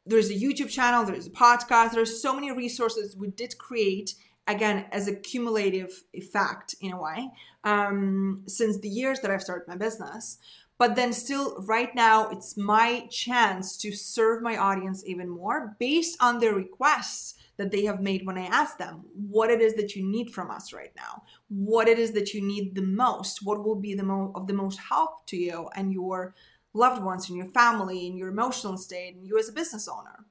There's 0.06 0.30
a 0.30 0.34
youtube 0.34 0.68
channel 0.68 1.04
there's 1.06 1.26
a 1.26 1.30
podcast 1.30 1.92
there's 1.92 2.20
so 2.20 2.34
many 2.34 2.52
resources 2.52 3.16
we 3.16 3.28
did 3.28 3.56
create 3.56 4.14
again 4.46 4.84
as 4.92 5.08
a 5.08 5.14
cumulative 5.14 6.04
effect 6.12 6.74
in 6.82 6.92
a 6.92 7.00
way 7.00 7.30
um, 7.64 8.42
since 8.46 8.78
the 8.80 8.88
years 8.88 9.20
that 9.20 9.30
i've 9.30 9.42
started 9.42 9.66
my 9.66 9.76
business 9.76 10.36
but 10.84 10.96
then 10.96 11.14
still 11.14 11.56
right 11.60 11.94
now 11.94 12.28
it's 12.28 12.58
my 12.58 13.06
chance 13.10 13.78
to 13.78 13.90
serve 13.90 14.42
my 14.42 14.58
audience 14.58 15.02
even 15.06 15.30
more 15.30 15.74
based 15.80 16.14
on 16.20 16.38
their 16.38 16.54
requests 16.54 17.36
that 17.56 17.70
they 17.70 17.86
have 17.86 18.02
made 18.02 18.26
when 18.26 18.36
I 18.36 18.44
ask 18.44 18.76
them 18.76 19.00
what 19.14 19.48
it 19.48 19.62
is 19.62 19.72
that 19.76 19.96
you 19.96 20.04
need 20.04 20.34
from 20.34 20.50
us 20.50 20.74
right 20.74 20.92
now, 20.94 21.22
what 21.48 21.88
it 21.88 21.98
is 21.98 22.12
that 22.12 22.34
you 22.34 22.42
need 22.42 22.74
the 22.74 22.82
most, 22.82 23.46
what 23.46 23.64
will 23.64 23.76
be 23.76 23.94
the 23.94 24.02
mo- 24.02 24.30
of 24.34 24.46
the 24.46 24.52
most 24.52 24.78
help 24.78 25.24
to 25.28 25.38
you 25.38 25.70
and 25.74 25.90
your 25.90 26.34
loved 26.74 27.02
ones 27.02 27.30
and 27.30 27.38
your 27.38 27.48
family 27.52 28.06
and 28.06 28.18
your 28.18 28.28
emotional 28.28 28.76
state 28.76 29.14
and 29.14 29.26
you 29.26 29.38
as 29.38 29.48
a 29.48 29.52
business 29.52 29.88
owner. 29.88 30.26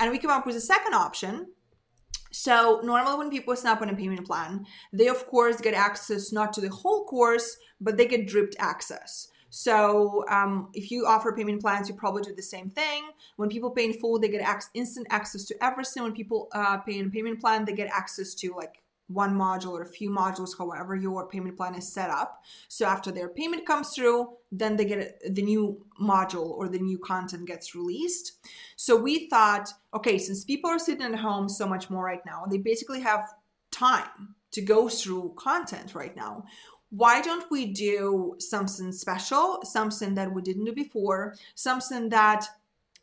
And 0.00 0.10
we 0.10 0.18
come 0.18 0.30
up 0.30 0.44
with 0.44 0.56
a 0.56 0.60
second 0.60 0.92
option. 0.92 1.46
So 2.30 2.82
normally 2.84 3.16
when 3.16 3.30
people 3.30 3.56
sign 3.56 3.72
up 3.72 3.80
on 3.80 3.88
a 3.88 3.96
payment 3.96 4.26
plan, 4.26 4.66
they 4.92 5.08
of 5.08 5.26
course 5.28 5.62
get 5.62 5.72
access 5.72 6.30
not 6.30 6.52
to 6.52 6.60
the 6.60 6.68
whole 6.68 7.06
course, 7.06 7.56
but 7.80 7.96
they 7.96 8.04
get 8.04 8.26
dripped 8.26 8.56
access. 8.58 9.28
So 9.56 10.24
um, 10.28 10.68
if 10.74 10.90
you 10.90 11.06
offer 11.06 11.32
payment 11.32 11.62
plans, 11.62 11.88
you 11.88 11.94
probably 11.94 12.24
do 12.24 12.34
the 12.34 12.42
same 12.42 12.70
thing. 12.70 13.04
When 13.36 13.48
people 13.48 13.70
pay 13.70 13.84
in 13.84 13.92
full, 13.92 14.18
they 14.18 14.28
get 14.28 14.40
ac- 14.40 14.66
instant 14.74 15.06
access 15.10 15.44
to 15.44 15.54
everything. 15.62 16.02
When 16.02 16.12
people 16.12 16.48
uh, 16.52 16.78
pay 16.78 16.98
in 16.98 17.06
a 17.06 17.08
payment 17.08 17.40
plan, 17.40 17.64
they 17.64 17.72
get 17.72 17.88
access 17.92 18.34
to 18.34 18.52
like 18.56 18.82
one 19.06 19.32
module 19.32 19.70
or 19.70 19.82
a 19.82 19.86
few 19.86 20.10
modules, 20.10 20.58
however 20.58 20.96
your 20.96 21.28
payment 21.28 21.56
plan 21.56 21.76
is 21.76 21.86
set 21.86 22.10
up. 22.10 22.42
So 22.66 22.84
after 22.84 23.12
their 23.12 23.28
payment 23.28 23.64
comes 23.64 23.90
through, 23.90 24.30
then 24.50 24.74
they 24.76 24.86
get 24.86 25.20
the 25.32 25.42
new 25.42 25.86
module 26.02 26.48
or 26.48 26.68
the 26.68 26.80
new 26.80 26.98
content 26.98 27.46
gets 27.46 27.76
released. 27.76 28.32
So 28.74 28.96
we 28.96 29.28
thought, 29.28 29.68
okay, 29.94 30.18
since 30.18 30.44
people 30.44 30.68
are 30.68 30.80
sitting 30.80 31.06
at 31.06 31.14
home 31.20 31.48
so 31.48 31.64
much 31.64 31.90
more 31.90 32.04
right 32.04 32.26
now, 32.26 32.44
they 32.50 32.58
basically 32.58 33.02
have 33.02 33.22
time 33.70 34.34
to 34.50 34.62
go 34.62 34.88
through 34.88 35.34
content 35.36 35.94
right 35.94 36.16
now 36.16 36.44
why 36.90 37.20
don't 37.20 37.50
we 37.50 37.66
do 37.66 38.36
something 38.38 38.92
special, 38.92 39.60
something 39.64 40.14
that 40.14 40.32
we 40.32 40.42
didn't 40.42 40.64
do 40.64 40.72
before, 40.72 41.34
something 41.54 42.08
that, 42.10 42.46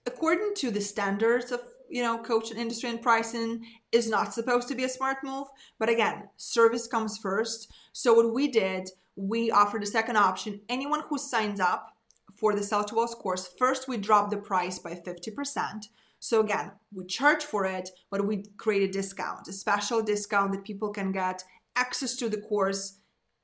according 0.05 0.53
to 0.55 0.71
the 0.71 0.81
standards 0.81 1.51
of 1.51 1.61
you 1.89 2.01
know 2.01 2.17
coaching 2.19 2.57
industry 2.57 2.89
and 2.89 3.01
pricing, 3.01 3.65
is 3.91 4.09
not 4.09 4.33
supposed 4.33 4.67
to 4.69 4.75
be 4.75 4.85
a 4.85 4.89
smart 4.89 5.17
move. 5.23 5.47
But 5.77 5.89
again, 5.89 6.29
service 6.37 6.87
comes 6.87 7.17
first. 7.17 7.71
So 7.91 8.13
what 8.13 8.33
we 8.33 8.47
did, 8.47 8.89
we 9.15 9.51
offered 9.51 9.83
a 9.83 9.87
second 9.87 10.17
option. 10.17 10.61
Anyone 10.69 11.03
who 11.09 11.17
signs 11.17 11.59
up 11.59 11.91
for 12.35 12.55
the 12.55 12.63
Sell 12.63 12.83
to 12.85 12.95
Walls 12.95 13.15
course, 13.15 13.53
first 13.59 13.87
we 13.87 13.97
drop 13.97 14.29
the 14.29 14.37
price 14.37 14.79
by 14.79 14.93
50%. 14.93 15.87
So 16.19 16.39
again, 16.39 16.71
we 16.93 17.05
charge 17.05 17.43
for 17.43 17.65
it, 17.65 17.89
but 18.09 18.25
we 18.25 18.43
create 18.57 18.87
a 18.87 18.91
discount, 18.91 19.47
a 19.47 19.53
special 19.53 20.01
discount 20.01 20.51
that 20.53 20.63
people 20.63 20.89
can 20.89 21.11
get 21.11 21.43
access 21.75 22.15
to 22.17 22.29
the 22.29 22.39
course 22.41 22.99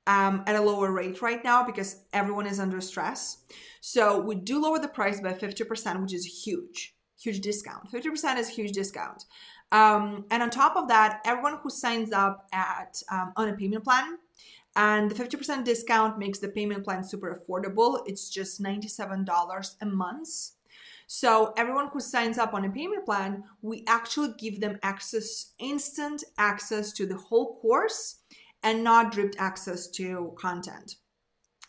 um, 0.08 0.44
at 0.48 0.56
a 0.56 0.62
lower 0.62 0.92
rate 0.92 1.22
right 1.22 1.44
now 1.44 1.64
because 1.64 2.04
everyone 2.14 2.48
is 2.48 2.60
under 2.60 2.82
stress. 2.82 3.44
So 3.82 4.20
we 4.20 4.36
do 4.36 4.60
lower 4.60 4.80
the 4.80 4.88
price 4.88 5.22
by 5.22 5.34
50%, 5.34 6.02
which 6.02 6.14
is 6.14 6.26
huge, 6.26 6.96
huge 7.20 7.42
discount. 7.42 7.92
50% 7.92 8.38
is 8.38 8.50
a 8.50 8.52
huge 8.52 8.72
discount. 8.72 9.26
Um, 9.72 10.26
and 10.32 10.42
on 10.42 10.50
top 10.50 10.78
of 10.78 10.88
that, 10.88 11.22
everyone 11.26 11.60
who 11.62 11.70
signs 11.70 12.14
up 12.14 12.48
at 12.54 13.02
um, 13.12 13.34
on 13.36 13.50
a 13.50 13.54
payment 13.54 13.84
plan, 13.84 14.18
and 14.78 15.12
the 15.12 15.16
50% 15.16 15.66
discount 15.66 16.18
makes 16.18 16.40
the 16.40 16.48
payment 16.48 16.86
plan 16.86 17.04
super 17.04 17.36
affordable. 17.36 18.02
It's 18.06 18.30
just 18.30 18.62
$97 18.62 19.76
a 19.82 19.86
month. 19.86 20.30
So 21.08 21.54
everyone 21.58 21.88
who 21.88 22.00
signs 22.00 22.38
up 22.38 22.54
on 22.54 22.64
a 22.64 22.70
payment 22.70 23.06
plan, 23.06 23.44
we 23.62 23.84
actually 23.88 24.36
give 24.38 24.62
them 24.62 24.78
access, 24.84 25.54
instant 25.58 26.24
access 26.38 26.94
to 26.94 27.06
the 27.06 27.16
whole 27.16 27.60
course 27.60 28.20
and 28.68 28.84
not 28.84 29.14
dripped 29.14 29.38
access 29.40 29.88
to 29.88 30.34
content. 30.38 30.98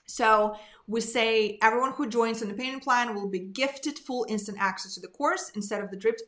So 0.06 0.56
we 0.88 1.00
say 1.00 1.58
everyone 1.62 1.92
who 1.92 2.08
joins 2.08 2.42
on 2.42 2.48
the 2.48 2.54
payment 2.54 2.82
plan 2.82 3.14
will 3.14 3.28
be 3.28 3.38
gifted 3.38 4.00
full 4.00 4.26
instant 4.28 4.58
access 4.58 4.94
to 4.94 5.00
the 5.00 5.06
course 5.06 5.52
instead 5.54 5.80
of 5.80 5.92
the 5.92 5.96
dripped 5.96 6.22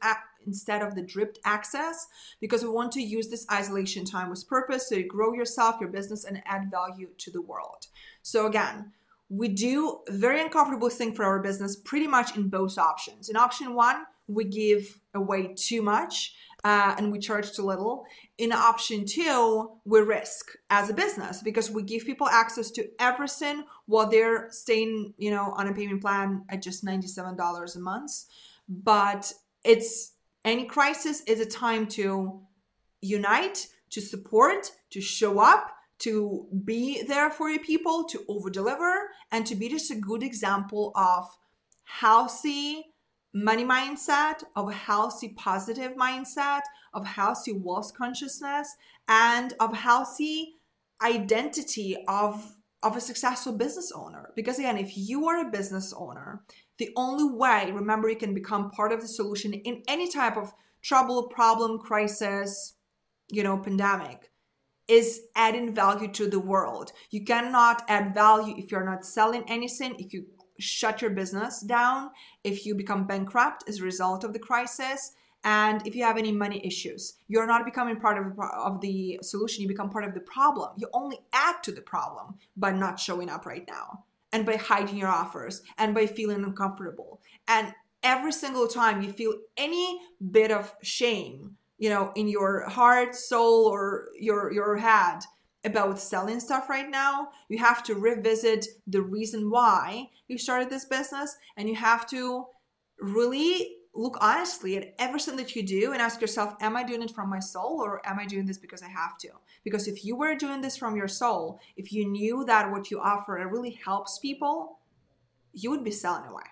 instead 0.46 0.80
of 0.80 0.94
the 0.94 1.02
dripped 1.02 1.40
access 1.44 2.06
because 2.40 2.62
we 2.62 2.68
want 2.68 2.92
to 2.92 3.02
use 3.02 3.28
this 3.28 3.46
isolation 3.50 4.04
time 4.04 4.30
with 4.30 4.46
purpose 4.46 4.88
so 4.88 4.94
you 4.94 5.08
grow 5.08 5.34
yourself, 5.34 5.80
your 5.80 5.90
business, 5.90 6.24
and 6.24 6.40
add 6.46 6.70
value 6.70 7.08
to 7.18 7.32
the 7.32 7.42
world. 7.42 7.88
So 8.22 8.46
again, 8.46 8.92
we 9.28 9.48
do 9.48 10.00
very 10.08 10.40
uncomfortable 10.40 10.90
thing 10.90 11.14
for 11.14 11.24
our 11.24 11.40
business 11.40 11.74
pretty 11.74 12.06
much 12.06 12.36
in 12.36 12.48
both 12.48 12.78
options. 12.78 13.28
In 13.28 13.36
option 13.36 13.74
one, 13.74 14.04
we 14.28 14.44
give 14.44 15.00
away 15.14 15.54
too 15.56 15.82
much 15.82 16.34
uh, 16.64 16.94
and 16.98 17.10
we 17.10 17.18
charge 17.18 17.52
too 17.52 17.62
little. 17.62 18.04
In 18.38 18.52
option 18.52 19.04
two, 19.04 19.70
we 19.84 20.00
risk 20.00 20.52
as 20.68 20.90
a 20.90 20.94
business 20.94 21.42
because 21.42 21.70
we 21.70 21.82
give 21.82 22.04
people 22.04 22.28
access 22.28 22.70
to 22.72 22.88
everything 22.98 23.64
while 23.86 24.08
they're 24.08 24.48
staying, 24.50 25.14
you 25.16 25.30
know, 25.30 25.52
on 25.56 25.68
a 25.68 25.74
payment 25.74 26.00
plan 26.00 26.44
at 26.48 26.62
just 26.62 26.84
$97 26.84 27.76
a 27.76 27.78
month. 27.78 28.12
But 28.68 29.32
it's 29.64 30.12
any 30.44 30.64
crisis 30.64 31.22
is 31.22 31.40
a 31.40 31.46
time 31.46 31.86
to 31.88 32.40
unite, 33.00 33.68
to 33.90 34.00
support, 34.00 34.70
to 34.90 35.00
show 35.00 35.38
up, 35.38 35.74
to 36.00 36.46
be 36.64 37.02
there 37.02 37.30
for 37.30 37.50
your 37.50 37.60
people, 37.60 38.04
to 38.04 38.24
over 38.28 38.50
deliver, 38.50 39.10
and 39.32 39.46
to 39.46 39.54
be 39.54 39.68
just 39.68 39.90
a 39.90 39.94
good 39.94 40.22
example 40.22 40.92
of 40.94 41.26
healthy 41.84 42.89
money 43.32 43.64
mindset, 43.64 44.42
of 44.56 44.68
a 44.68 44.72
healthy 44.72 45.28
positive 45.28 45.92
mindset, 45.92 46.62
of 46.94 47.06
healthy 47.06 47.52
wealth 47.52 47.92
consciousness, 47.94 48.74
and 49.08 49.54
of 49.60 49.76
healthy 49.76 50.54
identity 51.02 51.96
of 52.08 52.56
of 52.82 52.96
a 52.96 53.00
successful 53.00 53.52
business 53.52 53.92
owner. 53.92 54.30
Because 54.34 54.58
again, 54.58 54.78
if 54.78 54.96
you 54.96 55.26
are 55.28 55.46
a 55.46 55.50
business 55.50 55.92
owner, 55.94 56.42
the 56.78 56.90
only 56.96 57.24
way, 57.24 57.70
remember, 57.70 58.08
you 58.08 58.16
can 58.16 58.32
become 58.32 58.70
part 58.70 58.90
of 58.90 59.02
the 59.02 59.08
solution 59.08 59.52
in 59.52 59.82
any 59.86 60.10
type 60.10 60.38
of 60.38 60.54
trouble, 60.80 61.28
problem, 61.28 61.78
crisis, 61.78 62.76
you 63.30 63.42
know, 63.42 63.58
pandemic 63.58 64.30
is 64.88 65.20
adding 65.36 65.74
value 65.74 66.08
to 66.08 66.28
the 66.28 66.40
world. 66.40 66.92
You 67.10 67.24
cannot 67.24 67.84
add 67.88 68.14
value 68.14 68.54
if 68.56 68.72
you're 68.72 68.84
not 68.84 69.04
selling 69.04 69.44
anything, 69.46 69.94
if 69.98 70.12
you 70.12 70.24
shut 70.60 71.02
your 71.02 71.10
business 71.10 71.60
down, 71.60 72.10
if 72.44 72.64
you 72.64 72.74
become 72.74 73.06
bankrupt 73.06 73.64
as 73.68 73.80
a 73.80 73.84
result 73.84 74.24
of 74.24 74.32
the 74.32 74.38
crisis, 74.38 75.12
and 75.42 75.86
if 75.86 75.94
you 75.96 76.04
have 76.04 76.18
any 76.18 76.32
money 76.32 76.60
issues. 76.64 77.14
You're 77.28 77.46
not 77.46 77.64
becoming 77.64 77.96
part 77.96 78.18
of 78.18 78.38
of 78.38 78.80
the 78.80 79.18
solution, 79.22 79.62
you 79.62 79.68
become 79.68 79.90
part 79.90 80.04
of 80.04 80.14
the 80.14 80.20
problem. 80.20 80.70
You 80.76 80.88
only 80.92 81.18
add 81.32 81.62
to 81.62 81.72
the 81.72 81.80
problem 81.80 82.34
by 82.56 82.72
not 82.72 83.00
showing 83.00 83.30
up 83.30 83.46
right 83.46 83.66
now 83.66 84.04
and 84.32 84.44
by 84.44 84.56
hiding 84.56 84.96
your 84.96 85.08
offers 85.08 85.62
and 85.78 85.94
by 85.94 86.06
feeling 86.06 86.44
uncomfortable. 86.44 87.20
And 87.48 87.74
every 88.02 88.32
single 88.32 88.66
time 88.66 89.02
you 89.02 89.12
feel 89.12 89.34
any 89.56 90.00
bit 90.30 90.50
of 90.50 90.74
shame 90.82 91.56
you 91.80 91.88
know 91.88 92.12
in 92.14 92.28
your 92.28 92.68
heart 92.68 93.14
soul 93.14 93.66
or 93.66 94.08
your 94.18 94.52
your 94.52 94.76
head 94.76 95.20
about 95.64 95.98
selling 95.98 96.40
stuff 96.40 96.68
right 96.68 96.88
now 96.88 97.28
you 97.48 97.58
have 97.58 97.82
to 97.82 97.94
revisit 97.94 98.66
the 98.86 99.02
reason 99.02 99.50
why 99.50 100.08
you 100.28 100.38
started 100.38 100.70
this 100.70 100.84
business 100.84 101.36
and 101.56 101.68
you 101.68 101.74
have 101.74 102.06
to 102.08 102.46
really 103.00 103.76
look 103.94 104.16
honestly 104.20 104.76
at 104.76 104.94
everything 104.98 105.36
that 105.36 105.54
you 105.54 105.62
do 105.62 105.92
and 105.92 106.00
ask 106.00 106.20
yourself 106.20 106.54
am 106.60 106.76
i 106.76 106.82
doing 106.82 107.02
it 107.02 107.10
from 107.10 107.28
my 107.28 107.40
soul 107.40 107.80
or 107.82 108.00
am 108.06 108.18
i 108.18 108.24
doing 108.24 108.46
this 108.46 108.58
because 108.58 108.82
i 108.82 108.88
have 108.88 109.18
to? 109.18 109.28
Because 109.64 109.86
if 109.88 110.04
you 110.04 110.16
were 110.16 110.34
doing 110.34 110.62
this 110.62 110.76
from 110.76 110.96
your 110.96 111.08
soul 111.08 111.60
if 111.76 111.92
you 111.92 112.08
knew 112.08 112.44
that 112.46 112.70
what 112.70 112.90
you 112.90 113.00
offer 113.00 113.32
really 113.50 113.78
helps 113.84 114.18
people 114.18 114.78
you 115.52 115.70
would 115.70 115.84
be 115.84 115.90
selling 115.90 116.28
away. 116.28 116.44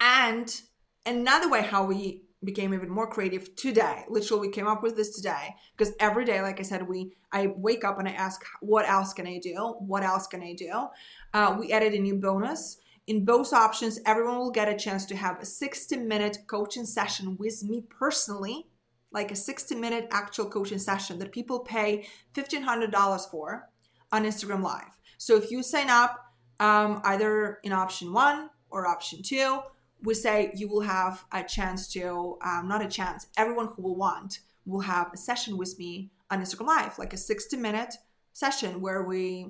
And 0.00 0.60
another 1.04 1.48
way 1.48 1.62
how 1.62 1.84
we 1.84 2.22
became 2.46 2.72
even 2.72 2.88
more 2.88 3.06
creative 3.06 3.54
today. 3.56 4.04
Literally, 4.08 4.48
we 4.48 4.52
came 4.52 4.66
up 4.66 4.82
with 4.82 4.96
this 4.96 5.14
today 5.14 5.54
because 5.76 5.92
every 6.00 6.24
day, 6.24 6.40
like 6.40 6.60
I 6.60 6.62
said, 6.62 6.88
we 6.88 7.12
I 7.32 7.48
wake 7.48 7.84
up 7.84 7.98
and 7.98 8.08
I 8.08 8.12
ask, 8.12 8.42
what 8.60 8.88
else 8.88 9.12
can 9.12 9.26
I 9.26 9.38
do? 9.38 9.76
What 9.80 10.02
else 10.02 10.26
can 10.26 10.42
I 10.42 10.54
do? 10.54 10.86
Uh, 11.34 11.56
we 11.58 11.72
added 11.72 11.92
a 11.92 11.98
new 11.98 12.14
bonus. 12.14 12.78
In 13.06 13.24
both 13.24 13.52
options, 13.52 14.00
everyone 14.06 14.38
will 14.38 14.50
get 14.50 14.68
a 14.68 14.76
chance 14.76 15.04
to 15.06 15.16
have 15.16 15.40
a 15.40 15.44
60 15.44 15.96
minute 15.98 16.38
coaching 16.46 16.86
session 16.86 17.36
with 17.36 17.62
me 17.62 17.84
personally, 17.90 18.68
like 19.12 19.30
a 19.30 19.36
60 19.36 19.74
minute 19.74 20.08
actual 20.10 20.48
coaching 20.48 20.78
session 20.78 21.18
that 21.18 21.32
people 21.32 21.60
pay 21.60 22.06
$1,500 22.34 23.30
for 23.30 23.68
on 24.12 24.24
Instagram 24.24 24.62
Live. 24.62 24.98
So 25.18 25.36
if 25.36 25.50
you 25.50 25.62
sign 25.62 25.90
up 25.90 26.18
um, 26.60 27.00
either 27.04 27.58
in 27.62 27.72
option 27.72 28.12
one 28.12 28.50
or 28.70 28.86
option 28.86 29.22
two, 29.22 29.60
we 30.02 30.14
say 30.14 30.52
you 30.54 30.68
will 30.68 30.82
have 30.82 31.24
a 31.32 31.42
chance 31.42 31.88
to, 31.92 32.38
um, 32.42 32.68
not 32.68 32.84
a 32.84 32.88
chance, 32.88 33.26
everyone 33.36 33.68
who 33.68 33.82
will 33.82 33.96
want 33.96 34.40
will 34.64 34.80
have 34.80 35.12
a 35.12 35.16
session 35.16 35.56
with 35.56 35.78
me 35.78 36.10
on 36.30 36.42
Instagram 36.42 36.66
Live, 36.66 36.98
like 36.98 37.12
a 37.12 37.16
60 37.16 37.56
minute 37.56 37.94
session 38.32 38.80
where 38.80 39.02
we, 39.02 39.48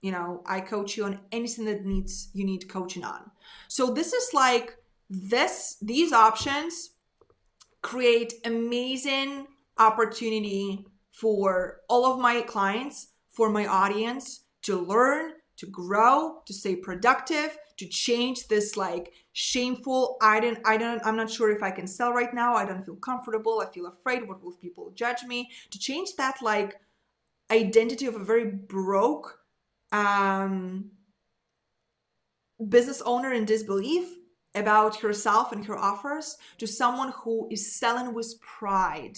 you 0.00 0.12
know, 0.12 0.42
I 0.46 0.60
coach 0.60 0.96
you 0.96 1.04
on 1.04 1.20
anything 1.30 1.64
that 1.66 1.84
needs 1.84 2.28
you 2.32 2.44
need 2.44 2.68
coaching 2.68 3.04
on. 3.04 3.30
So 3.68 3.92
this 3.92 4.12
is 4.12 4.32
like 4.32 4.76
this, 5.10 5.76
these 5.82 6.12
options 6.12 6.90
create 7.82 8.34
amazing 8.44 9.46
opportunity 9.78 10.86
for 11.10 11.80
all 11.88 12.06
of 12.06 12.20
my 12.20 12.40
clients, 12.42 13.08
for 13.30 13.50
my 13.50 13.66
audience 13.66 14.44
to 14.62 14.78
learn, 14.78 15.32
to 15.56 15.66
grow, 15.66 16.40
to 16.46 16.54
stay 16.54 16.76
productive, 16.76 17.58
to 17.76 17.86
change 17.86 18.48
this 18.48 18.76
like 18.76 19.12
shameful. 19.32 20.16
I 20.20 20.40
don't 20.40 20.58
i 20.64 20.76
don't 20.76 21.00
i'm 21.04 21.16
not 21.16 21.30
sure 21.30 21.50
if 21.50 21.62
i 21.62 21.70
can 21.70 21.86
sell 21.86 22.12
right 22.12 22.32
now. 22.34 22.54
I 22.54 22.64
don't 22.64 22.84
feel 22.84 22.96
comfortable. 22.96 23.60
I 23.60 23.72
feel 23.72 23.86
afraid. 23.86 24.28
What 24.28 24.42
will 24.42 24.52
people 24.52 24.90
judge 24.94 25.22
me? 25.24 25.50
To 25.70 25.78
change 25.78 26.16
that 26.16 26.36
like 26.42 26.80
identity 27.50 28.06
of 28.06 28.14
a 28.14 28.24
very 28.24 28.46
broke 28.50 29.38
um 29.92 30.90
business 32.68 33.02
owner 33.02 33.32
in 33.32 33.44
disbelief 33.44 34.16
about 34.54 34.96
herself 34.96 35.52
and 35.52 35.64
her 35.64 35.78
offers 35.78 36.36
to 36.58 36.66
someone 36.66 37.12
who 37.12 37.48
is 37.50 37.74
selling 37.74 38.14
with 38.14 38.40
pride. 38.40 39.16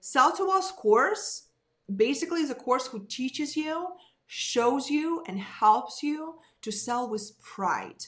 Sell 0.00 0.34
to 0.36 0.48
us 0.50 0.70
course. 0.72 1.48
Basically 1.94 2.40
is 2.40 2.50
a 2.50 2.54
course 2.54 2.86
who 2.86 3.04
teaches 3.06 3.56
you 3.56 3.88
shows 4.26 4.90
you 4.90 5.22
and 5.26 5.38
helps 5.38 6.02
you 6.02 6.34
to 6.62 6.72
sell 6.72 7.08
with 7.08 7.40
pride, 7.40 8.04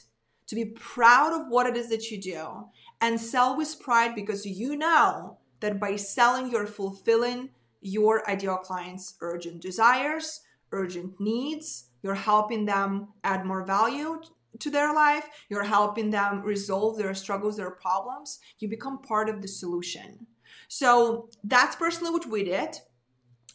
to 0.49 0.55
be 0.55 0.65
proud 0.65 1.31
of 1.31 1.47
what 1.47 1.67
it 1.67 1.77
is 1.77 1.89
that 1.89 2.09
you 2.09 2.19
do, 2.19 2.65
and 3.01 3.21
sell 3.21 3.55
with 3.55 3.79
pride 3.79 4.15
because 4.15 4.45
you 4.45 4.75
know 4.75 5.37
that 5.59 5.79
by 5.79 5.95
selling, 5.95 6.49
you're 6.49 6.65
fulfilling 6.65 7.49
your 7.81 8.27
ideal 8.27 8.57
client's 8.57 9.15
urgent 9.21 9.61
desires, 9.61 10.41
urgent 10.71 11.19
needs. 11.19 11.85
You're 12.01 12.15
helping 12.15 12.65
them 12.65 13.09
add 13.23 13.45
more 13.45 13.63
value 13.63 14.21
to 14.57 14.69
their 14.71 14.91
life. 14.93 15.27
You're 15.49 15.63
helping 15.63 16.09
them 16.09 16.41
resolve 16.41 16.97
their 16.97 17.13
struggles, 17.13 17.57
their 17.57 17.71
problems. 17.71 18.39
You 18.57 18.69
become 18.69 19.01
part 19.01 19.29
of 19.29 19.41
the 19.41 19.47
solution. 19.47 20.25
So 20.67 21.29
that's 21.43 21.75
personally 21.75 22.11
what 22.11 22.25
we 22.25 22.43
did 22.43 22.75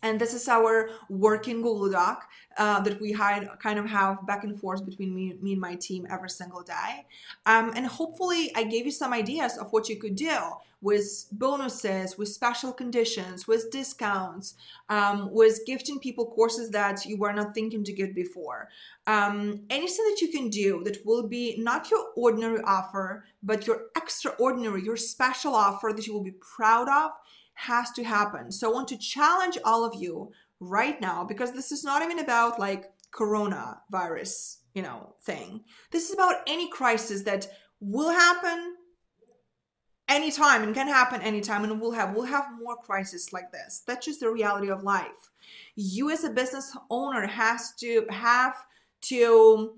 and 0.05 0.21
this 0.21 0.35
is 0.35 0.47
our 0.49 0.91
working 1.09 1.63
Google 1.63 1.91
Doc 1.91 2.29
uh, 2.59 2.81
that 2.83 3.01
we 3.01 3.15
kind 3.15 3.79
of 3.79 3.87
have 3.87 4.25
back 4.27 4.45
and 4.45 4.61
forth 4.61 4.85
between 4.85 5.15
me, 5.15 5.35
me 5.41 5.53
and 5.53 5.61
my 5.61 5.75
team 5.77 6.07
every 6.11 6.29
single 6.29 6.63
day. 6.63 7.07
Um, 7.47 7.73
and 7.75 7.87
hopefully, 7.87 8.53
I 8.55 8.65
gave 8.65 8.85
you 8.85 8.93
some 8.93 9.15
ideas 9.15 9.57
of 9.57 9.73
what 9.73 9.89
you 9.89 9.97
could 9.97 10.15
do 10.15 10.39
with 10.83 11.27
bonuses, 11.33 12.19
with 12.19 12.29
special 12.29 12.71
conditions, 12.71 13.49
with 13.49 13.71
discounts, 13.71 14.55
um, 14.91 15.33
with 15.33 15.61
gifting 15.67 15.99
people 15.99 16.27
courses 16.27 16.69
that 16.71 17.07
you 17.07 17.17
were 17.17 17.33
not 17.33 17.55
thinking 17.55 17.83
to 17.83 17.93
give 17.95 18.15
before. 18.15 18.69
Um, 19.07 19.63
anything 19.71 20.05
that 20.11 20.21
you 20.21 20.29
can 20.29 20.51
do 20.51 20.85
that 20.85 21.05
will 21.07 21.27
be 21.27 21.57
not 21.59 21.91
your 21.91 22.09
ordinary 22.15 22.61
offer, 22.65 23.25
but 23.43 23.67
your 23.67 23.87
extraordinary, 23.97 24.83
your 24.83 24.99
special 24.99 25.55
offer 25.55 25.95
that 25.97 26.07
you 26.07 26.13
will 26.13 26.23
be 26.23 26.37
proud 26.57 26.91
of 26.91 27.13
has 27.55 27.91
to 27.93 28.05
happen. 28.05 28.51
So 28.53 28.71
I 28.71 28.75
want 28.75 28.89
to 28.89 28.99
challenge 28.99 29.59
all 29.65 29.85
of 29.85 30.01
you 30.01 30.33
right 30.61 31.01
now 31.01 31.25
because 31.25 31.53
this 31.53 31.73
is 31.73 31.85
not 31.85 32.03
even 32.03 32.19
about 32.19 32.59
like 32.59 32.93
coronavirus, 33.13 34.59
you 34.75 34.83
know, 34.83 35.15
thing. 35.23 35.63
This 35.91 36.09
is 36.09 36.15
about 36.15 36.37
any 36.47 36.69
crisis 36.69 37.23
that 37.23 37.49
will 37.81 38.11
happen 38.11 38.77
anytime 40.09 40.63
and 40.63 40.75
can 40.75 40.87
happen 40.87 41.23
anytime 41.23 41.65
and 41.65 41.81
we'll 41.81 41.91
have 41.93 42.15
we'll 42.15 42.25
have 42.25 42.47
more 42.61 42.77
crises 42.77 43.33
like 43.33 43.51
this. 43.53 43.83
That's 43.87 44.05
just 44.05 44.21
the 44.21 44.31
reality 44.31 44.71
of 44.71 44.83
life. 44.83 45.31
You 45.77 46.11
as 46.11 46.25
a 46.25 46.31
business 46.31 46.77
owner 46.91 47.27
has 47.27 47.73
to 47.81 48.07
have 48.11 48.57
to 49.03 49.75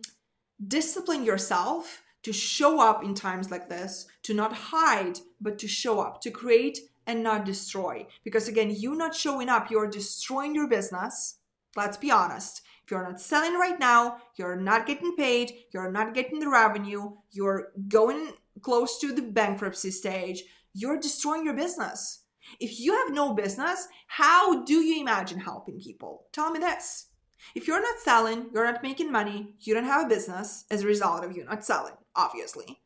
discipline 0.67 1.25
yourself 1.25 2.03
to 2.23 2.33
show 2.33 2.81
up 2.81 3.05
in 3.05 3.15
times 3.15 3.53
like 3.53 3.69
this, 3.69 4.09
to 4.23 4.35
not 4.35 4.53
hide, 4.53 5.21
but 5.41 5.59
to 5.61 5.69
show 5.69 6.01
up, 6.01 6.21
to 6.21 6.31
create 6.31 6.81
and 7.07 7.23
not 7.23 7.45
destroy. 7.45 8.07
Because 8.25 8.49
again, 8.49 8.75
you 8.75 8.95
not 8.95 9.15
showing 9.15 9.49
up, 9.49 9.71
you're 9.71 9.89
destroying 9.89 10.55
your 10.55 10.69
business. 10.69 11.39
Let's 11.77 11.97
be 11.97 12.11
honest. 12.11 12.63
If 12.85 12.91
you're 12.91 13.03
not 13.03 13.21
selling 13.21 13.55
right 13.55 13.79
now, 13.79 14.19
you're 14.37 14.57
not 14.57 14.87
getting 14.87 15.17
paid, 15.17 15.53
you're 15.73 15.91
not 15.91 16.15
getting 16.15 16.39
the 16.39 16.49
revenue, 16.49 17.13
you're 17.33 17.73
going 17.89 18.33
close 18.63 19.01
to 19.01 19.13
the 19.13 19.23
bankruptcy 19.23 19.91
stage, 19.91 20.45
you're 20.73 20.99
destroying 20.99 21.45
your 21.45 21.55
business. 21.55 22.21
If 22.61 22.79
you 22.79 22.95
have 22.95 23.13
no 23.13 23.35
business, 23.35 23.89
how 24.07 24.63
do 24.63 24.75
you 24.75 25.01
imagine 25.01 25.41
helping 25.41 25.81
people? 25.81 26.27
Tell 26.33 26.51
me 26.53 26.61
this. 26.61 27.07
If 27.55 27.67
you're 27.67 27.83
not 27.83 27.99
selling, 27.99 28.47
you're 28.53 28.71
not 28.71 28.83
making 28.83 29.11
money, 29.11 29.55
you 29.61 29.75
don't 29.75 29.85
have 29.85 30.07
a 30.07 30.09
business 30.09 30.65
as 30.71 30.83
a 30.83 30.87
result 30.87 31.25
of 31.25 31.37
you 31.37 31.45
not 31.45 31.65
selling, 31.65 31.95
obviously. 32.15 32.81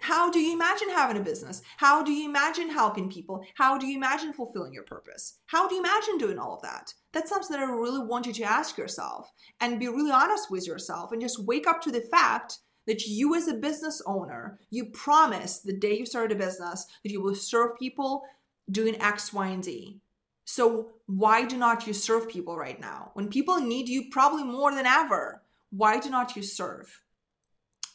How 0.00 0.30
do 0.30 0.38
you 0.38 0.52
imagine 0.52 0.90
having 0.90 1.16
a 1.16 1.24
business? 1.24 1.62
How 1.78 2.02
do 2.02 2.12
you 2.12 2.28
imagine 2.28 2.70
helping 2.70 3.10
people? 3.10 3.44
How 3.54 3.78
do 3.78 3.86
you 3.86 3.96
imagine 3.96 4.32
fulfilling 4.32 4.72
your 4.72 4.84
purpose? 4.84 5.38
How 5.46 5.68
do 5.68 5.74
you 5.74 5.80
imagine 5.80 6.18
doing 6.18 6.38
all 6.38 6.54
of 6.54 6.62
that? 6.62 6.92
That's 7.12 7.30
something 7.30 7.56
that 7.56 7.66
I 7.66 7.70
really 7.70 8.04
want 8.04 8.26
you 8.26 8.32
to 8.34 8.44
ask 8.44 8.76
yourself 8.76 9.32
and 9.60 9.80
be 9.80 9.88
really 9.88 10.10
honest 10.10 10.50
with 10.50 10.66
yourself 10.66 11.12
and 11.12 11.20
just 11.20 11.44
wake 11.44 11.66
up 11.66 11.80
to 11.82 11.90
the 11.90 12.00
fact 12.00 12.58
that 12.86 13.06
you 13.06 13.34
as 13.34 13.48
a 13.48 13.54
business 13.54 14.00
owner, 14.06 14.60
you 14.70 14.86
promised 14.86 15.64
the 15.64 15.72
day 15.72 15.98
you 15.98 16.06
started 16.06 16.36
a 16.36 16.38
business 16.38 16.86
that 17.02 17.10
you 17.10 17.20
will 17.20 17.34
serve 17.34 17.78
people 17.78 18.22
doing 18.70 19.00
X, 19.00 19.32
Y, 19.32 19.48
and 19.48 19.64
Z. 19.64 20.00
So 20.44 20.90
why 21.06 21.44
do 21.44 21.56
not 21.56 21.86
you 21.86 21.92
serve 21.92 22.28
people 22.28 22.56
right 22.56 22.80
now? 22.80 23.10
When 23.14 23.28
people 23.28 23.58
need 23.58 23.88
you 23.88 24.10
probably 24.10 24.44
more 24.44 24.72
than 24.72 24.86
ever, 24.86 25.42
why 25.70 25.98
do 25.98 26.08
not 26.08 26.36
you 26.36 26.42
serve? 26.42 27.02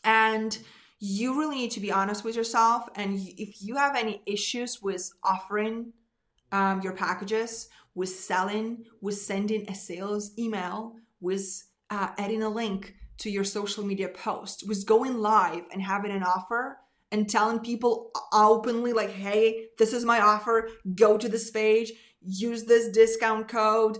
And 0.03 0.57
you 1.03 1.37
really 1.37 1.55
need 1.55 1.71
to 1.71 1.79
be 1.79 1.91
honest 1.91 2.23
with 2.23 2.35
yourself. 2.35 2.87
And 2.95 3.19
if 3.37 3.61
you 3.61 3.75
have 3.75 3.95
any 3.95 4.21
issues 4.27 4.81
with 4.83 5.11
offering 5.23 5.93
um, 6.51 6.81
your 6.81 6.93
packages, 6.93 7.69
with 7.95 8.09
selling, 8.09 8.85
with 9.01 9.17
sending 9.17 9.67
a 9.67 9.73
sales 9.73 10.31
email, 10.37 10.95
with 11.19 11.67
uh, 11.89 12.09
adding 12.19 12.43
a 12.43 12.49
link 12.49 12.95
to 13.17 13.31
your 13.31 13.43
social 13.43 13.83
media 13.83 14.09
post, 14.09 14.67
with 14.67 14.85
going 14.85 15.17
live 15.17 15.63
and 15.73 15.81
having 15.81 16.11
an 16.11 16.21
offer 16.21 16.77
and 17.11 17.27
telling 17.27 17.59
people 17.59 18.11
openly, 18.31 18.93
like, 18.93 19.09
hey, 19.09 19.69
this 19.79 19.93
is 19.93 20.05
my 20.05 20.21
offer, 20.21 20.69
go 20.95 21.17
to 21.17 21.27
this 21.27 21.49
page. 21.49 21.91
Use 22.23 22.65
this 22.65 22.89
discount 22.89 23.47
code, 23.47 23.97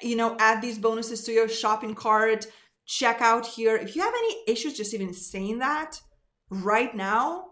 you 0.00 0.14
know, 0.14 0.36
add 0.38 0.62
these 0.62 0.78
bonuses 0.78 1.24
to 1.24 1.32
your 1.32 1.48
shopping 1.48 1.92
cart, 1.92 2.46
check 2.86 3.20
out 3.20 3.46
here. 3.46 3.76
If 3.76 3.96
you 3.96 4.02
have 4.02 4.14
any 4.14 4.36
issues 4.46 4.76
just 4.76 4.94
even 4.94 5.12
saying 5.12 5.58
that 5.58 6.00
right 6.50 6.94
now, 6.94 7.46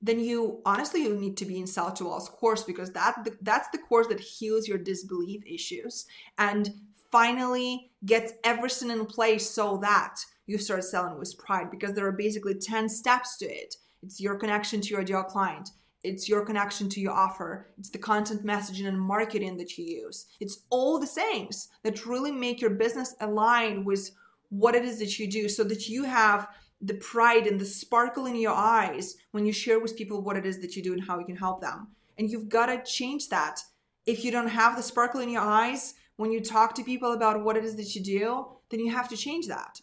then 0.00 0.20
you 0.20 0.60
honestly 0.64 1.02
you 1.02 1.16
need 1.16 1.36
to 1.38 1.44
be 1.44 1.58
in 1.58 1.66
Sell 1.66 1.92
to 1.92 2.04
course 2.04 2.62
because 2.62 2.92
that 2.92 3.26
that's 3.42 3.68
the 3.70 3.78
course 3.78 4.06
that 4.08 4.20
heals 4.20 4.68
your 4.68 4.78
disbelief 4.78 5.42
issues 5.44 6.06
and 6.38 6.70
finally 7.10 7.90
gets 8.04 8.34
everything 8.44 8.90
in 8.90 9.06
place 9.06 9.50
so 9.50 9.78
that 9.78 10.20
you 10.46 10.58
start 10.58 10.84
selling 10.84 11.18
with 11.18 11.36
pride 11.38 11.70
because 11.70 11.94
there 11.94 12.06
are 12.06 12.12
basically 12.12 12.54
10 12.54 12.88
steps 12.88 13.38
to 13.38 13.46
it. 13.46 13.74
It's 14.02 14.20
your 14.20 14.36
connection 14.36 14.80
to 14.82 14.88
your 14.90 15.00
ideal 15.00 15.24
client 15.24 15.70
it's 16.04 16.28
your 16.28 16.44
connection 16.44 16.88
to 16.88 17.00
your 17.00 17.12
offer 17.12 17.66
it's 17.78 17.90
the 17.90 17.98
content 17.98 18.44
messaging 18.44 18.86
and 18.86 19.00
marketing 19.00 19.56
that 19.56 19.76
you 19.76 19.84
use 19.84 20.26
it's 20.40 20.60
all 20.70 20.98
the 20.98 21.06
things 21.06 21.68
that 21.82 22.06
really 22.06 22.30
make 22.30 22.60
your 22.60 22.70
business 22.70 23.14
align 23.20 23.84
with 23.84 24.10
what 24.50 24.74
it 24.74 24.84
is 24.84 24.98
that 24.98 25.18
you 25.18 25.28
do 25.28 25.48
so 25.48 25.64
that 25.64 25.88
you 25.88 26.04
have 26.04 26.48
the 26.80 26.94
pride 26.94 27.46
and 27.46 27.60
the 27.60 27.66
sparkle 27.66 28.26
in 28.26 28.36
your 28.36 28.54
eyes 28.54 29.16
when 29.32 29.44
you 29.44 29.52
share 29.52 29.80
with 29.80 29.96
people 29.96 30.22
what 30.22 30.36
it 30.36 30.46
is 30.46 30.60
that 30.60 30.76
you 30.76 30.82
do 30.82 30.92
and 30.92 31.02
how 31.02 31.18
you 31.18 31.26
can 31.26 31.36
help 31.36 31.60
them. 31.60 31.88
And 32.16 32.30
you've 32.30 32.48
got 32.48 32.66
to 32.66 32.82
change 32.90 33.28
that. 33.28 33.60
If 34.06 34.24
you 34.24 34.30
don't 34.30 34.48
have 34.48 34.76
the 34.76 34.82
sparkle 34.82 35.20
in 35.20 35.28
your 35.28 35.42
eyes 35.42 35.94
when 36.16 36.32
you 36.32 36.40
talk 36.40 36.74
to 36.74 36.84
people 36.84 37.12
about 37.12 37.44
what 37.44 37.56
it 37.56 37.64
is 37.64 37.76
that 37.76 37.94
you 37.94 38.02
do 38.02 38.46
then 38.70 38.80
you 38.80 38.90
have 38.92 39.08
to 39.08 39.16
change 39.16 39.46
that. 39.48 39.80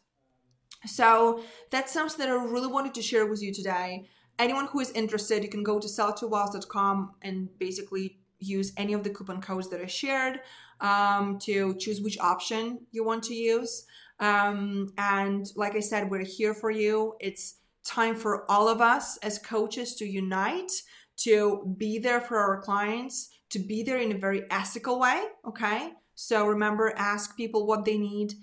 So 0.86 1.42
that's 1.72 1.92
something 1.92 2.20
that 2.20 2.30
i 2.30 2.34
really 2.34 2.68
wanted 2.68 2.94
to 2.96 3.02
share 3.02 3.26
with 3.26 3.42
you 3.42 3.54
today. 3.54 4.08
Anyone 4.38 4.68
who 4.68 4.80
is 4.80 4.92
interested, 4.92 5.44
you 5.44 5.50
can 5.50 5.64
go 5.64 5.80
to 5.80 5.88
selltowells.com 5.88 7.14
and 7.22 7.50
basically 7.58 8.20
use 8.40 8.74
any 8.78 8.94
of 8.94 9.04
the 9.04 9.10
coupon 9.10 9.42
codes 9.42 9.70
that 9.70 9.82
I 9.82 9.88
shared 9.88 10.42
um, 10.82 11.40
to 11.40 11.76
choose 11.76 12.02
which 12.02 12.20
option 12.20 12.86
you 12.92 13.04
want 13.04 13.24
to 13.24 13.34
use. 13.34 13.86
Um, 14.20 14.94
and 14.98 15.46
like 15.56 15.76
I 15.76 15.80
said, 15.80 16.10
we're 16.10 16.26
here 16.26 16.54
for 16.54 16.72
you. 16.72 17.16
It's 17.20 17.58
time 17.84 18.16
for 18.16 18.50
all 18.50 18.68
of 18.68 18.82
us 18.82 19.18
as 19.18 19.38
coaches 19.40 19.96
to 19.96 20.06
unite, 20.06 20.72
to 21.18 21.76
be 21.78 22.00
there 22.00 22.22
for 22.22 22.38
our 22.38 22.62
clients, 22.62 23.30
to 23.50 23.60
be 23.60 23.84
there 23.84 23.98
in 23.98 24.12
a 24.12 24.18
very 24.18 24.44
ethical 24.50 25.00
way. 25.00 25.24
Okay. 25.48 25.92
So 26.16 26.48
remember, 26.48 26.94
ask 26.98 27.36
people 27.36 27.68
what 27.68 27.86
they 27.86 27.98
need, 27.98 28.34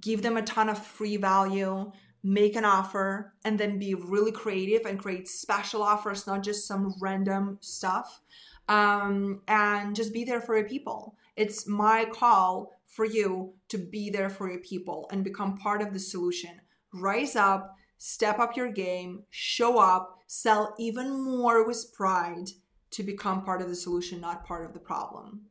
give 0.00 0.22
them 0.22 0.36
a 0.36 0.42
ton 0.42 0.68
of 0.68 0.84
free 0.84 1.16
value 1.16 1.90
make 2.26 2.56
an 2.56 2.64
offer 2.64 3.32
and 3.44 3.56
then 3.56 3.78
be 3.78 3.94
really 3.94 4.32
creative 4.32 4.84
and 4.84 4.98
create 4.98 5.28
special 5.28 5.80
offers, 5.80 6.26
not 6.26 6.42
just 6.42 6.66
some 6.66 6.92
random 7.00 7.56
stuff. 7.60 8.20
Um, 8.68 9.42
and 9.46 9.94
just 9.94 10.12
be 10.12 10.24
there 10.24 10.40
for 10.40 10.56
your 10.56 10.68
people. 10.68 11.14
It's 11.36 11.68
my 11.68 12.04
call 12.06 12.72
for 12.96 13.04
you 13.04 13.52
to 13.68 13.76
be 13.76 14.08
there 14.08 14.30
for 14.30 14.50
your 14.50 14.60
people 14.60 15.06
and 15.12 15.22
become 15.22 15.58
part 15.58 15.82
of 15.82 15.92
the 15.92 15.98
solution. 15.98 16.62
Rise 16.94 17.36
up, 17.36 17.76
step 17.98 18.38
up 18.38 18.56
your 18.56 18.72
game, 18.72 19.24
show 19.28 19.78
up, 19.78 20.20
sell 20.26 20.74
even 20.78 21.22
more 21.22 21.66
with 21.66 21.92
pride 21.92 22.48
to 22.92 23.02
become 23.02 23.44
part 23.44 23.60
of 23.60 23.68
the 23.68 23.76
solution, 23.76 24.18
not 24.18 24.46
part 24.46 24.64
of 24.64 24.72
the 24.72 24.80
problem. 24.80 25.42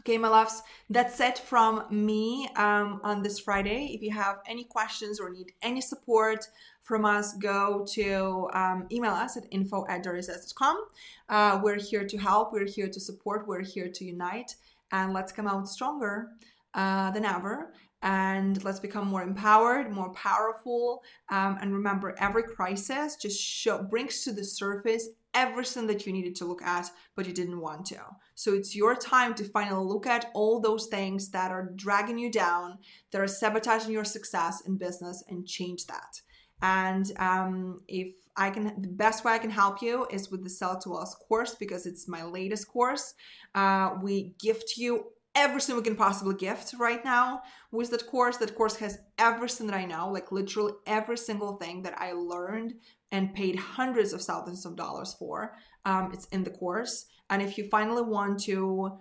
Okay, 0.00 0.16
my 0.18 0.28
loves, 0.28 0.62
that's 0.88 1.18
it 1.18 1.38
from 1.38 1.84
me 1.90 2.48
um, 2.54 3.00
on 3.02 3.22
this 3.22 3.40
Friday. 3.40 3.90
If 3.92 4.00
you 4.00 4.12
have 4.12 4.36
any 4.46 4.62
questions 4.62 5.18
or 5.18 5.30
need 5.30 5.50
any 5.62 5.80
support 5.80 6.46
from 6.82 7.04
us, 7.04 7.34
go 7.38 7.84
to 7.90 8.48
um, 8.54 8.86
email 8.92 9.10
us 9.10 9.36
at 9.36 9.46
info 9.50 9.84
at 9.88 10.04
dariazest.com. 10.04 10.84
Uh, 11.28 11.58
we're 11.60 11.80
here 11.80 12.06
to 12.06 12.16
help, 12.16 12.52
we're 12.52 12.68
here 12.68 12.88
to 12.88 13.00
support, 13.00 13.48
we're 13.48 13.64
here 13.64 13.88
to 13.88 14.04
unite, 14.04 14.54
and 14.92 15.12
let's 15.12 15.32
come 15.32 15.48
out 15.48 15.68
stronger 15.68 16.30
uh, 16.78 17.10
than 17.10 17.24
ever. 17.24 17.72
And 18.02 18.62
let's 18.62 18.78
become 18.78 19.08
more 19.08 19.22
empowered, 19.22 19.90
more 19.90 20.12
powerful. 20.12 21.02
Um, 21.28 21.58
and 21.60 21.74
remember, 21.74 22.14
every 22.20 22.44
crisis 22.44 23.16
just 23.16 23.42
show, 23.42 23.82
brings 23.82 24.22
to 24.22 24.32
the 24.32 24.44
surface 24.44 25.08
everything 25.34 25.88
that 25.88 26.06
you 26.06 26.12
needed 26.12 26.36
to 26.36 26.44
look 26.44 26.62
at, 26.62 26.88
but 27.16 27.26
you 27.26 27.32
didn't 27.32 27.60
want 27.60 27.84
to. 27.86 28.00
So 28.36 28.54
it's 28.54 28.76
your 28.76 28.94
time 28.94 29.34
to 29.34 29.44
finally 29.44 29.84
look 29.84 30.06
at 30.06 30.30
all 30.34 30.60
those 30.60 30.86
things 30.86 31.30
that 31.30 31.50
are 31.50 31.72
dragging 31.74 32.18
you 32.18 32.30
down, 32.30 32.78
that 33.10 33.20
are 33.20 33.26
sabotaging 33.26 33.90
your 33.90 34.04
success 34.04 34.60
in 34.60 34.76
business, 34.76 35.24
and 35.28 35.46
change 35.46 35.86
that. 35.86 36.20
And 36.62 37.10
um, 37.18 37.80
if 37.88 38.14
I 38.36 38.50
can, 38.50 38.80
the 38.80 38.88
best 38.88 39.24
way 39.24 39.32
I 39.32 39.38
can 39.38 39.50
help 39.50 39.82
you 39.82 40.06
is 40.10 40.30
with 40.30 40.44
the 40.44 40.50
Sell 40.50 40.78
to 40.80 40.94
Us 40.94 41.14
course 41.26 41.56
because 41.56 41.86
it's 41.86 42.06
my 42.06 42.22
latest 42.22 42.68
course. 42.68 43.14
Uh, 43.54 43.96
we 44.00 44.34
gift 44.40 44.76
you 44.76 45.06
everything 45.38 45.76
we 45.76 45.82
can 45.82 45.94
possibly 45.94 46.34
gift 46.34 46.74
right 46.78 47.04
now 47.04 47.42
with 47.70 47.90
that 47.90 48.06
course. 48.06 48.36
That 48.38 48.56
course 48.56 48.76
has 48.76 48.98
everything 49.18 49.68
that 49.68 49.76
I 49.76 49.84
know, 49.84 50.10
like 50.10 50.32
literally 50.32 50.72
every 50.86 51.16
single 51.16 51.54
thing 51.56 51.82
that 51.82 51.94
I 51.96 52.12
learned 52.12 52.74
and 53.12 53.32
paid 53.32 53.56
hundreds 53.56 54.12
of 54.12 54.20
thousands 54.20 54.66
of 54.66 54.76
dollars 54.76 55.14
for. 55.18 55.54
Um, 55.84 56.10
it's 56.12 56.26
in 56.26 56.42
the 56.42 56.50
course. 56.50 57.06
And 57.30 57.40
if 57.40 57.56
you 57.56 57.68
finally 57.68 58.02
want 58.02 58.40
to 58.44 58.98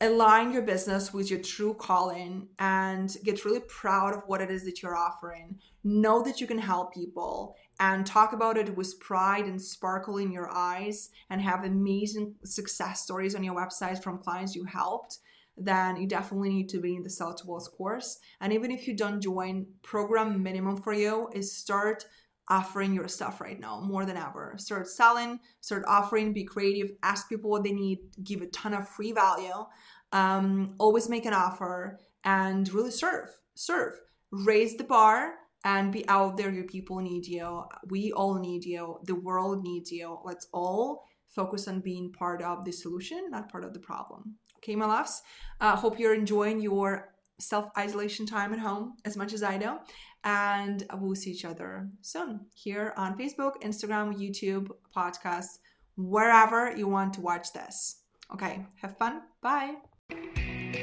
align 0.00 0.52
your 0.52 0.62
business 0.62 1.12
with 1.12 1.28
your 1.28 1.40
true 1.40 1.74
calling 1.74 2.46
and 2.60 3.16
get 3.24 3.44
really 3.44 3.60
proud 3.66 4.14
of 4.14 4.22
what 4.26 4.40
it 4.40 4.48
is 4.48 4.64
that 4.64 4.80
you're 4.80 4.96
offering, 4.96 5.58
know 5.82 6.22
that 6.22 6.40
you 6.40 6.46
can 6.46 6.58
help 6.58 6.94
people 6.94 7.56
and 7.80 8.06
talk 8.06 8.32
about 8.32 8.56
it 8.56 8.76
with 8.76 8.98
pride 9.00 9.46
and 9.46 9.60
sparkle 9.60 10.18
in 10.18 10.30
your 10.30 10.48
eyes 10.50 11.10
and 11.30 11.40
have 11.40 11.64
amazing 11.64 12.32
success 12.44 13.02
stories 13.02 13.34
on 13.34 13.42
your 13.42 13.56
website 13.56 14.00
from 14.00 14.18
clients 14.18 14.54
you 14.54 14.64
helped 14.64 15.18
then 15.60 15.96
you 15.96 16.06
definitely 16.06 16.50
need 16.50 16.68
to 16.70 16.80
be 16.80 16.96
in 16.96 17.02
the 17.02 17.10
Sell 17.10 17.34
to 17.34 17.46
Wealth 17.46 17.70
course. 17.76 18.18
And 18.40 18.52
even 18.52 18.70
if 18.70 18.86
you 18.86 18.96
don't 18.96 19.20
join, 19.20 19.66
program 19.82 20.42
minimum 20.42 20.76
for 20.76 20.92
you 20.92 21.28
is 21.32 21.56
start 21.56 22.04
offering 22.48 22.94
your 22.94 23.08
stuff 23.08 23.40
right 23.40 23.60
now 23.60 23.80
more 23.80 24.06
than 24.06 24.16
ever. 24.16 24.54
Start 24.56 24.88
selling, 24.88 25.38
start 25.60 25.84
offering, 25.86 26.32
be 26.32 26.44
creative, 26.44 26.92
ask 27.02 27.28
people 27.28 27.50
what 27.50 27.64
they 27.64 27.72
need, 27.72 27.98
give 28.24 28.40
a 28.40 28.46
ton 28.46 28.74
of 28.74 28.88
free 28.88 29.12
value, 29.12 29.66
um, 30.12 30.74
always 30.78 31.08
make 31.08 31.26
an 31.26 31.34
offer, 31.34 31.98
and 32.24 32.72
really 32.72 32.90
serve. 32.90 33.28
Serve. 33.54 33.94
Raise 34.30 34.76
the 34.76 34.84
bar 34.84 35.34
and 35.64 35.92
be 35.92 36.08
out 36.08 36.36
there. 36.36 36.50
Your 36.50 36.64
people 36.64 36.98
need 37.00 37.26
you. 37.26 37.64
We 37.88 38.12
all 38.12 38.38
need 38.38 38.64
you. 38.64 39.00
The 39.04 39.14
world 39.14 39.62
needs 39.62 39.90
you. 39.92 40.18
Let's 40.24 40.46
all 40.52 41.04
focus 41.28 41.68
on 41.68 41.80
being 41.80 42.12
part 42.12 42.42
of 42.42 42.64
the 42.64 42.72
solution, 42.72 43.30
not 43.30 43.50
part 43.50 43.64
of 43.64 43.74
the 43.74 43.80
problem. 43.80 44.36
Okay, 44.58 44.76
my 44.76 44.86
loves. 44.86 45.22
Uh, 45.60 45.76
hope 45.76 45.98
you're 45.98 46.14
enjoying 46.14 46.60
your 46.60 47.14
self 47.38 47.70
isolation 47.76 48.26
time 48.26 48.52
at 48.52 48.58
home 48.58 48.94
as 49.04 49.16
much 49.16 49.32
as 49.32 49.42
I 49.42 49.58
do. 49.58 49.78
And 50.24 50.84
we'll 50.94 51.14
see 51.14 51.30
each 51.30 51.44
other 51.44 51.88
soon 52.00 52.40
here 52.54 52.92
on 52.96 53.16
Facebook, 53.16 53.62
Instagram, 53.62 54.14
YouTube, 54.18 54.68
podcasts, 54.94 55.58
wherever 55.96 56.76
you 56.76 56.88
want 56.88 57.14
to 57.14 57.20
watch 57.20 57.52
this. 57.52 58.02
Okay, 58.32 58.66
have 58.82 58.98
fun. 58.98 59.22
Bye. 59.40 59.76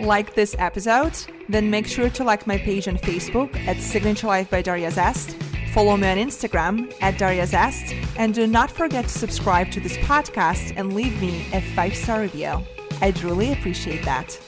Like 0.01 0.33
this 0.35 0.55
episode? 0.57 1.13
Then 1.49 1.69
make 1.69 1.87
sure 1.87 2.09
to 2.09 2.23
like 2.23 2.47
my 2.47 2.57
page 2.57 2.87
on 2.87 2.97
Facebook 2.97 3.55
at 3.67 3.77
Signature 3.77 4.27
Life 4.27 4.49
by 4.49 4.61
Daria 4.61 4.91
Zest. 4.91 5.35
Follow 5.73 5.97
me 5.97 6.07
on 6.07 6.17
Instagram 6.17 6.93
at 7.01 7.17
Daria 7.17 7.45
Zest. 7.45 7.93
And 8.17 8.33
do 8.33 8.47
not 8.47 8.71
forget 8.71 9.05
to 9.05 9.19
subscribe 9.19 9.71
to 9.71 9.79
this 9.79 9.97
podcast 9.97 10.73
and 10.77 10.93
leave 10.93 11.19
me 11.21 11.45
a 11.53 11.61
five 11.75 11.95
star 11.95 12.21
review. 12.21 12.65
I'd 13.01 13.21
really 13.23 13.53
appreciate 13.53 14.03
that. 14.05 14.39